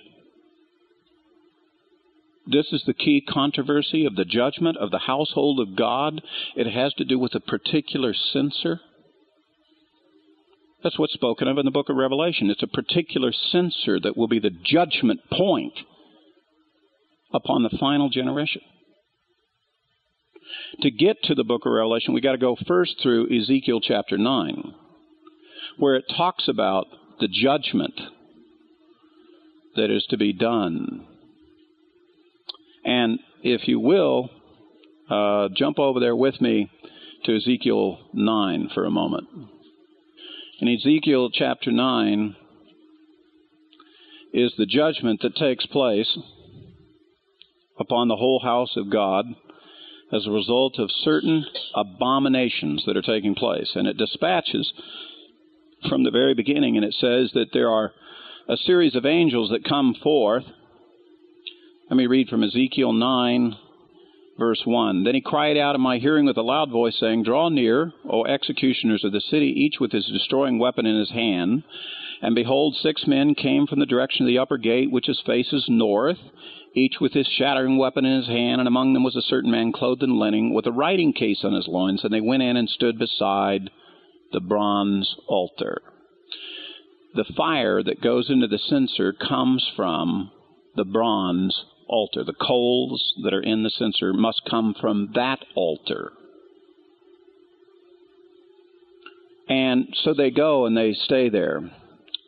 This 2.48 2.68
is 2.72 2.84
the 2.86 2.94
key 2.94 3.22
controversy 3.28 4.06
of 4.06 4.16
the 4.16 4.26
judgment 4.26 4.78
of 4.78 4.92
the 4.92 5.00
household 5.00 5.60
of 5.60 5.76
God. 5.76 6.22
It 6.56 6.68
has 6.68 6.94
to 6.96 7.06
do 7.06 7.20
with 7.20 7.36
a 7.36 7.40
particular 7.40 8.14
censer. 8.14 8.82
That's 10.84 10.98
what's 10.98 11.14
spoken 11.14 11.48
of 11.48 11.58
in 11.58 11.66
the 11.66 11.72
book 11.72 11.90
of 11.90 11.96
Revelation. 11.96 12.50
It's 12.50 12.64
a 12.64 12.68
particular 12.68 13.32
censer 13.32 14.00
that 14.00 14.18
will 14.18 14.28
be 14.28 14.40
the 14.40 14.50
judgment 14.50 15.22
point 15.32 15.74
upon 17.34 17.64
the 17.64 17.78
final 17.80 18.10
generation. 18.10 18.62
To 20.82 20.92
get 20.92 21.18
to 21.24 21.36
the 21.36 21.44
book 21.44 21.66
of 21.66 21.72
Revelation, 21.72 22.14
we 22.14 22.22
got 22.22 22.34
to 22.34 22.38
go 22.38 22.58
first 22.68 22.96
through 23.02 23.36
Ezekiel 23.36 23.80
chapter 23.82 24.18
9, 24.18 24.74
where 25.78 25.96
it 25.96 26.06
talks 26.16 26.48
about 26.48 26.88
the 27.20 27.28
judgment 27.28 28.00
that 29.76 29.90
is 29.90 30.06
to 30.10 30.18
be 30.18 30.34
done. 30.34 31.08
And 32.84 33.20
if 33.44 33.68
you 33.68 33.80
will, 33.80 34.30
uh, 35.10 35.50
jump 35.56 35.80
over 35.80 36.00
there 36.00 36.16
with 36.16 36.42
me 36.42 36.70
to 37.26 37.36
Ezekiel 37.36 38.00
9 38.14 38.70
for 38.74 38.86
a 38.86 38.92
moment. 38.92 39.28
In 40.60 40.68
Ezekiel 40.68 41.30
chapter 41.32 41.72
9 41.72 42.36
is 44.34 44.54
the 44.58 44.66
judgment 44.66 45.22
that 45.22 45.36
takes 45.36 45.66
place 45.66 46.18
upon 47.80 48.08
the 48.08 48.16
whole 48.16 48.40
house 48.40 48.76
of 48.76 48.90
God 48.90 49.26
as 50.12 50.28
a 50.28 50.32
result 50.32 50.78
of 50.78 50.90
certain 51.04 51.46
abominations 51.74 52.84
that 52.86 52.98
are 52.98 53.02
taking 53.02 53.36
place. 53.36 53.72
And 53.76 53.88
it 53.88 53.98
dispatches 53.98 54.72
from 55.90 56.04
the 56.04 56.12
very 56.12 56.34
beginning, 56.34 56.76
and 56.76 56.86
it 56.86 56.94
says 56.94 57.32
that 57.34 57.54
there 57.54 57.70
are 57.70 57.92
a 58.50 58.58
series 58.58 58.96
of 58.96 59.06
angels 59.06 59.50
that 59.50 59.64
come 59.64 59.96
forth. 60.04 60.44
Let 61.90 61.98
me 61.98 62.08
read 62.08 62.28
from 62.28 62.44
Ezekiel 62.44 62.94
9, 62.94 63.56
verse 64.38 64.62
1. 64.66 65.04
Then 65.04 65.16
he 65.16 65.22
cried 65.22 65.58
out 65.58 65.76
in 65.76 65.82
my 65.82 65.98
hearing 65.98 66.26
with 66.26 66.38
a 66.38 66.42
loud 66.42 66.70
voice, 66.72 66.98
saying, 67.00 67.24
Draw 67.24 67.50
near, 67.50 67.94
O 68.10 68.26
executioners 68.26 69.04
of 69.04 69.12
the 69.12 69.22
city, 69.22 69.48
each 69.48 69.80
with 69.80 69.92
his 69.92 70.06
destroying 70.08 70.60
weapon 70.60 70.86
in 70.86 70.98
his 70.98 71.12
hand. 71.12 71.64
And 72.22 72.36
behold, 72.36 72.76
six 72.76 73.08
men 73.08 73.34
came 73.34 73.66
from 73.66 73.80
the 73.80 73.86
direction 73.86 74.26
of 74.26 74.28
the 74.28 74.38
upper 74.38 74.58
gate, 74.58 74.92
which 74.92 75.10
is 75.10 75.22
faces 75.26 75.66
north, 75.68 76.20
each 76.76 77.00
with 77.02 77.14
his 77.14 77.28
shattering 77.28 77.78
weapon 77.78 78.06
in 78.06 78.18
his 78.18 78.28
hand, 78.28 78.62
and 78.62 78.68
among 78.68 78.94
them 78.94 79.04
was 79.04 79.16
a 79.16 79.22
certain 79.22 79.52
man 79.52 79.72
clothed 79.72 80.04
in 80.04 80.20
linen, 80.20 80.54
with 80.54 80.68
a 80.68 80.72
writing 80.72 81.14
case 81.14 81.44
on 81.44 81.54
his 81.54 81.68
loins, 81.68 82.04
and 82.04 82.14
they 82.14 82.22
went 82.22 82.44
in 82.44 82.58
and 82.58 82.70
stood 82.70 83.00
beside 83.00 83.70
the 84.32 84.40
bronze 84.40 85.16
altar. 85.28 85.82
The 87.16 87.26
fire 87.36 87.84
that 87.84 88.02
goes 88.02 88.30
into 88.30 88.48
the 88.48 88.60
censer 88.60 89.12
comes 89.14 89.70
from 89.76 90.32
the 90.76 90.86
bronze 90.86 91.66
altar. 91.88 92.24
The 92.24 92.34
coals 92.34 93.14
that 93.24 93.34
are 93.34 93.42
in 93.42 93.64
the 93.64 93.70
censer 93.70 94.14
must 94.14 94.44
come 94.50 94.74
from 94.80 95.12
that 95.16 95.40
altar. 95.56 96.14
And 99.50 99.94
so 100.04 100.14
they 100.14 100.32
go 100.32 100.66
and 100.66 100.78
they 100.78 100.94
stay 100.94 101.28
there. 101.28 101.70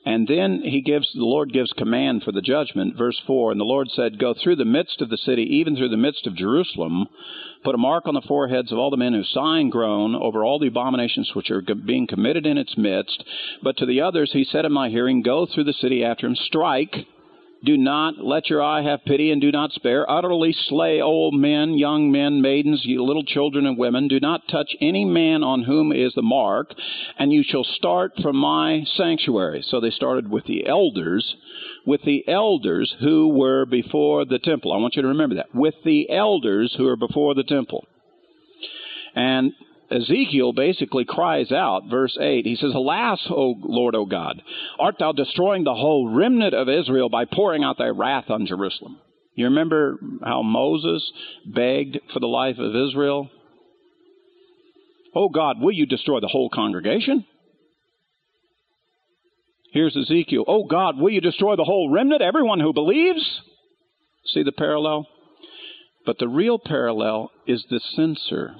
And 0.05 0.27
then 0.27 0.61
he 0.63 0.81
gives 0.81 1.11
the 1.13 1.23
Lord 1.23 1.53
gives 1.53 1.71
command 1.73 2.23
for 2.23 2.33
the 2.33 2.41
judgment, 2.41 2.97
verse 2.97 3.19
four. 3.25 3.51
And 3.51 3.59
the 3.59 3.65
Lord 3.65 3.89
said, 3.89 4.19
Go 4.19 4.33
through 4.33 4.57
the 4.57 4.65
midst 4.65 5.01
of 5.01 5.09
the 5.09 5.17
city, 5.17 5.43
even 5.43 5.75
through 5.75 5.89
the 5.89 5.97
midst 5.97 6.27
of 6.27 6.35
Jerusalem, 6.35 7.07
put 7.63 7.75
a 7.75 7.77
mark 7.77 8.05
on 8.05 8.13
the 8.13 8.21
foreheads 8.21 8.71
of 8.71 8.77
all 8.77 8.89
the 8.89 8.97
men 8.97 9.13
who 9.13 9.23
sigh 9.23 9.59
and 9.59 9.71
groan 9.71 10.13
over 10.15 10.43
all 10.43 10.59
the 10.59 10.67
abominations 10.67 11.31
which 11.33 11.49
are 11.49 11.61
being 11.61 12.05
committed 12.05 12.45
in 12.45 12.57
its 12.57 12.77
midst. 12.77 13.23
But 13.61 13.77
to 13.77 13.85
the 13.85 14.01
others 14.01 14.31
he 14.33 14.43
said 14.43 14.65
in 14.65 14.73
my 14.73 14.89
hearing, 14.89 15.21
Go 15.21 15.45
through 15.45 15.65
the 15.65 15.73
city 15.73 16.03
after 16.03 16.27
him, 16.27 16.35
strike 16.35 17.05
do 17.63 17.77
not 17.77 18.17
let 18.17 18.49
your 18.49 18.61
eye 18.61 18.81
have 18.83 19.05
pity 19.05 19.31
and 19.31 19.39
do 19.39 19.51
not 19.51 19.71
spare. 19.71 20.09
Utterly 20.09 20.53
slay 20.67 20.99
old 20.99 21.33
men, 21.33 21.77
young 21.77 22.11
men, 22.11 22.41
maidens, 22.41 22.83
little 22.85 23.23
children, 23.23 23.65
and 23.65 23.77
women. 23.77 24.09
Do 24.09 24.19
not 24.19 24.41
touch 24.49 24.75
any 24.81 25.05
man 25.05 25.43
on 25.43 25.63
whom 25.63 25.93
is 25.93 26.13
the 26.13 26.21
mark, 26.21 26.73
and 27.17 27.31
you 27.31 27.43
shall 27.43 27.63
start 27.63 28.13
from 28.21 28.35
my 28.35 28.83
sanctuary. 28.95 29.63
So 29.65 29.79
they 29.79 29.91
started 29.91 30.29
with 30.29 30.45
the 30.45 30.67
elders, 30.67 31.35
with 31.85 32.01
the 32.03 32.27
elders 32.27 32.93
who 32.99 33.29
were 33.29 33.65
before 33.65 34.25
the 34.25 34.39
temple. 34.39 34.73
I 34.73 34.77
want 34.77 34.95
you 34.95 35.01
to 35.01 35.07
remember 35.07 35.35
that. 35.35 35.55
With 35.55 35.75
the 35.85 36.09
elders 36.09 36.73
who 36.77 36.87
are 36.87 36.97
before 36.97 37.33
the 37.33 37.43
temple. 37.43 37.85
And 39.15 39.53
Ezekiel 39.91 40.53
basically 40.53 41.05
cries 41.05 41.51
out, 41.51 41.83
verse 41.89 42.17
8, 42.19 42.45
he 42.45 42.55
says, 42.55 42.73
Alas, 42.73 43.19
O 43.29 43.55
Lord, 43.61 43.95
O 43.95 44.05
God, 44.05 44.41
art 44.79 44.95
thou 44.99 45.11
destroying 45.11 45.63
the 45.63 45.75
whole 45.75 46.09
remnant 46.09 46.53
of 46.53 46.69
Israel 46.69 47.09
by 47.09 47.25
pouring 47.25 47.63
out 47.63 47.77
thy 47.77 47.89
wrath 47.89 48.29
on 48.29 48.45
Jerusalem? 48.45 48.99
You 49.35 49.45
remember 49.45 49.99
how 50.23 50.41
Moses 50.41 51.11
begged 51.45 51.99
for 52.13 52.19
the 52.19 52.27
life 52.27 52.57
of 52.59 52.75
Israel? 52.75 53.29
Oh 55.15 55.29
God, 55.29 55.59
will 55.59 55.71
you 55.71 55.85
destroy 55.85 56.19
the 56.19 56.27
whole 56.27 56.49
congregation? 56.49 57.25
Here's 59.71 59.97
Ezekiel. 59.97 60.45
Oh 60.47 60.65
God, 60.65 60.97
will 60.97 61.09
you 61.09 61.21
destroy 61.21 61.55
the 61.55 61.63
whole 61.63 61.89
remnant, 61.91 62.21
everyone 62.21 62.59
who 62.59 62.73
believes? 62.73 63.41
See 64.27 64.43
the 64.43 64.51
parallel? 64.51 65.07
But 66.05 66.19
the 66.19 66.27
real 66.27 66.59
parallel 66.59 67.31
is 67.47 67.65
the 67.69 67.79
censer 67.95 68.55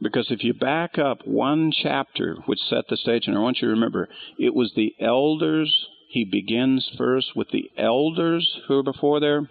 because 0.00 0.30
if 0.30 0.44
you 0.44 0.52
back 0.52 0.98
up 0.98 1.26
one 1.26 1.72
chapter, 1.72 2.36
which 2.46 2.58
set 2.68 2.84
the 2.88 2.96
stage, 2.96 3.26
and 3.26 3.36
I 3.36 3.40
want 3.40 3.58
you 3.60 3.68
to 3.68 3.74
remember, 3.74 4.08
it 4.38 4.54
was 4.54 4.72
the 4.74 4.94
elders. 5.00 5.74
He 6.08 6.24
begins 6.24 6.88
first 6.96 7.34
with 7.34 7.48
the 7.50 7.70
elders 7.78 8.58
who 8.68 8.78
are 8.78 8.82
before 8.82 9.20
there. 9.20 9.48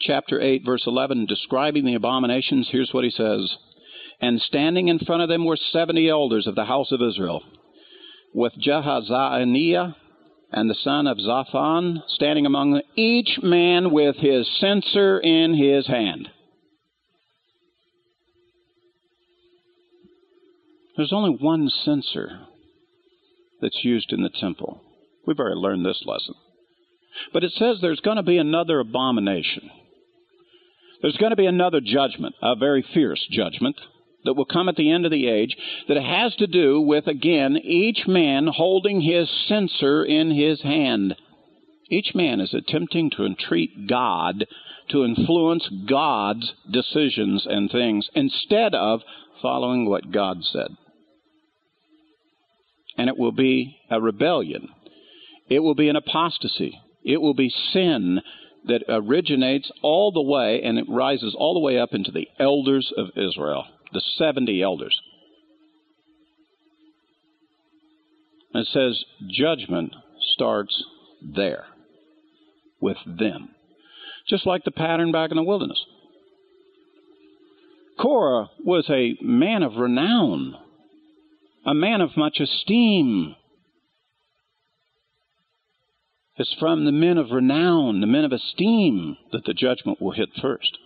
Chapter 0.00 0.40
8, 0.40 0.62
verse 0.64 0.82
11, 0.86 1.26
describing 1.26 1.84
the 1.84 1.94
abominations, 1.94 2.68
here's 2.70 2.92
what 2.92 3.04
he 3.04 3.10
says. 3.10 3.56
And 4.20 4.40
standing 4.40 4.88
in 4.88 4.98
front 4.98 5.22
of 5.22 5.28
them 5.28 5.44
were 5.44 5.56
70 5.56 6.08
elders 6.08 6.46
of 6.46 6.54
the 6.54 6.64
house 6.64 6.92
of 6.92 7.02
Israel, 7.02 7.42
with 8.34 8.52
Jahaziah 8.60 9.94
and 10.52 10.68
the 10.68 10.74
son 10.74 11.06
of 11.06 11.18
Shaphan 11.18 12.02
standing 12.08 12.46
among 12.46 12.72
them, 12.72 12.82
each 12.94 13.38
man 13.42 13.90
with 13.90 14.16
his 14.16 14.48
censer 14.58 15.18
in 15.18 15.54
his 15.54 15.86
hand. 15.86 16.28
There's 20.96 21.12
only 21.12 21.30
one 21.30 21.70
censer 21.70 22.40
that's 23.60 23.82
used 23.82 24.12
in 24.12 24.22
the 24.22 24.28
temple. 24.28 24.82
We've 25.26 25.38
already 25.38 25.56
learned 25.56 25.86
this 25.86 26.02
lesson. 26.04 26.34
But 27.32 27.44
it 27.44 27.52
says 27.52 27.78
there's 27.80 28.00
going 28.00 28.16
to 28.16 28.22
be 28.22 28.38
another 28.38 28.80
abomination. 28.80 29.70
There's 31.00 31.16
going 31.16 31.30
to 31.30 31.36
be 31.36 31.46
another 31.46 31.80
judgment, 31.80 32.34
a 32.42 32.56
very 32.56 32.84
fierce 32.94 33.26
judgment 33.30 33.76
that 34.24 34.34
will 34.34 34.44
come 34.44 34.68
at 34.68 34.76
the 34.76 34.90
end 34.90 35.04
of 35.04 35.10
the 35.10 35.28
age 35.28 35.56
that 35.88 36.00
has 36.00 36.34
to 36.36 36.46
do 36.46 36.80
with, 36.80 37.06
again, 37.06 37.56
each 37.56 38.06
man 38.06 38.46
holding 38.46 39.00
his 39.00 39.28
censer 39.48 40.04
in 40.04 40.30
his 40.30 40.62
hand. 40.62 41.16
Each 41.90 42.14
man 42.14 42.40
is 42.40 42.54
attempting 42.54 43.10
to 43.10 43.24
entreat 43.24 43.88
God 43.88 44.46
to 44.90 45.04
influence 45.04 45.68
God's 45.88 46.52
decisions 46.70 47.46
and 47.48 47.70
things 47.70 48.08
instead 48.14 48.74
of 48.74 49.00
following 49.40 49.88
what 49.88 50.12
God 50.12 50.44
said 50.44 50.76
and 52.96 53.08
it 53.08 53.16
will 53.16 53.32
be 53.32 53.76
a 53.90 54.00
rebellion. 54.00 54.68
It 55.48 55.60
will 55.60 55.74
be 55.74 55.88
an 55.88 55.96
apostasy. 55.96 56.78
It 57.04 57.20
will 57.20 57.34
be 57.34 57.52
sin 57.72 58.20
that 58.64 58.84
originates 58.88 59.70
all 59.82 60.12
the 60.12 60.22
way 60.22 60.62
and 60.62 60.78
it 60.78 60.86
rises 60.88 61.34
all 61.36 61.54
the 61.54 61.60
way 61.60 61.78
up 61.78 61.92
into 61.92 62.12
the 62.12 62.28
elders 62.38 62.92
of 62.96 63.08
Israel, 63.16 63.64
the 63.92 64.02
70 64.18 64.62
elders. 64.62 64.98
And 68.54 68.62
it 68.62 68.68
says 68.72 69.04
judgment 69.28 69.94
starts 70.34 70.84
there 71.22 71.64
with 72.80 72.98
them, 73.06 73.50
just 74.28 74.46
like 74.46 74.64
the 74.64 74.70
pattern 74.70 75.10
back 75.12 75.30
in 75.30 75.36
the 75.36 75.42
wilderness. 75.42 75.82
Korah 78.00 78.50
was 78.64 78.88
a 78.90 79.16
man 79.22 79.62
of 79.62 79.76
renown 79.76 80.56
a 81.64 81.74
man 81.74 82.00
of 82.00 82.16
much 82.16 82.40
esteem. 82.40 83.34
It's 86.36 86.54
from 86.58 86.84
the 86.84 86.92
men 86.92 87.18
of 87.18 87.30
renown, 87.30 88.00
the 88.00 88.06
men 88.06 88.24
of 88.24 88.32
esteem, 88.32 89.16
that 89.32 89.44
the 89.44 89.54
judgment 89.54 90.00
will 90.00 90.12
hit 90.12 90.30
first. 90.40 90.78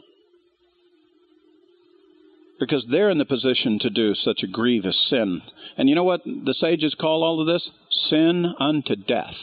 Because 2.59 2.85
they're 2.91 3.11
in 3.11 3.19
the 3.19 3.25
position 3.25 3.79
to 3.81 3.91
do 3.91 4.15
such 4.15 4.43
a 4.43 4.47
grievous 4.47 4.97
sin. 5.09 5.43
And 5.77 5.89
you 5.89 5.95
know 5.95 6.05
what 6.05 6.25
the 6.25 6.55
sages 6.59 6.95
call 6.99 7.23
all 7.23 7.41
of 7.41 7.47
this? 7.47 7.69
Sin 8.09 8.47
unto 8.59 8.97
death. 8.97 9.35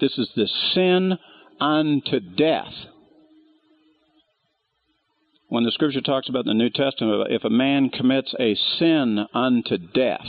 This 0.00 0.16
is 0.16 0.30
the 0.34 0.48
sin 0.74 1.18
unto 1.60 2.20
death 2.20 2.72
when 5.52 5.64
the 5.64 5.70
scripture 5.70 6.00
talks 6.00 6.30
about 6.30 6.46
the 6.46 6.54
New 6.54 6.70
Testament, 6.70 7.30
if 7.30 7.44
a 7.44 7.50
man 7.50 7.90
commits 7.90 8.34
a 8.40 8.54
sin 8.78 9.26
unto 9.34 9.76
death, 9.76 10.26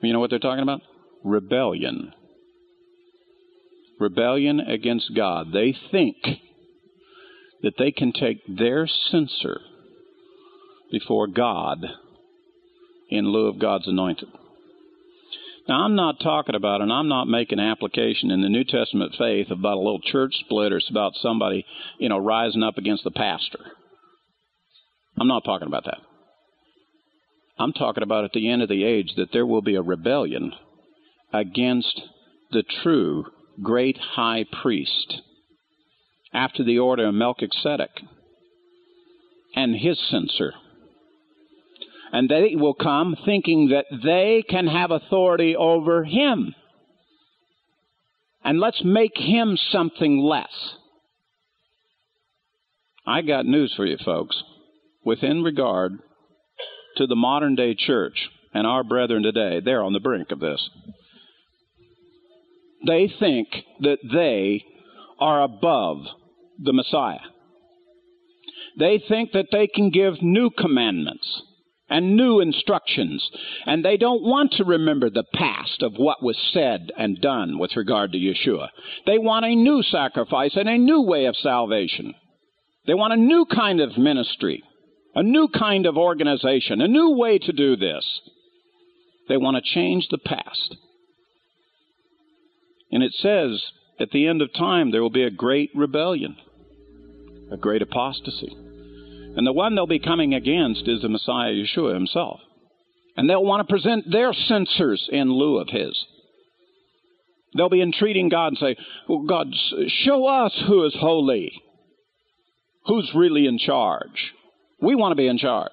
you 0.00 0.12
know 0.12 0.20
what 0.20 0.30
they're 0.30 0.38
talking 0.38 0.62
about? 0.62 0.80
Rebellion. 1.24 2.12
Rebellion 3.98 4.60
against 4.60 5.10
God. 5.16 5.48
They 5.52 5.76
think 5.90 6.18
that 7.64 7.74
they 7.78 7.90
can 7.90 8.12
take 8.12 8.42
their 8.46 8.86
censer 8.86 9.60
before 10.92 11.26
God 11.26 11.84
in 13.08 13.24
lieu 13.26 13.48
of 13.48 13.58
God's 13.58 13.88
anointed. 13.88 14.28
Now, 15.70 15.84
I'm 15.84 15.94
not 15.94 16.18
talking 16.18 16.56
about, 16.56 16.80
and 16.80 16.92
I'm 16.92 17.06
not 17.06 17.28
making 17.28 17.60
application 17.60 18.32
in 18.32 18.42
the 18.42 18.48
New 18.48 18.64
Testament 18.64 19.14
faith 19.16 19.52
about 19.52 19.76
a 19.76 19.78
little 19.78 20.00
church 20.00 20.34
split 20.40 20.72
or 20.72 20.78
it's 20.78 20.90
about 20.90 21.12
somebody, 21.22 21.64
you 22.00 22.08
know, 22.08 22.18
rising 22.18 22.64
up 22.64 22.76
against 22.76 23.04
the 23.04 23.12
pastor. 23.12 23.60
I'm 25.16 25.28
not 25.28 25.44
talking 25.44 25.68
about 25.68 25.84
that. 25.84 25.98
I'm 27.56 27.72
talking 27.72 28.02
about 28.02 28.24
at 28.24 28.32
the 28.32 28.50
end 28.50 28.62
of 28.62 28.68
the 28.68 28.82
age 28.82 29.12
that 29.16 29.28
there 29.32 29.46
will 29.46 29.62
be 29.62 29.76
a 29.76 29.80
rebellion 29.80 30.54
against 31.32 32.02
the 32.50 32.64
true 32.82 33.26
great 33.62 33.96
high 33.96 34.46
priest 34.62 35.20
after 36.34 36.64
the 36.64 36.80
order 36.80 37.06
of 37.06 37.14
Melchizedek 37.14 37.92
and 39.54 39.76
his 39.76 40.00
censer. 40.10 40.52
And 42.12 42.28
they 42.28 42.56
will 42.56 42.74
come 42.74 43.16
thinking 43.24 43.68
that 43.68 43.86
they 44.04 44.42
can 44.48 44.66
have 44.66 44.90
authority 44.90 45.54
over 45.54 46.04
him. 46.04 46.54
And 48.42 48.58
let's 48.58 48.82
make 48.84 49.16
him 49.16 49.56
something 49.70 50.18
less. 50.18 50.74
I 53.06 53.22
got 53.22 53.46
news 53.46 53.72
for 53.76 53.86
you, 53.86 53.96
folks. 54.04 54.42
Within 55.04 55.42
regard 55.42 55.92
to 56.96 57.06
the 57.06 57.16
modern 57.16 57.54
day 57.54 57.74
church 57.74 58.28
and 58.52 58.66
our 58.66 58.82
brethren 58.82 59.22
today, 59.22 59.60
they're 59.64 59.82
on 59.82 59.92
the 59.92 60.00
brink 60.00 60.30
of 60.30 60.40
this. 60.40 60.68
They 62.86 63.12
think 63.20 63.48
that 63.80 63.98
they 64.12 64.64
are 65.18 65.42
above 65.42 65.98
the 66.58 66.72
Messiah. 66.72 67.18
They 68.78 69.02
think 69.06 69.32
that 69.32 69.48
they 69.52 69.66
can 69.66 69.90
give 69.90 70.22
new 70.22 70.50
commandments 70.50 71.42
and 71.90 72.16
new 72.16 72.40
instructions, 72.40 73.28
and 73.66 73.84
they 73.84 73.96
don't 73.96 74.22
want 74.22 74.52
to 74.52 74.64
remember 74.64 75.10
the 75.10 75.24
past 75.34 75.82
of 75.82 75.94
what 75.96 76.22
was 76.22 76.38
said 76.52 76.90
and 76.96 77.20
done 77.20 77.58
with 77.58 77.76
regard 77.76 78.12
to 78.12 78.18
Yeshua. 78.18 78.68
They 79.06 79.18
want 79.18 79.44
a 79.44 79.56
new 79.56 79.82
sacrifice 79.82 80.52
and 80.54 80.68
a 80.68 80.78
new 80.78 81.02
way 81.02 81.26
of 81.26 81.36
salvation. 81.36 82.14
They 82.86 82.94
want 82.94 83.12
a 83.12 83.16
new 83.16 83.44
kind 83.44 83.80
of 83.80 83.98
ministry, 83.98 84.62
a 85.14 85.22
new 85.22 85.48
kind 85.48 85.84
of 85.84 85.96
organization, 85.96 86.80
a 86.80 86.88
new 86.88 87.10
way 87.10 87.38
to 87.38 87.52
do 87.52 87.76
this. 87.76 88.20
They 89.28 89.36
want 89.36 89.56
to 89.56 89.74
change 89.74 90.06
the 90.10 90.18
past. 90.18 90.76
And 92.92 93.02
it 93.02 93.12
says 93.14 93.62
at 93.98 94.10
the 94.10 94.26
end 94.26 94.42
of 94.42 94.52
time 94.52 94.90
there 94.90 95.02
will 95.02 95.10
be 95.10 95.24
a 95.24 95.30
great 95.30 95.70
rebellion, 95.74 96.36
a 97.50 97.56
great 97.56 97.82
apostasy. 97.82 98.56
And 99.36 99.46
the 99.46 99.52
one 99.52 99.74
they'll 99.74 99.86
be 99.86 99.98
coming 99.98 100.34
against 100.34 100.88
is 100.88 101.02
the 101.02 101.08
Messiah 101.08 101.52
Yeshua 101.52 101.94
himself. 101.94 102.40
And 103.16 103.28
they'll 103.28 103.44
want 103.44 103.66
to 103.66 103.72
present 103.72 104.10
their 104.10 104.32
censers 104.32 105.08
in 105.10 105.32
lieu 105.32 105.58
of 105.58 105.68
his. 105.68 105.98
They'll 107.56 107.68
be 107.68 107.82
entreating 107.82 108.28
God 108.28 108.48
and 108.48 108.58
say, 108.58 108.76
well, 109.08 109.24
God, 109.26 109.48
show 110.04 110.26
us 110.26 110.52
who 110.66 110.84
is 110.84 110.94
holy. 110.98 111.52
Who's 112.86 113.10
really 113.14 113.46
in 113.46 113.58
charge? 113.58 114.32
We 114.80 114.94
want 114.94 115.12
to 115.12 115.16
be 115.16 115.26
in 115.26 115.38
charge. 115.38 115.70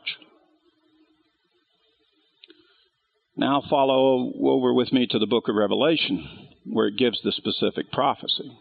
Now 3.35 3.61
follow 3.69 4.33
over 4.43 4.73
with 4.73 4.91
me 4.91 5.07
to 5.07 5.19
the 5.19 5.27
book 5.27 5.47
of 5.47 5.55
Revelation, 5.55 6.27
where 6.65 6.87
it 6.87 6.97
gives 6.97 7.21
the 7.21 7.31
specific 7.31 7.91
prophecy. 7.91 8.51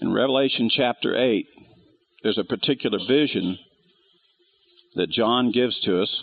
In 0.00 0.12
Revelation 0.12 0.70
chapter 0.70 1.16
8, 1.16 1.46
there's 2.22 2.38
a 2.38 2.44
particular 2.44 2.98
vision 2.98 3.58
that 4.94 5.10
John 5.10 5.50
gives 5.50 5.78
to 5.80 6.02
us. 6.02 6.22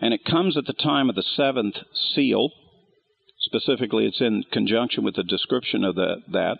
And 0.00 0.14
it 0.14 0.24
comes 0.24 0.56
at 0.56 0.66
the 0.66 0.72
time 0.72 1.08
of 1.08 1.16
the 1.16 1.24
seventh 1.36 1.74
seal. 2.14 2.50
Specifically, 3.40 4.06
it's 4.06 4.20
in 4.20 4.44
conjunction 4.52 5.02
with 5.02 5.16
the 5.16 5.24
description 5.24 5.82
of 5.82 5.96
the, 5.96 6.16
that. 6.32 6.58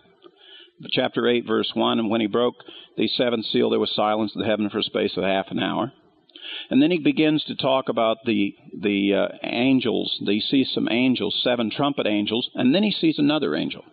Chapter 0.91 1.29
8, 1.29 1.47
verse 1.47 1.71
1 1.75 2.01
And 2.01 2.11
when 2.11 2.21
he 2.21 2.27
broke 2.27 2.57
the 2.97 3.07
seventh 3.07 3.47
seal, 3.47 3.71
there 3.71 3.79
was 3.79 3.95
silence 3.95 4.33
in 4.35 4.41
the 4.41 4.47
heaven 4.49 4.69
for 4.71 4.79
a 4.79 4.83
space 4.83 5.17
of 5.17 5.23
half 5.23 5.47
an 5.51 5.61
hour. 5.61 5.93
And 6.71 6.83
then 6.83 6.91
he 6.91 6.99
begins 6.99 7.45
to 7.45 7.55
talk 7.55 7.89
about 7.89 8.19
the 8.25 8.55
the 8.81 9.15
uh, 9.15 9.29
angels. 9.43 10.19
He 10.21 10.41
sees 10.41 10.71
some 10.73 10.89
angels, 10.91 11.41
seven 11.43 11.71
trumpet 11.71 12.07
angels, 12.07 12.49
and 12.55 12.75
then 12.75 12.83
he 12.83 12.91
sees 12.91 13.19
another 13.19 13.55
angel. 13.55 13.85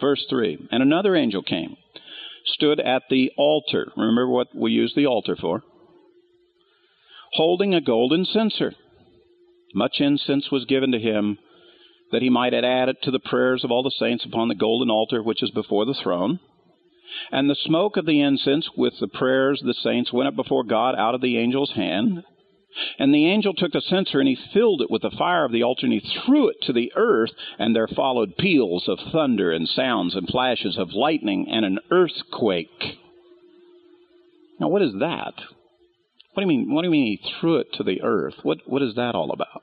Verse 0.00 0.24
three, 0.30 0.58
and 0.70 0.82
another 0.82 1.14
angel 1.14 1.42
came, 1.42 1.76
stood 2.46 2.80
at 2.80 3.02
the 3.10 3.30
altar. 3.36 3.92
Remember 3.96 4.26
what 4.26 4.48
we 4.54 4.72
use 4.72 4.92
the 4.96 5.06
altar 5.06 5.36
for? 5.36 5.62
Holding 7.32 7.74
a 7.74 7.80
golden 7.80 8.24
censer. 8.24 8.74
Much 9.74 9.96
incense 10.00 10.50
was 10.50 10.64
given 10.64 10.90
to 10.92 10.98
him 10.98 11.38
that 12.10 12.22
he 12.22 12.30
might 12.30 12.54
add 12.54 12.88
it 12.88 12.96
to 13.02 13.10
the 13.10 13.20
prayers 13.20 13.62
of 13.62 13.70
all 13.70 13.82
the 13.82 13.94
saints 13.98 14.24
upon 14.24 14.48
the 14.48 14.54
golden 14.54 14.90
altar 14.90 15.22
which 15.22 15.42
is 15.42 15.50
before 15.50 15.84
the 15.84 15.94
throne. 16.02 16.40
And 17.30 17.48
the 17.48 17.54
smoke 17.54 17.96
of 17.96 18.06
the 18.06 18.20
incense 18.20 18.68
with 18.76 18.94
the 19.00 19.08
prayers 19.08 19.60
of 19.60 19.66
the 19.66 19.74
saints 19.74 20.12
went 20.12 20.28
up 20.28 20.36
before 20.36 20.64
God 20.64 20.94
out 20.96 21.14
of 21.14 21.20
the 21.20 21.38
angel's 21.38 21.72
hand. 21.72 22.24
And 22.98 23.12
the 23.12 23.26
angel 23.26 23.52
took 23.52 23.72
the 23.72 23.80
censer 23.80 24.20
and 24.20 24.28
he 24.28 24.38
filled 24.54 24.80
it 24.80 24.90
with 24.90 25.02
the 25.02 25.10
fire 25.10 25.44
of 25.44 25.52
the 25.52 25.62
altar 25.62 25.86
and 25.86 25.92
he 25.92 26.00
threw 26.00 26.48
it 26.48 26.56
to 26.62 26.72
the 26.72 26.92
earth, 26.94 27.30
and 27.58 27.74
there 27.74 27.88
followed 27.88 28.36
peals 28.36 28.88
of 28.88 28.98
thunder 29.12 29.50
and 29.50 29.68
sounds 29.68 30.14
and 30.14 30.28
flashes 30.28 30.78
of 30.78 30.92
lightning 30.92 31.48
and 31.50 31.64
an 31.64 31.80
earthquake. 31.90 32.98
Now, 34.60 34.68
what 34.68 34.82
is 34.82 34.92
that? 35.00 35.34
What 36.34 36.36
do 36.36 36.40
you 36.42 36.46
mean? 36.46 36.72
What 36.72 36.82
do 36.82 36.86
you 36.86 36.92
mean 36.92 37.18
he 37.18 37.30
threw 37.40 37.56
it 37.56 37.72
to 37.74 37.82
the 37.82 38.02
earth? 38.02 38.34
What 38.42 38.58
what 38.66 38.82
is 38.82 38.94
that 38.94 39.16
all 39.16 39.32
about? 39.32 39.62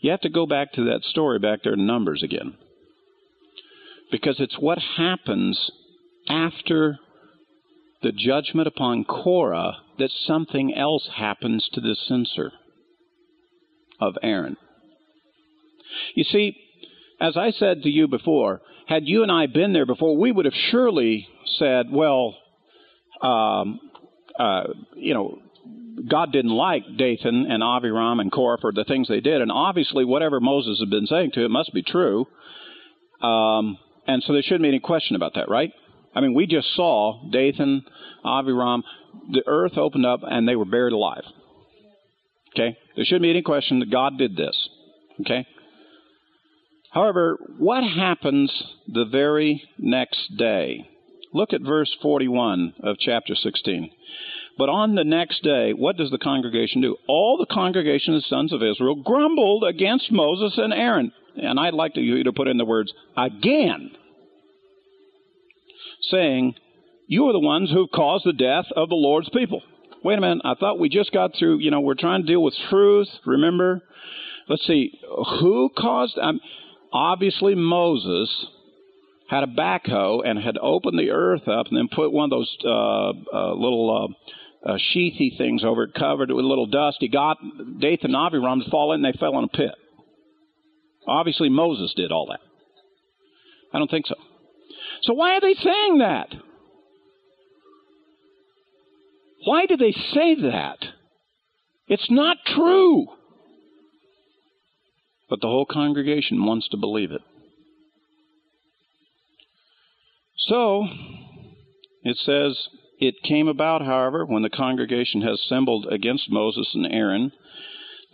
You 0.00 0.10
have 0.10 0.20
to 0.22 0.28
go 0.28 0.46
back 0.46 0.72
to 0.72 0.84
that 0.86 1.04
story 1.04 1.38
back 1.38 1.62
there 1.62 1.74
in 1.74 1.86
Numbers 1.86 2.22
again 2.22 2.56
because 4.10 4.36
it's 4.38 4.58
what 4.58 4.78
happens 4.78 5.70
after 6.28 6.98
the 8.02 8.12
judgment 8.12 8.68
upon 8.68 9.04
Korah 9.04 9.78
that 9.98 10.10
something 10.10 10.74
else 10.74 11.08
happens 11.16 11.68
to 11.72 11.80
the 11.80 11.96
censer 12.06 12.52
of 14.00 14.14
Aaron. 14.22 14.56
You 16.14 16.24
see, 16.24 16.56
as 17.20 17.36
I 17.36 17.50
said 17.50 17.82
to 17.82 17.88
you 17.88 18.06
before, 18.06 18.60
had 18.86 19.06
you 19.06 19.22
and 19.22 19.32
I 19.32 19.46
been 19.46 19.72
there 19.72 19.86
before, 19.86 20.16
we 20.16 20.30
would 20.30 20.44
have 20.44 20.54
surely 20.70 21.28
said, 21.58 21.86
well, 21.90 22.36
um, 23.20 23.80
uh, 24.38 24.64
you 24.94 25.14
know, 25.14 25.38
God 26.08 26.30
didn't 26.30 26.52
like 26.52 26.84
Dathan 26.96 27.46
and 27.50 27.62
Abiram 27.62 28.20
and 28.20 28.30
Korah 28.30 28.58
for 28.60 28.72
the 28.72 28.84
things 28.84 29.08
they 29.08 29.20
did, 29.20 29.42
and 29.42 29.50
obviously 29.50 30.04
whatever 30.04 30.38
Moses 30.40 30.78
had 30.78 30.90
been 30.90 31.06
saying 31.06 31.32
to 31.32 31.44
it 31.44 31.50
must 31.50 31.74
be 31.74 31.82
true. 31.82 32.26
Um, 33.20 33.78
and 34.08 34.22
so 34.22 34.32
there 34.32 34.42
shouldn't 34.42 34.62
be 34.62 34.68
any 34.68 34.80
question 34.80 35.14
about 35.14 35.34
that, 35.34 35.48
right? 35.48 35.70
I 36.14 36.20
mean, 36.20 36.34
we 36.34 36.46
just 36.46 36.74
saw 36.74 37.20
Dathan, 37.30 37.84
Abiram, 38.24 38.82
the 39.30 39.42
earth 39.46 39.76
opened 39.76 40.06
up 40.06 40.20
and 40.22 40.48
they 40.48 40.56
were 40.56 40.64
buried 40.64 40.94
alive. 40.94 41.22
Okay? 42.54 42.76
There 42.96 43.04
shouldn't 43.04 43.22
be 43.22 43.30
any 43.30 43.42
question 43.42 43.80
that 43.80 43.90
God 43.90 44.18
did 44.18 44.34
this. 44.34 44.68
Okay? 45.20 45.46
However, 46.90 47.38
what 47.58 47.84
happens 47.84 48.50
the 48.88 49.04
very 49.04 49.62
next 49.78 50.36
day? 50.36 50.88
Look 51.34 51.52
at 51.52 51.60
verse 51.60 51.94
41 52.00 52.74
of 52.82 52.96
chapter 52.98 53.34
16. 53.34 53.90
But 54.56 54.70
on 54.70 54.94
the 54.94 55.04
next 55.04 55.42
day, 55.42 55.72
what 55.72 55.98
does 55.98 56.10
the 56.10 56.18
congregation 56.18 56.80
do? 56.80 56.96
All 57.06 57.36
the 57.36 57.54
congregation 57.54 58.14
of 58.14 58.22
the 58.22 58.28
sons 58.28 58.52
of 58.52 58.62
Israel 58.62 58.96
grumbled 58.96 59.64
against 59.64 60.10
Moses 60.10 60.54
and 60.56 60.72
Aaron. 60.72 61.12
And 61.42 61.58
I'd 61.58 61.74
like 61.74 61.92
you 61.96 62.24
to 62.24 62.32
put 62.32 62.48
in 62.48 62.58
the 62.58 62.64
words 62.64 62.92
again 63.16 63.90
saying, 66.10 66.54
You 67.06 67.26
are 67.28 67.32
the 67.32 67.38
ones 67.38 67.70
who've 67.70 67.90
caused 67.90 68.24
the 68.24 68.32
death 68.32 68.66
of 68.76 68.88
the 68.88 68.94
Lord's 68.94 69.28
people. 69.30 69.62
Wait 70.04 70.18
a 70.18 70.20
minute, 70.20 70.42
I 70.44 70.54
thought 70.54 70.78
we 70.78 70.88
just 70.88 71.12
got 71.12 71.32
through, 71.36 71.58
you 71.58 71.70
know, 71.70 71.80
we're 71.80 71.94
trying 71.94 72.22
to 72.22 72.26
deal 72.26 72.42
with 72.42 72.54
truth, 72.70 73.08
remember? 73.26 73.82
Let's 74.48 74.64
see, 74.66 74.98
who 75.40 75.70
caused, 75.76 76.16
um, 76.18 76.40
obviously 76.92 77.54
Moses 77.54 78.46
had 79.28 79.42
a 79.42 79.46
backhoe 79.46 80.22
and 80.24 80.38
had 80.38 80.56
opened 80.58 80.98
the 80.98 81.10
earth 81.10 81.48
up 81.48 81.66
and 81.66 81.76
then 81.76 81.88
put 81.94 82.12
one 82.12 82.24
of 82.24 82.30
those 82.30 82.56
uh, 82.64 83.10
uh, 83.36 83.54
little 83.54 84.16
uh, 84.64 84.70
uh, 84.70 84.78
sheathy 84.92 85.34
things 85.36 85.64
over 85.64 85.84
it, 85.84 85.94
covered 85.94 86.30
it 86.30 86.34
with 86.34 86.44
a 86.44 86.48
little 86.48 86.66
dust. 86.66 86.98
He 87.00 87.08
got 87.08 87.36
Dathan 87.80 88.14
and 88.14 88.16
Abiram 88.16 88.62
to 88.62 88.70
fall 88.70 88.92
in, 88.92 89.04
and 89.04 89.14
they 89.14 89.18
fell 89.18 89.38
in 89.38 89.44
a 89.44 89.48
pit. 89.48 89.74
Obviously, 91.08 91.48
Moses 91.48 91.92
did 91.96 92.12
all 92.12 92.26
that. 92.26 92.40
I 93.72 93.78
don't 93.78 93.90
think 93.90 94.06
so. 94.06 94.14
So 95.02 95.14
why 95.14 95.34
are 95.34 95.40
they 95.40 95.54
saying 95.54 95.98
that? 95.98 96.34
Why 99.44 99.66
do 99.66 99.76
they 99.76 99.92
say 99.92 100.34
that? 100.42 100.78
It's 101.86 102.10
not 102.10 102.36
true. 102.46 103.06
But 105.30 105.40
the 105.40 105.46
whole 105.46 105.66
congregation 105.66 106.44
wants 106.44 106.68
to 106.70 106.76
believe 106.76 107.12
it. 107.12 107.22
So, 110.36 110.86
it 112.02 112.16
says, 112.24 112.68
It 112.98 113.14
came 113.22 113.48
about, 113.48 113.82
however, 113.82 114.24
when 114.24 114.42
the 114.42 114.50
congregation 114.50 115.20
had 115.22 115.32
assembled 115.32 115.86
against 115.90 116.30
Moses 116.30 116.70
and 116.74 116.86
Aaron, 116.86 117.32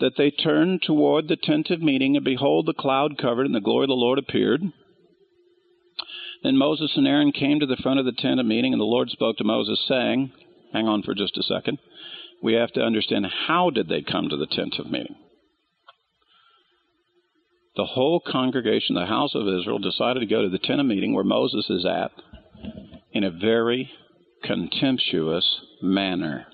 that 0.00 0.16
they 0.16 0.30
turned 0.30 0.82
toward 0.82 1.28
the 1.28 1.36
tent 1.36 1.70
of 1.70 1.80
meeting, 1.80 2.16
and 2.16 2.24
behold, 2.24 2.66
the 2.66 2.74
cloud 2.74 3.16
covered, 3.18 3.46
and 3.46 3.54
the 3.54 3.60
glory 3.60 3.84
of 3.84 3.88
the 3.88 3.94
Lord 3.94 4.18
appeared. 4.18 4.62
Then 6.42 6.56
Moses 6.56 6.92
and 6.96 7.06
Aaron 7.06 7.32
came 7.32 7.60
to 7.60 7.66
the 7.66 7.76
front 7.82 8.00
of 8.00 8.04
the 8.04 8.12
tent 8.12 8.40
of 8.40 8.46
meeting, 8.46 8.72
and 8.72 8.80
the 8.80 8.86
Lord 8.86 9.10
spoke 9.10 9.36
to 9.38 9.44
Moses, 9.44 9.82
saying, 9.88 10.32
Hang 10.72 10.88
on 10.88 11.02
for 11.02 11.14
just 11.14 11.38
a 11.38 11.42
second. 11.42 11.78
We 12.42 12.54
have 12.54 12.72
to 12.72 12.82
understand 12.82 13.26
how 13.46 13.70
did 13.70 13.88
they 13.88 14.02
come 14.02 14.28
to 14.28 14.36
the 14.36 14.46
tent 14.46 14.74
of 14.78 14.90
meeting? 14.90 15.14
The 17.76 17.86
whole 17.86 18.20
congregation, 18.20 18.94
the 18.94 19.06
house 19.06 19.34
of 19.34 19.48
Israel, 19.48 19.78
decided 19.78 20.20
to 20.20 20.26
go 20.26 20.42
to 20.42 20.48
the 20.48 20.58
tent 20.58 20.80
of 20.80 20.86
meeting 20.86 21.14
where 21.14 21.24
Moses 21.24 21.68
is 21.70 21.86
at 21.86 22.10
in 23.12 23.24
a 23.24 23.30
very 23.30 23.90
contemptuous 24.44 25.60
manner. 25.80 26.46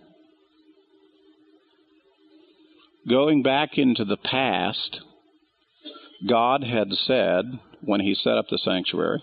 Going 3.08 3.42
back 3.42 3.78
into 3.78 4.04
the 4.04 4.18
past, 4.18 5.00
God 6.28 6.62
had 6.62 6.92
said 6.92 7.44
when 7.80 8.00
He 8.00 8.14
set 8.14 8.36
up 8.36 8.46
the 8.50 8.58
sanctuary, 8.58 9.22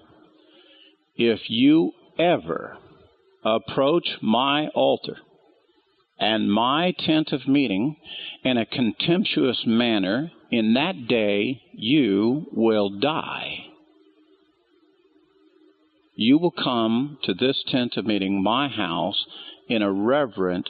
if 1.15 1.49
you 1.49 1.91
ever 2.17 2.77
approach 3.45 4.07
my 4.21 4.67
altar 4.69 5.17
and 6.19 6.51
my 6.51 6.93
tent 6.97 7.31
of 7.31 7.47
meeting 7.47 7.97
in 8.43 8.57
a 8.57 8.65
contemptuous 8.65 9.63
manner, 9.65 10.31
in 10.49 10.73
that 10.73 11.07
day 11.07 11.61
you 11.73 12.47
will 12.51 12.89
die. 12.89 13.65
You 16.15 16.39
will 16.39 16.51
come 16.51 17.19
to 17.23 17.33
this 17.35 17.63
tent 17.67 17.95
of 17.95 18.05
meeting, 18.07 18.41
my 18.41 18.69
house, 18.69 19.23
in 19.69 19.83
a 19.83 19.91
reverent, 19.91 20.67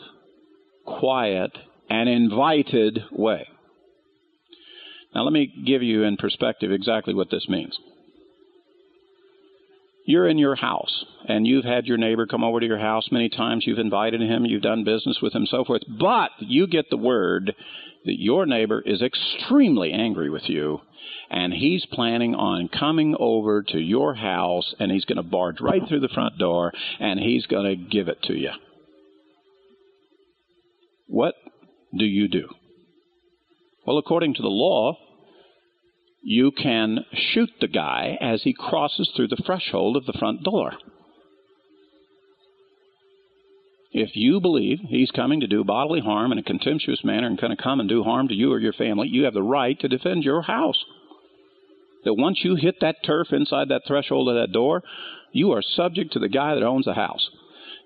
quiet, 0.86 1.52
and 1.90 2.10
invited 2.10 3.00
way. 3.12 3.48
Now, 5.16 5.24
let 5.24 5.34
me 5.34 5.52
give 5.66 5.82
you 5.82 6.04
in 6.04 6.18
perspective 6.18 6.72
exactly 6.72 7.14
what 7.14 7.32
this 7.32 7.48
means. 7.50 7.78
You're 10.06 10.30
in 10.30 10.38
your 10.38 10.56
house, 10.56 11.06
and 11.28 11.46
you've 11.46 11.66
had 11.66 11.86
your 11.86 11.98
neighbor 11.98 12.26
come 12.26 12.44
over 12.44 12.62
to 12.62 12.66
your 12.66 12.80
house 12.80 13.10
many 13.12 13.28
times. 13.28 13.66
You've 13.68 13.78
invited 13.78 14.22
him, 14.22 14.46
you've 14.46 14.62
done 14.62 14.86
business 14.86 15.20
with 15.22 15.34
him, 15.34 15.46
so 15.46 15.66
forth. 15.66 15.82
But 16.00 16.32
you 16.40 16.66
get 16.66 16.90
the 16.90 16.98
word 16.98 17.54
that 18.06 18.20
your 18.20 18.46
neighbor 18.46 18.82
is 18.86 19.02
extremely 19.02 19.92
angry 19.92 20.30
with 20.30 20.48
you, 20.48 20.80
and 21.30 21.54
he's 21.54 21.86
planning 21.92 22.36
on 22.36 22.70
coming 22.70 23.18
over 23.20 23.64
to 23.64 23.80
your 23.80 24.14
house, 24.14 24.74
and 24.80 24.92
he's 24.92 25.04
going 25.04 25.18
to 25.18 25.24
barge 25.24 25.60
right 25.60 25.82
through 25.88 26.00
the 26.00 26.08
front 26.14 26.38
door, 26.38 26.72
and 27.02 27.20
he's 27.20 27.46
going 27.48 27.66
to 27.66 27.76
give 27.76 28.08
it 28.08 28.22
to 28.24 28.34
you. 28.34 28.52
What 31.08 31.36
do 31.96 32.06
you 32.06 32.28
do? 32.28 32.50
Well, 33.86 33.98
according 33.98 34.34
to 34.36 34.42
the 34.42 34.48
law, 34.50 34.98
you 36.22 36.52
can 36.52 37.06
shoot 37.14 37.50
the 37.62 37.68
guy 37.68 38.18
as 38.20 38.44
he 38.44 38.54
crosses 38.54 39.10
through 39.16 39.30
the 39.30 39.42
threshold 39.46 39.96
of 39.96 40.06
the 40.06 40.18
front 40.20 40.44
door. 40.44 40.74
If 43.92 44.16
you 44.16 44.42
believe 44.42 44.80
he's 44.80 45.10
coming 45.12 45.40
to 45.40 45.48
do 45.48 45.64
bodily 45.64 46.02
harm 46.02 46.32
in 46.32 46.38
a 46.38 46.44
contemptuous 46.44 47.04
manner 47.04 47.28
and 47.28 47.40
going 47.40 47.56
to 47.56 47.64
come 47.64 47.80
and 47.80 47.88
do 47.88 48.04
harm 48.04 48.28
to 48.28 48.36
you 48.36 48.52
or 48.52 48.60
your 48.60 48.74
family, 48.74 49.08
you 49.08 49.24
have 49.24 49.34
the 49.34 49.42
right 49.42 49.80
to 49.80 49.88
defend 49.88 50.24
your 50.24 50.42
house. 50.42 50.84
That 52.04 52.14
once 52.14 52.42
you 52.44 52.56
hit 52.56 52.76
that 52.82 52.98
turf 53.06 53.28
inside 53.32 53.70
that 53.70 53.84
threshold 53.88 54.30
of 54.30 54.36
that 54.36 54.52
door, 54.52 54.84
you 55.32 55.52
are 55.52 55.62
subject 55.62 56.14
to 56.14 56.20
the 56.20 56.30
guy 56.30 56.54
that 56.54 56.64
owns 56.64 56.86
the 56.86 56.94
house. 56.94 57.30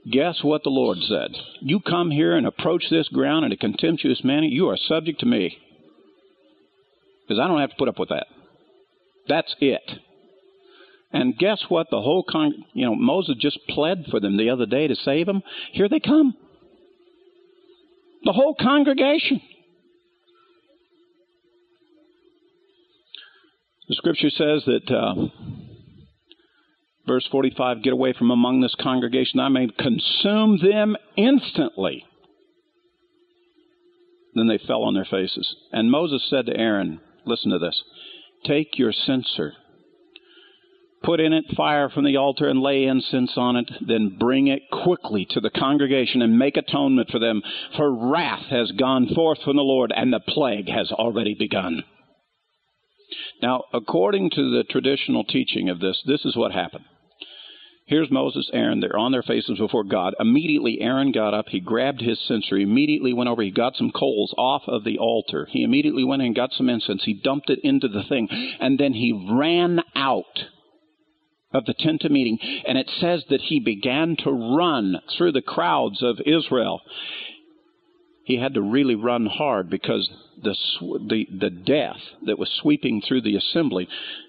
Guess 0.09 0.39
what 0.41 0.63
the 0.63 0.69
Lord 0.69 0.97
said? 1.01 1.31
You 1.59 1.79
come 1.79 2.09
here 2.09 2.35
and 2.35 2.47
approach 2.47 2.85
this 2.89 3.07
ground 3.09 3.45
in 3.45 3.51
a 3.51 3.57
contemptuous 3.57 4.23
manner, 4.23 4.47
you 4.47 4.69
are 4.69 4.77
subject 4.77 5.19
to 5.19 5.25
me. 5.25 5.57
Because 7.27 7.39
I 7.39 7.47
don't 7.47 7.59
have 7.59 7.69
to 7.69 7.75
put 7.77 7.87
up 7.87 7.99
with 7.99 8.09
that. 8.09 8.25
That's 9.27 9.55
it. 9.59 9.91
And 11.13 11.37
guess 11.37 11.63
what? 11.69 11.87
The 11.91 12.01
whole 12.01 12.23
con, 12.27 12.65
you 12.73 12.85
know, 12.85 12.95
Moses 12.95 13.35
just 13.39 13.59
pled 13.69 14.05
for 14.09 14.19
them 14.19 14.37
the 14.37 14.49
other 14.49 14.65
day 14.65 14.87
to 14.87 14.95
save 14.95 15.27
them. 15.27 15.43
Here 15.73 15.87
they 15.87 15.99
come. 15.99 16.33
The 18.23 18.33
whole 18.33 18.55
congregation. 18.59 19.41
The 23.87 23.95
scripture 23.95 24.29
says 24.29 24.63
that 24.65 24.89
uh, 24.89 25.27
Verse 27.07 27.27
45 27.31 27.83
Get 27.83 27.93
away 27.93 28.13
from 28.13 28.31
among 28.31 28.61
this 28.61 28.75
congregation, 28.79 29.39
I 29.39 29.49
may 29.49 29.67
consume 29.67 30.59
them 30.61 30.95
instantly. 31.15 32.05
Then 34.33 34.47
they 34.47 34.59
fell 34.59 34.83
on 34.83 34.93
their 34.93 35.05
faces. 35.05 35.55
And 35.71 35.91
Moses 35.91 36.25
said 36.29 36.45
to 36.45 36.57
Aaron, 36.57 37.01
Listen 37.25 37.51
to 37.51 37.59
this 37.59 37.83
Take 38.45 38.77
your 38.79 38.93
censer, 38.93 39.53
put 41.03 41.19
in 41.19 41.33
it 41.33 41.45
fire 41.55 41.89
from 41.89 42.05
the 42.05 42.17
altar, 42.17 42.47
and 42.47 42.61
lay 42.61 42.85
incense 42.85 43.33
on 43.35 43.57
it. 43.57 43.69
Then 43.85 44.17
bring 44.19 44.47
it 44.47 44.63
quickly 44.71 45.27
to 45.31 45.39
the 45.39 45.49
congregation 45.49 46.21
and 46.21 46.39
make 46.39 46.55
atonement 46.55 47.09
for 47.09 47.19
them. 47.19 47.41
For 47.75 47.93
wrath 47.93 48.45
has 48.49 48.71
gone 48.71 49.07
forth 49.13 49.39
from 49.43 49.57
the 49.57 49.63
Lord, 49.63 49.91
and 49.95 50.13
the 50.13 50.19
plague 50.19 50.69
has 50.69 50.91
already 50.91 51.33
begun. 51.33 51.83
Now, 53.41 53.64
according 53.74 54.32
to 54.32 54.51
the 54.51 54.64
traditional 54.64 55.24
teaching 55.24 55.70
of 55.70 55.80
this, 55.80 56.01
this 56.05 56.26
is 56.26 56.36
what 56.36 56.51
happened. 56.51 56.86
Here's 57.91 58.09
Moses, 58.09 58.49
Aaron. 58.53 58.80
They're 58.80 58.97
on 58.97 59.12
their 59.12 59.22
faces 59.22 59.57
before 59.57 59.84
God. 59.84 60.14
Immediately, 60.18 60.80
Aaron 60.80 61.12
got 61.12 61.34
up. 61.34 61.49
He 61.49 61.59
grabbed 61.59 61.99
his 61.99 62.18
censer. 62.26 62.55
He 62.55 62.64
immediately 62.64 63.12
went 63.12 63.30
over. 63.30 63.41
He 63.41 63.51
got 63.51 63.76
some 63.76 63.91
coals 63.91 64.34
off 64.38 64.62
of 64.68 64.86
the 64.86 64.97
altar. 64.97 65.45
He 65.49 65.64
immediately 65.64 66.05
went 66.05 66.22
and 66.22 66.34
got 66.34 66.53
some 66.53 66.70
incense. 66.70 67.03
He 67.03 67.14
dumped 67.14 67.49
it 67.49 67.59
into 67.64 67.89
the 67.89 68.03
thing. 68.07 68.30
And 68.62 68.80
then 68.80 68.93
he 68.93 69.28
ran 69.30 69.82
out 69.93 70.24
of 71.53 71.66
the 71.66 71.74
tent 71.74 72.05
of 72.05 72.12
meeting. 72.12 72.39
And 72.66 72.78
it 72.78 72.89
says 73.01 73.26
that 73.30 73.41
he 73.41 73.59
began 73.59 74.16
to 74.24 74.32
run 74.32 75.01
through 75.18 75.34
the 75.34 75.41
crowds 75.41 76.01
of 76.01 76.22
Israel. 76.26 76.82
He 78.24 78.38
had 78.38 78.53
to 78.53 78.61
really 78.61 78.95
run 78.95 79.26
hard 79.26 79.69
because 79.69 80.09
the, 80.41 80.55
the, 80.82 81.28
the 81.39 81.49
death 81.49 82.01
that 82.26 82.38
was 82.38 82.49
sweeping 82.61 83.01
through 83.01 83.22
the 83.22 83.36
assembly, 83.36 83.88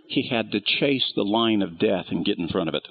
he 0.08 0.28
had 0.28 0.50
to 0.52 0.60
chase 0.60 1.12
the 1.14 1.24
line 1.24 1.62
of 1.62 1.78
death 1.78 2.06
and 2.08 2.24
get 2.24 2.38
in 2.38 2.48
front 2.48 2.68
of 2.68 2.74
it 2.74 2.86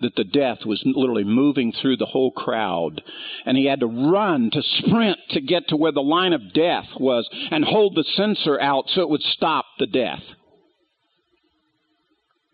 that 0.00 0.16
the 0.16 0.24
death 0.24 0.64
was 0.66 0.82
literally 0.84 1.24
moving 1.24 1.72
through 1.72 1.96
the 1.96 2.06
whole 2.06 2.30
crowd. 2.30 3.02
And 3.46 3.56
he 3.56 3.66
had 3.66 3.80
to 3.80 3.86
run, 3.86 4.50
to 4.50 4.62
sprint 4.62 5.18
to 5.30 5.40
get 5.40 5.68
to 5.68 5.76
where 5.76 5.92
the 5.92 6.02
line 6.02 6.32
of 6.32 6.52
death 6.52 6.88
was 6.98 7.28
and 7.50 7.64
hold 7.64 7.94
the 7.94 8.04
censer 8.14 8.60
out 8.60 8.88
so 8.88 9.02
it 9.02 9.08
would 9.08 9.22
stop 9.22 9.66
the 9.78 9.86
death. 9.86 10.22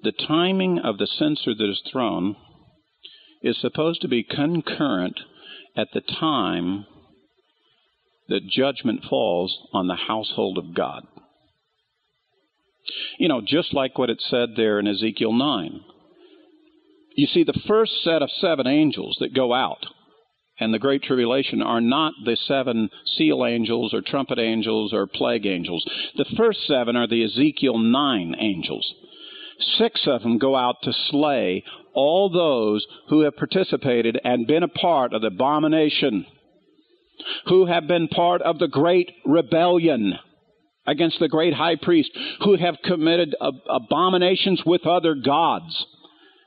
the 0.03 0.13
timing 0.13 0.79
of 0.79 0.99
the 0.99 1.07
censer 1.07 1.55
that 1.55 1.69
is 1.69 1.83
thrown 1.91 2.37
is 3.43 3.61
supposed 3.61 4.01
to 4.03 4.09
be 4.09 4.23
concurrent 4.23 5.21
at 5.77 5.89
the 5.93 6.01
time 6.01 6.87
that 8.29 8.49
judgment 8.49 9.05
falls 9.09 9.59
on 9.73 9.89
the 9.89 9.97
household 9.97 10.59
of 10.59 10.75
God. 10.75 11.07
You 13.19 13.29
know, 13.29 13.41
just 13.41 13.75
like 13.75 13.99
what 13.99 14.11
it 14.11 14.23
said 14.29 14.51
there 14.57 14.79
in 14.79 14.87
Ezekiel 14.87 15.33
9. 15.33 15.81
You 17.17 17.27
see, 17.27 17.45
the 17.45 17.61
first 17.67 17.93
set 18.03 18.23
of 18.23 18.31
seven 18.31 18.67
angels 18.67 19.17
that 19.21 19.35
go 19.35 19.55
out 19.55 19.87
and 20.59 20.73
the 20.73 20.79
Great 20.79 21.03
Tribulation 21.03 21.63
are 21.63 21.81
not 21.81 22.15
the 22.25 22.37
seven 22.47 22.91
seal 23.05 23.45
angels 23.45 23.93
or 23.93 24.01
trumpet 24.01 24.39
angels 24.39 24.93
or 24.93 25.07
plague 25.07 25.47
angels. 25.47 25.85
The 26.17 26.25
first 26.37 26.67
seven 26.67 26.97
are 26.97 27.07
the 27.07 27.25
Ezekiel 27.25 27.79
9 27.79 28.37
angels. 28.39 28.95
six 29.79 30.07
of 30.07 30.23
them 30.23 30.37
go 30.37 30.55
out 30.55 30.77
to 30.83 30.93
slay 31.11 31.65
all 31.95 32.29
those 32.29 32.87
who 33.09 33.21
have 33.21 33.37
participated 33.37 34.21
and 34.23 34.47
been 34.47 34.63
a 34.63 34.69
part 34.69 35.15
of 35.15 35.23
the 35.23 35.29
abomination, 35.29 36.27
who 37.47 37.65
have 37.65 37.87
been 37.87 38.09
part 38.09 38.43
of 38.43 38.59
the 38.59 38.69
great 38.69 39.11
rebellion 39.25 40.19
against 40.87 41.19
the 41.19 41.29
great 41.29 41.55
high 41.55 41.77
priest, 41.77 42.11
who 42.45 42.57
have 42.57 42.77
committed 42.85 43.35
ab- 43.41 43.55
abominations 43.69 44.63
with 44.65 44.87
other 44.87 45.15
gods. 45.15 45.87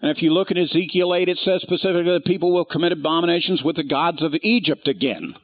And 0.02 0.12
if 0.16 0.22
you 0.22 0.34
look 0.34 0.50
at 0.50 0.58
Ezekiel 0.58 1.14
8, 1.14 1.28
it 1.28 1.38
says 1.40 1.62
specifically 1.62 2.14
that 2.14 2.26
people 2.26 2.54
will 2.54 2.66
commit 2.66 2.92
abominations 2.92 3.62
with 3.64 3.76
the 3.76 3.84
gods 3.84 4.22
of 4.22 4.34
Egypt 4.42 4.88
again. 4.88 5.36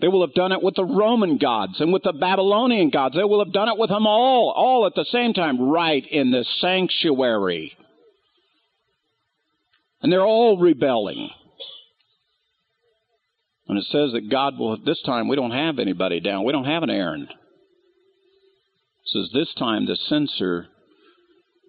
They 0.00 0.08
will 0.08 0.20
have 0.20 0.34
done 0.34 0.52
it 0.52 0.62
with 0.62 0.74
the 0.74 0.84
Roman 0.84 1.38
gods 1.38 1.80
and 1.80 1.92
with 1.92 2.02
the 2.02 2.12
Babylonian 2.12 2.90
gods. 2.90 3.14
They 3.16 3.24
will 3.24 3.42
have 3.42 3.52
done 3.52 3.68
it 3.68 3.78
with 3.78 3.88
them 3.88 4.06
all, 4.06 4.52
all 4.54 4.86
at 4.86 4.94
the 4.94 5.06
same 5.10 5.32
time, 5.32 5.70
right 5.70 6.04
in 6.06 6.30
the 6.30 6.44
sanctuary. 6.60 7.72
And 10.02 10.12
they're 10.12 10.24
all 10.24 10.58
rebelling. 10.58 11.30
And 13.68 13.78
it 13.78 13.84
says 13.90 14.12
that 14.12 14.30
God 14.30 14.58
will, 14.58 14.76
this 14.84 15.00
time, 15.04 15.28
we 15.28 15.36
don't 15.36 15.50
have 15.50 15.78
anybody 15.78 16.20
down. 16.20 16.44
We 16.44 16.52
don't 16.52 16.66
have 16.66 16.82
an 16.82 16.90
Aaron. 16.90 17.28
Says 19.06 19.30
this 19.32 19.54
time 19.54 19.86
the 19.86 19.96
censer 19.96 20.66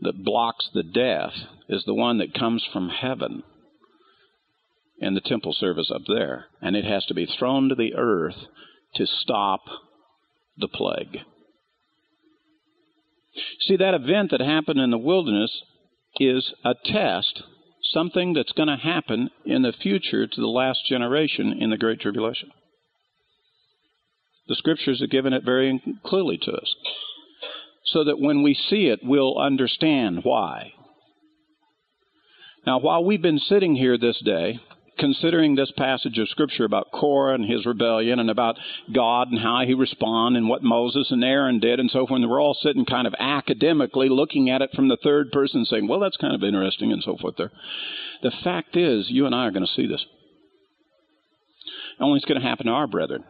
that 0.01 0.23
blocks 0.23 0.69
the 0.73 0.83
death 0.83 1.33
is 1.69 1.83
the 1.85 1.93
one 1.93 2.17
that 2.17 2.33
comes 2.33 2.65
from 2.71 2.89
heaven 2.89 3.43
in 4.99 5.13
the 5.13 5.21
temple 5.21 5.53
service 5.53 5.91
up 5.93 6.01
there. 6.07 6.45
And 6.61 6.75
it 6.75 6.85
has 6.85 7.05
to 7.05 7.13
be 7.13 7.25
thrown 7.25 7.69
to 7.69 7.75
the 7.75 7.95
earth 7.95 8.37
to 8.95 9.05
stop 9.05 9.61
the 10.57 10.67
plague. 10.67 11.19
See, 13.61 13.77
that 13.77 13.93
event 13.93 14.31
that 14.31 14.41
happened 14.41 14.79
in 14.79 14.89
the 14.89 14.97
wilderness 14.97 15.61
is 16.19 16.53
a 16.65 16.73
test, 16.85 17.43
something 17.83 18.33
that's 18.33 18.53
going 18.53 18.69
to 18.69 18.77
happen 18.77 19.29
in 19.45 19.61
the 19.61 19.73
future 19.73 20.25
to 20.25 20.41
the 20.41 20.47
last 20.47 20.79
generation 20.87 21.53
in 21.59 21.69
the 21.69 21.77
Great 21.77 21.99
Tribulation. 21.99 22.49
The 24.47 24.55
scriptures 24.55 25.01
have 25.01 25.11
given 25.11 25.33
it 25.33 25.43
very 25.43 25.79
clearly 26.03 26.39
to 26.41 26.51
us. 26.51 26.75
So 27.87 28.03
that 28.03 28.19
when 28.19 28.43
we 28.43 28.53
see 28.53 28.87
it, 28.87 28.99
we'll 29.03 29.37
understand 29.37 30.19
why. 30.23 30.73
Now, 32.65 32.79
while 32.79 33.03
we've 33.03 33.21
been 33.21 33.39
sitting 33.39 33.75
here 33.75 33.97
this 33.97 34.19
day, 34.25 34.59
considering 34.99 35.55
this 35.55 35.71
passage 35.77 36.17
of 36.17 36.27
Scripture 36.29 36.65
about 36.65 36.91
Korah 36.91 37.35
and 37.35 37.49
his 37.49 37.65
rebellion 37.65 38.19
and 38.19 38.29
about 38.29 38.57
God 38.93 39.29
and 39.29 39.39
how 39.39 39.61
he 39.65 39.73
responded 39.73 40.39
and 40.39 40.49
what 40.49 40.63
Moses 40.63 41.11
and 41.11 41.23
Aaron 41.23 41.59
did 41.59 41.79
and 41.79 41.89
so 41.89 42.05
forth, 42.05 42.21
and 42.21 42.29
we're 42.29 42.41
all 42.41 42.57
sitting 42.61 42.85
kind 42.85 43.07
of 43.07 43.15
academically 43.19 44.09
looking 44.09 44.49
at 44.49 44.61
it 44.61 44.71
from 44.75 44.87
the 44.87 44.97
third 45.01 45.31
person 45.31 45.65
saying, 45.65 45.87
well, 45.87 45.99
that's 45.99 46.17
kind 46.17 46.35
of 46.35 46.43
interesting 46.43 46.91
and 46.91 47.03
so 47.03 47.15
forth 47.17 47.35
there. 47.37 47.51
The 48.23 48.31
fact 48.43 48.75
is, 48.75 49.05
you 49.09 49.25
and 49.25 49.35
I 49.35 49.45
are 49.45 49.51
going 49.51 49.65
to 49.65 49.73
see 49.73 49.87
this. 49.87 50.03
Only 51.99 52.17
it's 52.17 52.25
going 52.25 52.41
to 52.41 52.47
happen 52.47 52.65
to 52.65 52.71
our 52.71 52.87
brethren. 52.87 53.23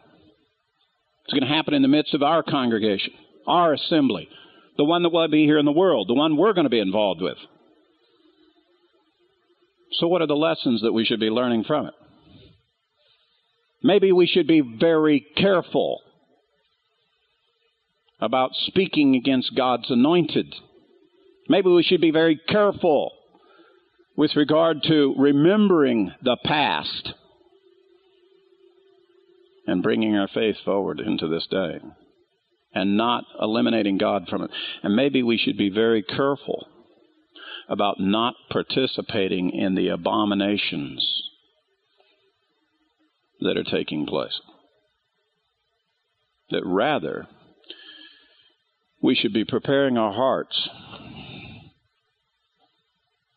It's 1.24 1.38
going 1.38 1.48
to 1.48 1.54
happen 1.54 1.74
in 1.74 1.82
the 1.82 1.88
midst 1.88 2.14
of 2.14 2.22
our 2.22 2.42
congregation, 2.42 3.12
our 3.46 3.74
assembly, 3.74 4.28
the 4.78 4.84
one 4.84 5.02
that 5.02 5.10
will 5.10 5.28
be 5.28 5.44
here 5.44 5.58
in 5.58 5.66
the 5.66 5.72
world, 5.72 6.08
the 6.08 6.14
one 6.14 6.36
we're 6.36 6.54
going 6.54 6.64
to 6.64 6.70
be 6.70 6.78
involved 6.80 7.20
with. 7.20 7.36
So, 9.92 10.06
what 10.06 10.22
are 10.22 10.26
the 10.26 10.34
lessons 10.34 10.82
that 10.82 10.92
we 10.92 11.04
should 11.04 11.20
be 11.20 11.30
learning 11.30 11.64
from 11.64 11.86
it? 11.86 11.94
Maybe 13.82 14.12
we 14.12 14.26
should 14.26 14.46
be 14.46 14.60
very 14.60 15.26
careful 15.36 16.00
about 18.20 18.50
speaking 18.66 19.16
against 19.16 19.56
God's 19.56 19.90
anointed. 19.90 20.54
Maybe 21.48 21.68
we 21.68 21.82
should 21.82 22.00
be 22.00 22.10
very 22.10 22.40
careful 22.48 23.12
with 24.16 24.36
regard 24.36 24.82
to 24.84 25.14
remembering 25.16 26.12
the 26.22 26.36
past 26.44 27.12
and 29.66 29.82
bringing 29.82 30.16
our 30.16 30.28
faith 30.28 30.56
forward 30.64 31.00
into 31.00 31.28
this 31.28 31.46
day 31.50 31.80
and 32.78 32.96
not 32.96 33.24
eliminating 33.40 33.98
God 33.98 34.28
from 34.28 34.42
it. 34.42 34.50
And 34.82 34.94
maybe 34.94 35.22
we 35.22 35.38
should 35.38 35.56
be 35.56 35.70
very 35.70 36.02
careful 36.02 36.66
about 37.68 38.00
not 38.00 38.34
participating 38.50 39.50
in 39.50 39.74
the 39.74 39.88
abominations 39.88 41.22
that 43.40 43.56
are 43.56 43.64
taking 43.64 44.06
place. 44.06 44.40
That 46.50 46.62
rather, 46.64 47.26
we 49.02 49.14
should 49.14 49.32
be 49.32 49.44
preparing 49.44 49.98
our 49.98 50.12
hearts 50.12 50.68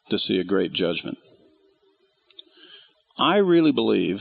to 0.10 0.20
see 0.20 0.40
a 0.40 0.44
great 0.44 0.74
judgment. 0.74 1.18
I 3.18 3.38
really 3.38 3.72
believe, 3.72 4.18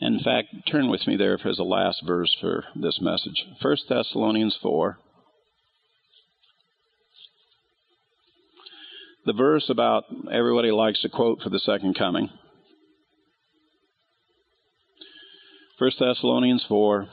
in 0.00 0.20
fact, 0.20 0.48
turn 0.70 0.90
with 0.90 1.06
me 1.06 1.16
there 1.16 1.38
for 1.38 1.54
the 1.54 1.62
last 1.62 2.02
verse 2.06 2.34
for 2.40 2.64
this 2.74 2.98
message. 3.00 3.44
1 3.60 3.76
Thessalonians 3.88 4.58
4. 4.62 4.98
the 9.26 9.32
verse 9.32 9.68
about 9.68 10.04
everybody 10.32 10.70
likes 10.70 11.02
to 11.02 11.08
quote 11.08 11.42
for 11.42 11.50
the 11.50 11.58
second 11.58 11.98
coming. 11.98 12.30
1 15.78 15.90
Thessalonians 15.98 16.64
4. 16.68 17.08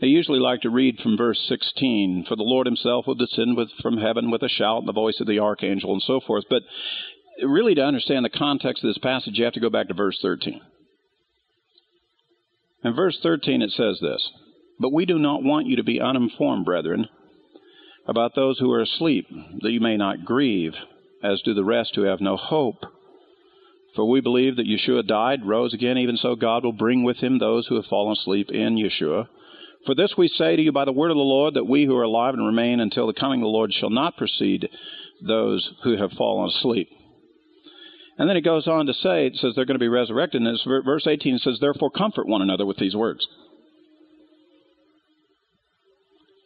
They 0.00 0.06
usually 0.06 0.40
like 0.40 0.62
to 0.62 0.70
read 0.70 0.98
from 1.02 1.18
verse 1.18 1.38
16, 1.48 2.24
for 2.26 2.34
the 2.34 2.42
Lord 2.42 2.66
himself 2.66 3.06
will 3.06 3.14
descend 3.14 3.58
with, 3.58 3.68
from 3.82 3.98
heaven 3.98 4.30
with 4.30 4.42
a 4.42 4.48
shout 4.48 4.78
and 4.78 4.88
the 4.88 4.92
voice 4.92 5.20
of 5.20 5.26
the 5.26 5.38
archangel 5.38 5.92
and 5.92 6.02
so 6.02 6.20
forth. 6.26 6.44
But 6.48 6.62
really, 7.42 7.74
to 7.74 7.82
understand 7.84 8.24
the 8.24 8.30
context 8.30 8.84
of 8.84 8.88
this 8.88 8.98
passage, 8.98 9.34
you 9.34 9.44
have 9.44 9.54
to 9.54 9.60
go 9.60 9.70
back 9.70 9.88
to 9.88 9.94
verse 9.94 10.18
13. 10.22 10.60
In 12.82 12.94
verse 12.94 13.18
13, 13.22 13.62
it 13.62 13.70
says 13.70 13.98
this 14.00 14.30
But 14.78 14.92
we 14.92 15.06
do 15.06 15.18
not 15.18 15.42
want 15.42 15.66
you 15.66 15.76
to 15.76 15.84
be 15.84 16.00
uninformed, 16.00 16.64
brethren 16.64 17.08
about 18.06 18.34
those 18.34 18.58
who 18.58 18.72
are 18.72 18.80
asleep, 18.80 19.28
that 19.60 19.70
you 19.70 19.80
may 19.80 19.96
not 19.96 20.24
grieve, 20.24 20.72
as 21.22 21.40
do 21.42 21.54
the 21.54 21.64
rest 21.64 21.92
who 21.94 22.02
have 22.02 22.20
no 22.20 22.36
hope. 22.36 22.84
For 23.94 24.08
we 24.08 24.20
believe 24.20 24.56
that 24.56 24.66
Yeshua 24.66 25.06
died, 25.06 25.46
rose 25.46 25.74
again, 25.74 25.98
even 25.98 26.16
so 26.16 26.34
God 26.34 26.64
will 26.64 26.72
bring 26.72 27.04
with 27.04 27.18
him 27.18 27.38
those 27.38 27.66
who 27.66 27.76
have 27.76 27.86
fallen 27.86 28.16
asleep 28.18 28.50
in 28.50 28.76
Yeshua. 28.76 29.28
For 29.86 29.94
this 29.94 30.14
we 30.16 30.28
say 30.28 30.56
to 30.56 30.62
you 30.62 30.72
by 30.72 30.84
the 30.84 30.92
word 30.92 31.10
of 31.10 31.16
the 31.16 31.22
Lord, 31.22 31.54
that 31.54 31.66
we 31.66 31.84
who 31.86 31.96
are 31.96 32.02
alive 32.02 32.34
and 32.34 32.44
remain 32.44 32.80
until 32.80 33.06
the 33.06 33.14
coming 33.14 33.40
of 33.40 33.44
the 33.44 33.48
Lord 33.48 33.72
shall 33.72 33.90
not 33.90 34.16
precede 34.16 34.68
those 35.26 35.70
who 35.82 35.96
have 35.96 36.12
fallen 36.12 36.50
asleep. 36.50 36.88
And 38.20 38.28
then 38.28 38.36
it 38.36 38.44
goes 38.44 38.68
on 38.68 38.84
to 38.84 38.92
say, 38.92 39.26
it 39.26 39.36
says 39.36 39.54
they're 39.56 39.64
going 39.64 39.78
to 39.78 39.78
be 39.78 39.88
resurrected. 39.88 40.42
And 40.42 40.58
verse 40.84 41.06
18 41.06 41.38
says, 41.38 41.56
Therefore 41.58 41.90
comfort 41.90 42.28
one 42.28 42.42
another 42.42 42.66
with 42.66 42.76
these 42.76 42.94
words. 42.94 43.26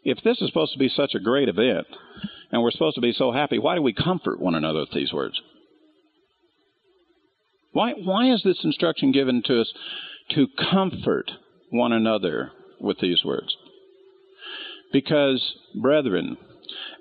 if 0.04 0.22
this 0.22 0.40
is 0.40 0.48
supposed 0.48 0.72
to 0.72 0.78
be 0.78 0.88
such 0.88 1.14
a 1.14 1.20
great 1.20 1.48
event 1.48 1.86
and 2.52 2.62
we're 2.62 2.70
supposed 2.70 2.94
to 2.94 3.00
be 3.00 3.12
so 3.12 3.32
happy, 3.32 3.58
why 3.58 3.74
do 3.74 3.82
we 3.82 3.92
comfort 3.92 4.38
one 4.38 4.54
another 4.54 4.80
with 4.80 4.92
these 4.92 5.12
words? 5.12 5.40
Why, 7.72 7.94
why 7.94 8.32
is 8.32 8.42
this 8.44 8.62
instruction 8.62 9.10
given 9.10 9.42
to 9.46 9.62
us 9.62 9.72
to 10.30 10.46
comfort 10.70 11.30
one 11.70 11.92
another 11.92 12.52
with 12.78 13.00
these 13.00 13.24
words? 13.24 13.56
Because, 14.92 15.56
brethren, 15.74 16.36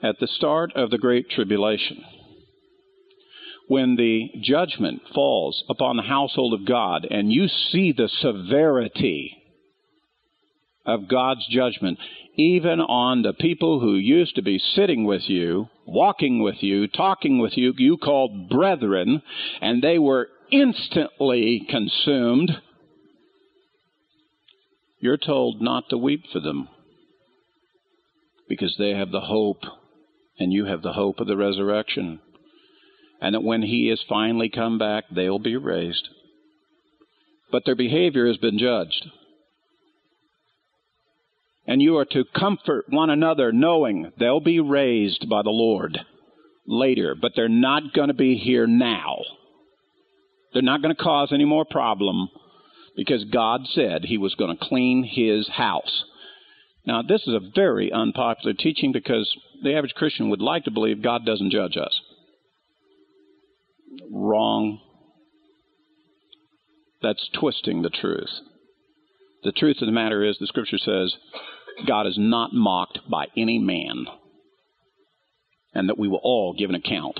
at 0.01 0.15
the 0.19 0.27
start 0.27 0.71
of 0.75 0.89
the 0.89 0.97
Great 0.97 1.29
Tribulation, 1.29 2.03
when 3.67 3.95
the 3.95 4.29
judgment 4.41 5.01
falls 5.13 5.63
upon 5.69 5.97
the 5.97 6.03
household 6.03 6.53
of 6.53 6.67
God 6.67 7.07
and 7.09 7.31
you 7.31 7.47
see 7.47 7.91
the 7.91 8.09
severity 8.09 9.37
of 10.85 11.07
God's 11.07 11.47
judgment, 11.47 11.97
even 12.35 12.81
on 12.81 13.21
the 13.21 13.33
people 13.33 13.79
who 13.79 13.95
used 13.95 14.35
to 14.35 14.41
be 14.41 14.59
sitting 14.59 15.05
with 15.05 15.29
you, 15.29 15.69
walking 15.85 16.41
with 16.41 16.61
you, 16.61 16.87
talking 16.87 17.39
with 17.39 17.55
you, 17.55 17.73
you 17.77 17.97
called 17.97 18.49
brethren, 18.49 19.21
and 19.61 19.81
they 19.81 19.97
were 19.97 20.27
instantly 20.51 21.65
consumed. 21.69 22.51
You're 24.99 25.17
told 25.17 25.61
not 25.61 25.89
to 25.89 25.97
weep 25.97 26.23
for 26.31 26.39
them 26.39 26.67
because 28.49 28.75
they 28.77 28.91
have 28.91 29.11
the 29.11 29.21
hope, 29.21 29.63
and 30.37 30.51
you 30.51 30.65
have 30.65 30.81
the 30.81 30.93
hope 30.93 31.19
of 31.19 31.27
the 31.27 31.37
resurrection. 31.37 32.19
And 33.23 33.33
that 33.33 33.41
when 33.41 33.61
He 33.61 33.89
is 33.89 34.03
finally 34.09 34.49
come 34.49 34.77
back, 34.77 35.05
they'll 35.09 35.39
be 35.39 35.55
raised. 35.55 36.09
But 37.53 37.63
their 37.65 37.75
behavior 37.75 38.27
has 38.27 38.35
been 38.35 38.59
judged. 38.59 39.07
And 41.65 41.81
you 41.81 41.97
are 41.97 42.05
to 42.05 42.25
comfort 42.37 42.85
one 42.89 43.09
another, 43.09 43.53
knowing 43.53 44.11
they'll 44.19 44.41
be 44.41 44.59
raised 44.59 45.29
by 45.29 45.41
the 45.41 45.51
Lord 45.51 45.97
later, 46.67 47.15
but 47.19 47.31
they're 47.33 47.47
not 47.47 47.93
going 47.93 48.09
to 48.09 48.13
be 48.13 48.35
here 48.35 48.67
now. 48.67 49.19
They're 50.51 50.61
not 50.61 50.81
going 50.81 50.93
to 50.93 51.01
cause 51.01 51.29
any 51.31 51.45
more 51.45 51.63
problem 51.63 52.27
because 52.97 53.23
God 53.23 53.61
said 53.73 54.03
He 54.03 54.17
was 54.17 54.35
going 54.35 54.55
to 54.55 54.65
clean 54.65 55.03
His 55.03 55.47
house. 55.47 56.03
Now, 56.85 57.01
this 57.01 57.21
is 57.21 57.33
a 57.33 57.51
very 57.55 57.89
unpopular 57.89 58.53
teaching 58.53 58.91
because 58.91 59.33
the 59.63 59.75
average 59.75 59.93
Christian 59.93 60.29
would 60.29 60.41
like 60.41 60.65
to 60.65 60.71
believe 60.71 61.01
God 61.01 61.25
doesn't 61.25 61.51
judge 61.53 61.77
us. 61.77 61.97
Wrong. 64.11 64.79
That's 67.01 67.29
twisting 67.39 67.81
the 67.81 67.89
truth. 67.89 68.29
The 69.43 69.51
truth 69.51 69.77
of 69.81 69.87
the 69.87 69.91
matter 69.91 70.23
is, 70.23 70.37
the 70.39 70.47
scripture 70.47 70.77
says, 70.77 71.15
God 71.85 72.07
is 72.07 72.17
not 72.17 72.53
mocked 72.53 72.99
by 73.09 73.25
any 73.35 73.59
man, 73.59 74.05
and 75.73 75.89
that 75.89 75.99
we 75.99 76.07
will 76.07 76.21
all 76.23 76.55
give 76.57 76.69
an 76.69 76.75
account, 76.75 77.19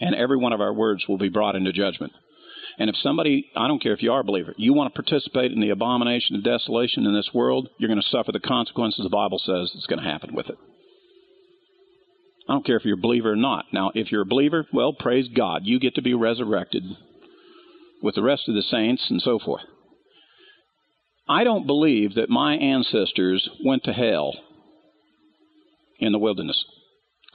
and 0.00 0.14
every 0.14 0.36
one 0.36 0.52
of 0.52 0.60
our 0.60 0.72
words 0.72 1.04
will 1.08 1.18
be 1.18 1.28
brought 1.28 1.54
into 1.54 1.72
judgment. 1.72 2.12
And 2.78 2.88
if 2.88 2.96
somebody, 2.96 3.50
I 3.54 3.68
don't 3.68 3.82
care 3.82 3.92
if 3.92 4.02
you 4.02 4.12
are 4.12 4.20
a 4.20 4.24
believer, 4.24 4.54
you 4.56 4.72
want 4.72 4.92
to 4.92 5.02
participate 5.02 5.52
in 5.52 5.60
the 5.60 5.70
abomination 5.70 6.36
of 6.36 6.44
desolation 6.44 7.06
in 7.06 7.14
this 7.14 7.30
world, 7.34 7.68
you're 7.78 7.88
going 7.88 8.00
to 8.00 8.08
suffer 8.08 8.32
the 8.32 8.40
consequences 8.40 9.04
the 9.04 9.10
Bible 9.10 9.40
says 9.44 9.70
it's 9.74 9.86
going 9.86 10.02
to 10.02 10.10
happen 10.10 10.34
with 10.34 10.48
it. 10.48 10.56
I 12.50 12.54
don't 12.54 12.66
care 12.66 12.76
if 12.76 12.84
you're 12.84 12.98
a 12.98 13.00
believer 13.00 13.30
or 13.30 13.36
not. 13.36 13.66
Now, 13.72 13.92
if 13.94 14.10
you're 14.10 14.22
a 14.22 14.26
believer, 14.26 14.66
well, 14.72 14.92
praise 14.92 15.28
God. 15.28 15.60
You 15.66 15.78
get 15.78 15.94
to 15.94 16.02
be 16.02 16.14
resurrected 16.14 16.82
with 18.02 18.16
the 18.16 18.24
rest 18.24 18.48
of 18.48 18.56
the 18.56 18.62
saints 18.62 19.06
and 19.08 19.22
so 19.22 19.38
forth. 19.38 19.62
I 21.28 21.44
don't 21.44 21.68
believe 21.68 22.16
that 22.16 22.28
my 22.28 22.56
ancestors 22.56 23.48
went 23.64 23.84
to 23.84 23.92
hell 23.92 24.34
in 26.00 26.10
the 26.10 26.18
wilderness. 26.18 26.64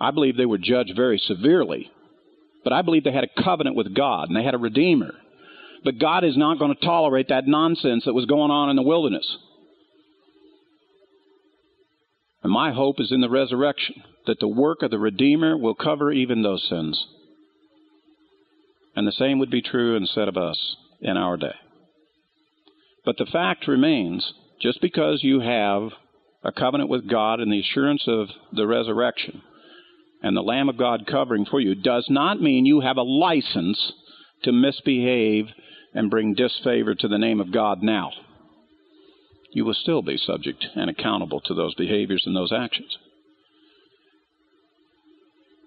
I 0.01 0.11
believe 0.11 0.35
they 0.35 0.45
were 0.45 0.57
judged 0.57 0.91
very 0.97 1.17
severely, 1.17 1.89
but 2.65 2.73
I 2.73 2.81
believe 2.81 3.05
they 3.05 3.13
had 3.13 3.23
a 3.23 3.41
covenant 3.41 3.77
with 3.77 3.95
God 3.95 4.27
and 4.27 4.35
they 4.35 4.43
had 4.43 4.53
a 4.53 4.57
Redeemer. 4.57 5.13
But 5.85 5.97
God 5.97 6.25
is 6.25 6.35
not 6.35 6.59
going 6.59 6.75
to 6.75 6.85
tolerate 6.85 7.29
that 7.29 7.47
nonsense 7.47 8.03
that 8.03 8.13
was 8.13 8.25
going 8.25 8.51
on 8.51 8.69
in 8.69 8.75
the 8.75 8.81
wilderness. 8.81 9.37
And 12.43 12.51
my 12.51 12.73
hope 12.73 12.99
is 12.99 13.13
in 13.13 13.21
the 13.21 13.29
resurrection, 13.29 14.03
that 14.27 14.39
the 14.39 14.47
work 14.47 14.81
of 14.81 14.91
the 14.91 14.99
Redeemer 14.99 15.57
will 15.57 15.75
cover 15.75 16.11
even 16.11 16.41
those 16.41 16.65
sins. 16.67 17.05
And 18.95 19.07
the 19.07 19.11
same 19.11 19.39
would 19.39 19.51
be 19.51 19.61
true 19.61 19.95
and 19.95 20.07
said 20.07 20.27
of 20.27 20.37
us 20.37 20.75
in 21.01 21.17
our 21.17 21.37
day. 21.37 21.55
But 23.03 23.17
the 23.17 23.25
fact 23.25 23.67
remains 23.67 24.33
just 24.61 24.81
because 24.81 25.23
you 25.23 25.41
have 25.41 25.89
a 26.43 26.51
covenant 26.51 26.89
with 26.89 27.09
God 27.09 27.39
and 27.39 27.51
the 27.51 27.59
assurance 27.59 28.03
of 28.07 28.27
the 28.53 28.65
resurrection 28.65 29.41
and 30.21 30.35
the 30.35 30.41
Lamb 30.41 30.69
of 30.69 30.77
God 30.77 31.05
covering 31.05 31.45
for 31.45 31.59
you 31.59 31.75
does 31.75 32.07
not 32.09 32.41
mean 32.41 32.65
you 32.65 32.81
have 32.81 32.97
a 32.97 33.03
license 33.03 33.93
to 34.43 34.51
misbehave 34.51 35.45
and 35.93 36.09
bring 36.09 36.33
disfavor 36.33 36.95
to 36.95 37.07
the 37.07 37.17
name 37.17 37.39
of 37.39 37.51
God 37.51 37.83
now. 37.83 38.11
You 39.51 39.65
will 39.65 39.75
still 39.75 40.01
be 40.01 40.17
subject 40.17 40.65
and 40.75 40.89
accountable 40.89 41.41
to 41.41 41.53
those 41.53 41.75
behaviors 41.75 42.23
and 42.25 42.35
those 42.35 42.51
actions. 42.51 42.97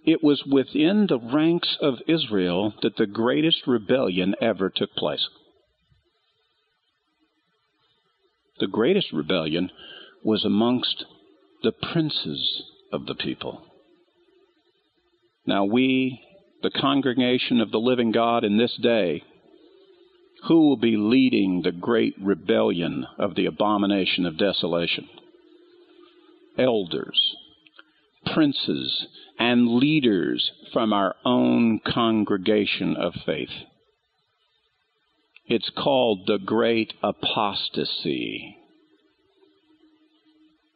It 0.09 0.25
was 0.25 0.43
within 0.51 1.07
the 1.07 1.19
ranks 1.19 1.77
of 1.83 1.97
Israel 2.09 2.73
that 2.81 2.97
the 2.97 3.07
greatest 3.07 3.67
rebellion 3.67 4.35
ever 4.41 4.71
took 4.75 4.95
place. 4.95 5.29
The 8.59 8.69
greatest 8.69 9.13
rebellion 9.13 9.71
was 10.25 10.47
amongst 10.47 11.05
the 11.63 11.73
princes 11.73 12.63
of 12.91 13.05
the 13.05 13.15
people. 13.15 13.61
Now, 15.47 15.67
we, 15.67 16.23
the 16.63 16.71
congregation 16.71 17.61
of 17.61 17.71
the 17.71 17.79
living 17.79 18.11
God 18.11 18.45
in 18.45 18.57
this 18.57 18.79
day, 18.83 19.23
who 20.45 20.69
will 20.69 20.79
be 20.79 20.97
leading 20.97 21.61
the 21.61 21.73
great 21.73 22.15
rebellion 22.19 23.07
of 23.19 23.35
the 23.35 23.45
abomination 23.45 24.25
of 24.25 24.39
desolation? 24.39 25.07
Elders, 26.57 27.37
princes, 28.27 29.07
and 29.39 29.69
leaders 29.69 30.51
from 30.73 30.93
our 30.93 31.15
own 31.25 31.81
congregation 31.87 32.97
of 32.97 33.15
faith. 33.25 33.51
It's 35.47 35.71
called 35.71 36.27
the 36.27 36.39
great 36.39 36.93
apostasy. 37.03 38.57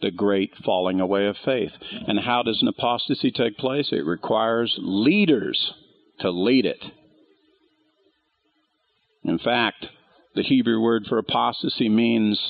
The 0.01 0.11
great 0.11 0.53
falling 0.65 1.01
away 1.01 1.27
of 1.27 1.37
faith. 1.45 1.73
And 2.09 2.19
how 2.21 2.43
does 2.43 2.61
an 2.63 2.69
apostasy 2.69 3.31
take 3.31 3.59
place? 3.59 3.91
It 3.93 4.07
requires 4.07 4.75
leaders 4.79 5.73
to 6.21 6.31
lead 6.31 6.65
it. 6.65 6.83
In 9.25 9.39
fact, 9.39 9.87
the 10.35 10.43
Hebrew 10.43 10.81
word 10.81 11.05
for 11.09 11.19
apostasy 11.19 11.89
means 11.89 12.41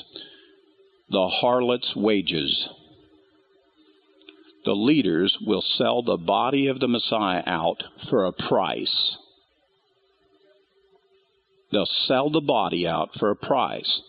the 1.09 1.27
harlot's 1.27 1.93
wages. 1.95 2.69
The 4.65 4.73
leaders 4.73 5.37
will 5.41 5.61
sell 5.61 6.03
the 6.03 6.17
body 6.17 6.67
of 6.67 6.79
the 6.79 6.87
Messiah 6.87 7.43
out 7.45 7.83
for 8.09 8.25
a 8.25 8.31
price. 8.31 9.17
They'll 11.71 11.89
sell 12.07 12.29
the 12.29 12.41
body 12.41 12.87
out 12.87 13.09
for 13.19 13.31
a 13.31 13.35
price. 13.35 14.01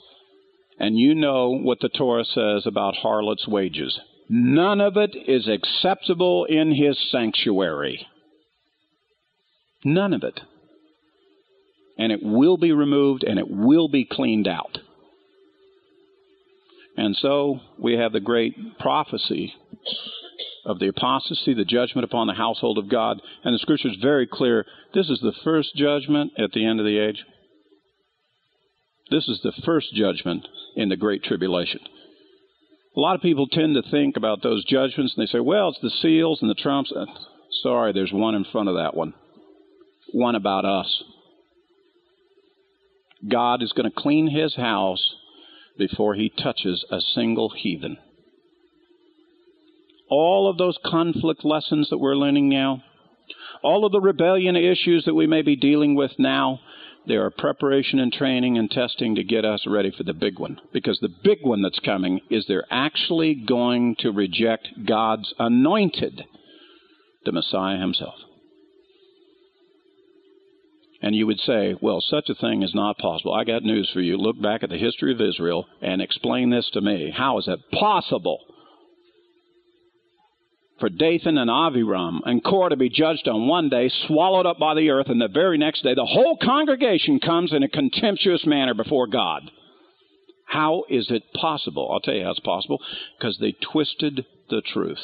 And 0.78 0.98
you 0.98 1.14
know 1.14 1.50
what 1.50 1.80
the 1.80 1.88
Torah 1.88 2.24
says 2.24 2.66
about 2.66 2.96
harlot's 2.96 3.48
wages. 3.48 3.98
None 4.28 4.80
of 4.80 4.96
it 4.96 5.14
is 5.26 5.48
acceptable 5.48 6.44
in 6.44 6.74
his 6.74 6.98
sanctuary. 7.10 8.06
None 9.84 10.12
of 10.12 10.22
it. 10.22 10.40
And 11.98 12.12
it 12.12 12.20
will 12.22 12.56
be 12.56 12.72
removed 12.72 13.24
and 13.24 13.38
it 13.38 13.48
will 13.48 13.88
be 13.88 14.04
cleaned 14.04 14.48
out. 14.48 14.78
And 16.96 17.16
so 17.16 17.60
we 17.78 17.94
have 17.94 18.12
the 18.12 18.20
great 18.20 18.78
prophecy 18.78 19.54
of 20.64 20.78
the 20.78 20.88
apostasy, 20.88 21.54
the 21.54 21.64
judgment 21.64 22.04
upon 22.04 22.26
the 22.26 22.34
household 22.34 22.78
of 22.78 22.88
God. 22.88 23.20
And 23.44 23.54
the 23.54 23.58
scripture 23.58 23.88
is 23.88 23.96
very 24.00 24.26
clear. 24.26 24.64
This 24.94 25.08
is 25.08 25.20
the 25.20 25.34
first 25.44 25.74
judgment 25.76 26.32
at 26.38 26.52
the 26.52 26.66
end 26.66 26.80
of 26.80 26.86
the 26.86 26.98
age. 26.98 27.24
This 29.10 29.28
is 29.28 29.40
the 29.42 29.52
first 29.64 29.94
judgment 29.94 30.46
in 30.76 30.88
the 30.88 30.96
Great 30.96 31.22
Tribulation. 31.22 31.80
A 32.96 33.00
lot 33.00 33.16
of 33.16 33.22
people 33.22 33.46
tend 33.46 33.74
to 33.74 33.90
think 33.90 34.16
about 34.16 34.42
those 34.42 34.64
judgments 34.64 35.14
and 35.16 35.26
they 35.26 35.30
say, 35.30 35.40
well, 35.40 35.70
it's 35.70 35.80
the 35.82 35.90
seals 35.90 36.40
and 36.40 36.50
the 36.50 36.54
trumps. 36.54 36.92
Uh, 36.94 37.06
sorry, 37.62 37.92
there's 37.92 38.12
one 38.12 38.34
in 38.34 38.44
front 38.44 38.68
of 38.68 38.76
that 38.76 38.94
one. 38.94 39.14
One 40.12 40.36
about 40.36 40.64
us. 40.64 41.02
God 43.28 43.62
is 43.62 43.72
going 43.72 43.90
to 43.90 44.00
clean 44.00 44.28
his 44.28 44.54
house 44.54 45.14
before 45.76 46.14
he 46.14 46.30
touches 46.30 46.84
a 46.90 47.00
single 47.00 47.50
heathen. 47.50 47.98
All 50.08 50.48
of 50.48 50.58
those 50.58 50.78
conflict 50.84 51.44
lessons 51.44 51.88
that 51.90 51.98
we're 51.98 52.16
learning 52.16 52.48
now, 52.48 52.82
all 53.62 53.86
of 53.86 53.92
the 53.92 54.00
rebellion 54.00 54.56
issues 54.56 55.04
that 55.06 55.14
we 55.14 55.26
may 55.26 55.42
be 55.42 55.56
dealing 55.56 55.94
with 55.94 56.12
now, 56.18 56.60
there 57.06 57.24
are 57.24 57.30
preparation 57.30 57.98
and 57.98 58.12
training 58.12 58.56
and 58.58 58.70
testing 58.70 59.14
to 59.14 59.24
get 59.24 59.44
us 59.44 59.64
ready 59.66 59.90
for 59.90 60.04
the 60.04 60.14
big 60.14 60.38
one. 60.38 60.58
Because 60.72 60.98
the 61.00 61.14
big 61.22 61.38
one 61.42 61.62
that's 61.62 61.78
coming 61.80 62.20
is 62.30 62.44
they're 62.46 62.66
actually 62.70 63.34
going 63.34 63.96
to 64.00 64.10
reject 64.10 64.68
God's 64.86 65.32
anointed, 65.38 66.24
the 67.24 67.32
Messiah 67.32 67.78
himself. 67.78 68.14
And 71.02 71.14
you 71.14 71.26
would 71.26 71.40
say, 71.40 71.74
well, 71.82 72.00
such 72.00 72.30
a 72.30 72.34
thing 72.34 72.62
is 72.62 72.74
not 72.74 72.96
possible. 72.96 73.34
I 73.34 73.44
got 73.44 73.62
news 73.62 73.90
for 73.92 74.00
you. 74.00 74.16
Look 74.16 74.40
back 74.40 74.62
at 74.62 74.70
the 74.70 74.78
history 74.78 75.12
of 75.12 75.20
Israel 75.20 75.66
and 75.82 76.00
explain 76.00 76.48
this 76.48 76.70
to 76.72 76.80
me. 76.80 77.12
How 77.14 77.38
is 77.38 77.46
it 77.46 77.60
possible 77.78 78.38
for 80.80 80.88
Dathan 80.88 81.38
and 81.38 81.50
Aviram 81.50 82.20
and 82.24 82.42
Korah 82.42 82.70
to 82.70 82.76
be 82.76 82.88
judged 82.88 83.28
on 83.28 83.46
one 83.46 83.68
day, 83.68 83.90
swallowed 84.06 84.46
up 84.46 84.58
by 84.58 84.74
the 84.74 84.90
earth, 84.90 85.08
and 85.08 85.20
the 85.20 85.28
very 85.28 85.56
next 85.56 85.82
day 85.82 85.94
the 85.94 86.04
whole 86.04 86.36
congregation 86.42 87.20
comes 87.20 87.52
in 87.52 87.62
a 87.62 87.68
contemptuous 87.68 88.44
manner 88.44 88.74
before 88.74 89.06
God. 89.06 89.50
How 90.46 90.84
is 90.88 91.10
it 91.10 91.22
possible? 91.34 91.90
I'll 91.90 92.00
tell 92.00 92.14
you 92.14 92.24
how 92.24 92.32
it's 92.32 92.40
possible. 92.40 92.80
Because 93.18 93.38
they 93.40 93.52
twisted 93.72 94.24
the 94.50 94.62
truth. 94.62 94.98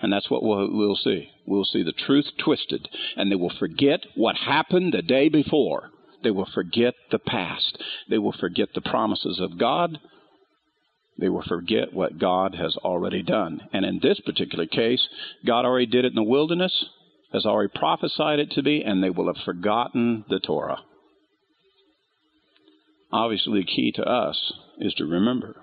And 0.00 0.12
that's 0.12 0.30
what 0.30 0.42
we'll, 0.42 0.68
we'll 0.70 0.96
see. 0.96 1.28
We'll 1.46 1.64
see 1.64 1.82
the 1.82 1.92
truth 1.92 2.26
twisted. 2.42 2.88
And 3.16 3.30
they 3.30 3.36
will 3.36 3.52
forget 3.58 4.00
what 4.14 4.36
happened 4.36 4.92
the 4.92 5.02
day 5.02 5.28
before. 5.28 5.90
They 6.22 6.30
will 6.30 6.48
forget 6.52 6.94
the 7.10 7.18
past. 7.18 7.82
They 8.08 8.18
will 8.18 8.32
forget 8.32 8.68
the 8.74 8.80
promises 8.80 9.40
of 9.40 9.58
God 9.58 9.98
they 11.20 11.28
will 11.28 11.44
forget 11.46 11.92
what 11.92 12.18
God 12.18 12.54
has 12.54 12.76
already 12.78 13.22
done. 13.22 13.60
And 13.72 13.84
in 13.84 14.00
this 14.02 14.18
particular 14.20 14.66
case, 14.66 15.06
God 15.46 15.66
already 15.66 15.86
did 15.86 16.06
it 16.06 16.12
in 16.12 16.14
the 16.14 16.22
wilderness, 16.22 16.86
has 17.32 17.44
already 17.44 17.70
prophesied 17.74 18.38
it 18.38 18.50
to 18.52 18.62
be, 18.62 18.82
and 18.82 19.02
they 19.02 19.10
will 19.10 19.26
have 19.26 19.44
forgotten 19.44 20.24
the 20.30 20.40
Torah. 20.40 20.78
Obviously, 23.12 23.60
the 23.60 23.66
key 23.66 23.92
to 23.96 24.02
us 24.02 24.52
is 24.78 24.94
to 24.94 25.04
remember 25.04 25.56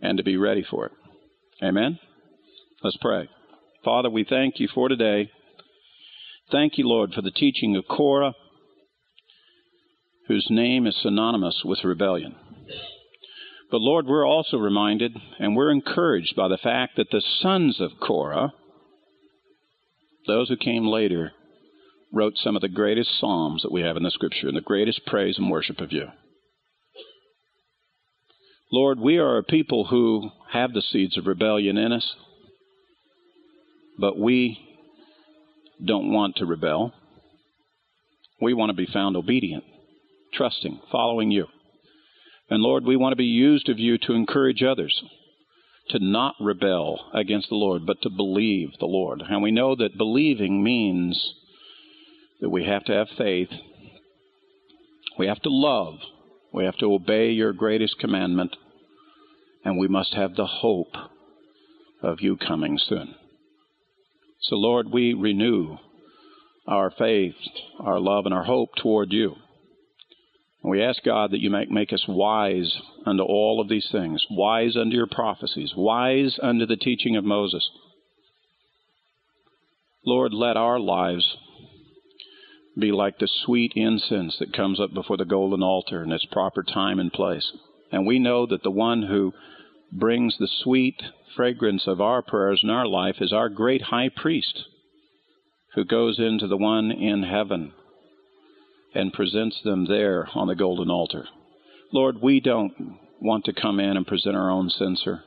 and 0.00 0.16
to 0.18 0.24
be 0.24 0.36
ready 0.36 0.64
for 0.68 0.86
it. 0.86 0.92
Amen? 1.62 1.98
Let's 2.84 2.98
pray. 3.00 3.28
Father, 3.84 4.10
we 4.10 4.24
thank 4.28 4.60
you 4.60 4.68
for 4.72 4.88
today. 4.88 5.30
Thank 6.52 6.78
you, 6.78 6.86
Lord, 6.86 7.12
for 7.14 7.22
the 7.22 7.30
teaching 7.30 7.74
of 7.76 7.84
Korah, 7.88 8.34
whose 10.28 10.46
name 10.50 10.86
is 10.86 10.96
synonymous 11.02 11.62
with 11.64 11.82
rebellion. 11.82 12.36
But 13.70 13.80
Lord, 13.80 14.06
we're 14.06 14.26
also 14.26 14.56
reminded 14.56 15.16
and 15.38 15.54
we're 15.54 15.70
encouraged 15.70 16.34
by 16.34 16.48
the 16.48 16.58
fact 16.58 16.96
that 16.96 17.10
the 17.10 17.22
sons 17.40 17.80
of 17.80 18.00
Korah, 18.00 18.52
those 20.26 20.48
who 20.48 20.56
came 20.56 20.86
later, 20.86 21.32
wrote 22.12 22.36
some 22.36 22.56
of 22.56 22.62
the 22.62 22.68
greatest 22.68 23.18
psalms 23.20 23.62
that 23.62 23.70
we 23.70 23.82
have 23.82 23.96
in 23.96 24.02
the 24.02 24.10
scripture 24.10 24.48
and 24.48 24.56
the 24.56 24.60
greatest 24.60 25.06
praise 25.06 25.38
and 25.38 25.50
worship 25.50 25.80
of 25.80 25.92
you. 25.92 26.08
Lord, 28.72 28.98
we 28.98 29.18
are 29.18 29.38
a 29.38 29.44
people 29.44 29.86
who 29.86 30.30
have 30.52 30.72
the 30.72 30.82
seeds 30.82 31.16
of 31.16 31.26
rebellion 31.26 31.76
in 31.76 31.92
us, 31.92 32.14
but 33.98 34.18
we 34.18 34.58
don't 35.84 36.12
want 36.12 36.36
to 36.36 36.46
rebel. 36.46 36.92
We 38.40 38.54
want 38.54 38.70
to 38.70 38.76
be 38.76 38.86
found 38.86 39.16
obedient, 39.16 39.64
trusting, 40.34 40.80
following 40.90 41.30
you. 41.30 41.46
And 42.50 42.62
Lord, 42.62 42.84
we 42.84 42.96
want 42.96 43.12
to 43.12 43.16
be 43.16 43.24
used 43.24 43.68
of 43.68 43.78
you 43.78 43.96
to 43.98 44.12
encourage 44.12 44.62
others 44.62 45.02
to 45.90 45.98
not 45.98 46.34
rebel 46.40 47.00
against 47.14 47.48
the 47.48 47.54
Lord, 47.56 47.84
but 47.86 48.00
to 48.02 48.10
believe 48.10 48.70
the 48.78 48.86
Lord. 48.86 49.22
And 49.28 49.42
we 49.42 49.50
know 49.50 49.74
that 49.74 49.96
believing 49.96 50.62
means 50.62 51.34
that 52.40 52.50
we 52.50 52.64
have 52.64 52.84
to 52.84 52.92
have 52.92 53.08
faith, 53.18 53.48
we 55.18 55.26
have 55.26 55.40
to 55.42 55.50
love, 55.50 55.94
we 56.52 56.64
have 56.64 56.76
to 56.78 56.92
obey 56.92 57.30
your 57.30 57.52
greatest 57.52 57.98
commandment, 57.98 58.56
and 59.64 59.78
we 59.78 59.88
must 59.88 60.14
have 60.14 60.34
the 60.34 60.46
hope 60.46 60.94
of 62.02 62.20
you 62.20 62.36
coming 62.36 62.78
soon. 62.78 63.14
So, 64.42 64.56
Lord, 64.56 64.90
we 64.90 65.12
renew 65.12 65.76
our 66.66 66.90
faith, 66.90 67.34
our 67.78 68.00
love, 68.00 68.26
and 68.26 68.34
our 68.34 68.44
hope 68.44 68.70
toward 68.76 69.12
you. 69.12 69.34
And 70.62 70.70
we 70.70 70.82
ask 70.82 71.02
God 71.04 71.30
that 71.30 71.40
you 71.40 71.50
make, 71.50 71.70
make 71.70 71.92
us 71.92 72.04
wise 72.06 72.76
unto 73.06 73.22
all 73.22 73.60
of 73.60 73.68
these 73.68 73.88
things, 73.90 74.24
wise 74.30 74.76
unto 74.76 74.94
your 74.94 75.06
prophecies, 75.06 75.72
wise 75.76 76.38
unto 76.42 76.66
the 76.66 76.76
teaching 76.76 77.16
of 77.16 77.24
Moses. 77.24 77.68
Lord, 80.04 80.32
let 80.32 80.56
our 80.56 80.78
lives 80.78 81.36
be 82.78 82.92
like 82.92 83.18
the 83.18 83.28
sweet 83.44 83.72
incense 83.74 84.36
that 84.38 84.52
comes 84.52 84.80
up 84.80 84.92
before 84.94 85.16
the 85.16 85.24
golden 85.24 85.62
altar 85.62 86.02
in 86.02 86.12
its 86.12 86.24
proper 86.26 86.62
time 86.62 86.98
and 86.98 87.12
place. 87.12 87.52
And 87.90 88.06
we 88.06 88.18
know 88.18 88.46
that 88.46 88.62
the 88.62 88.70
one 88.70 89.02
who 89.02 89.32
brings 89.92 90.36
the 90.38 90.48
sweet 90.62 91.02
fragrance 91.36 91.86
of 91.86 92.00
our 92.00 92.22
prayers 92.22 92.60
in 92.62 92.70
our 92.70 92.86
life 92.86 93.16
is 93.20 93.32
our 93.32 93.48
great 93.48 93.82
high 93.82 94.10
priest 94.14 94.64
who 95.74 95.84
goes 95.84 96.18
into 96.18 96.46
the 96.46 96.56
one 96.56 96.90
in 96.90 97.22
heaven 97.22 97.72
and 98.94 99.12
presents 99.12 99.60
them 99.62 99.86
there 99.86 100.28
on 100.34 100.48
the 100.48 100.54
golden 100.54 100.90
altar. 100.90 101.26
Lord, 101.92 102.20
we 102.22 102.40
don't 102.40 102.98
want 103.20 103.44
to 103.44 103.52
come 103.52 103.80
in 103.80 103.96
and 103.96 104.06
present 104.06 104.36
our 104.36 104.50
own 104.50 104.70
censer 104.70 105.22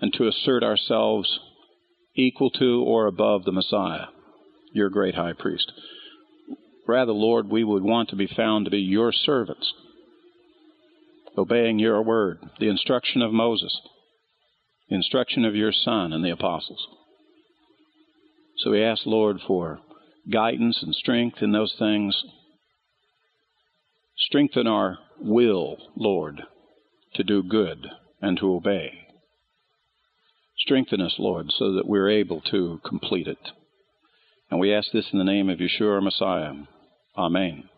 and 0.00 0.12
to 0.14 0.26
assert 0.26 0.62
ourselves 0.62 1.38
equal 2.14 2.50
to 2.50 2.82
or 2.82 3.06
above 3.06 3.44
the 3.44 3.52
Messiah, 3.52 4.06
your 4.72 4.90
great 4.90 5.14
high 5.14 5.32
priest. 5.32 5.72
Rather, 6.86 7.12
Lord, 7.12 7.48
we 7.48 7.62
would 7.62 7.82
want 7.82 8.08
to 8.10 8.16
be 8.16 8.26
found 8.26 8.64
to 8.64 8.70
be 8.70 8.80
your 8.80 9.12
servants, 9.12 9.72
obeying 11.38 11.78
your 11.78 12.02
word, 12.02 12.38
the 12.58 12.68
instruction 12.68 13.22
of 13.22 13.32
Moses, 13.32 13.80
the 14.88 14.96
instruction 14.96 15.44
of 15.44 15.54
your 15.54 15.72
Son 15.72 16.12
and 16.12 16.24
the 16.24 16.32
apostles. 16.32 16.84
So 18.58 18.72
we 18.72 18.82
ask, 18.82 19.06
Lord, 19.06 19.38
for 19.46 19.78
guidance 20.30 20.82
and 20.82 20.94
strength 20.94 21.38
in 21.42 21.52
those 21.52 21.74
things. 21.78 22.24
Strengthen 24.16 24.66
our 24.66 24.98
will, 25.20 25.76
Lord, 25.96 26.42
to 27.14 27.24
do 27.24 27.42
good 27.42 27.86
and 28.20 28.38
to 28.38 28.54
obey. 28.54 29.06
Strengthen 30.58 31.00
us, 31.00 31.16
Lord, 31.18 31.50
so 31.50 31.72
that 31.72 31.88
we're 31.88 32.10
able 32.10 32.40
to 32.42 32.80
complete 32.84 33.26
it. 33.26 33.50
And 34.50 34.60
we 34.60 34.72
ask 34.72 34.92
this 34.92 35.08
in 35.12 35.18
the 35.18 35.24
name 35.24 35.48
of 35.48 35.58
Yeshua 35.58 36.02
Messiah. 36.02 36.52
Amen. 37.16 37.68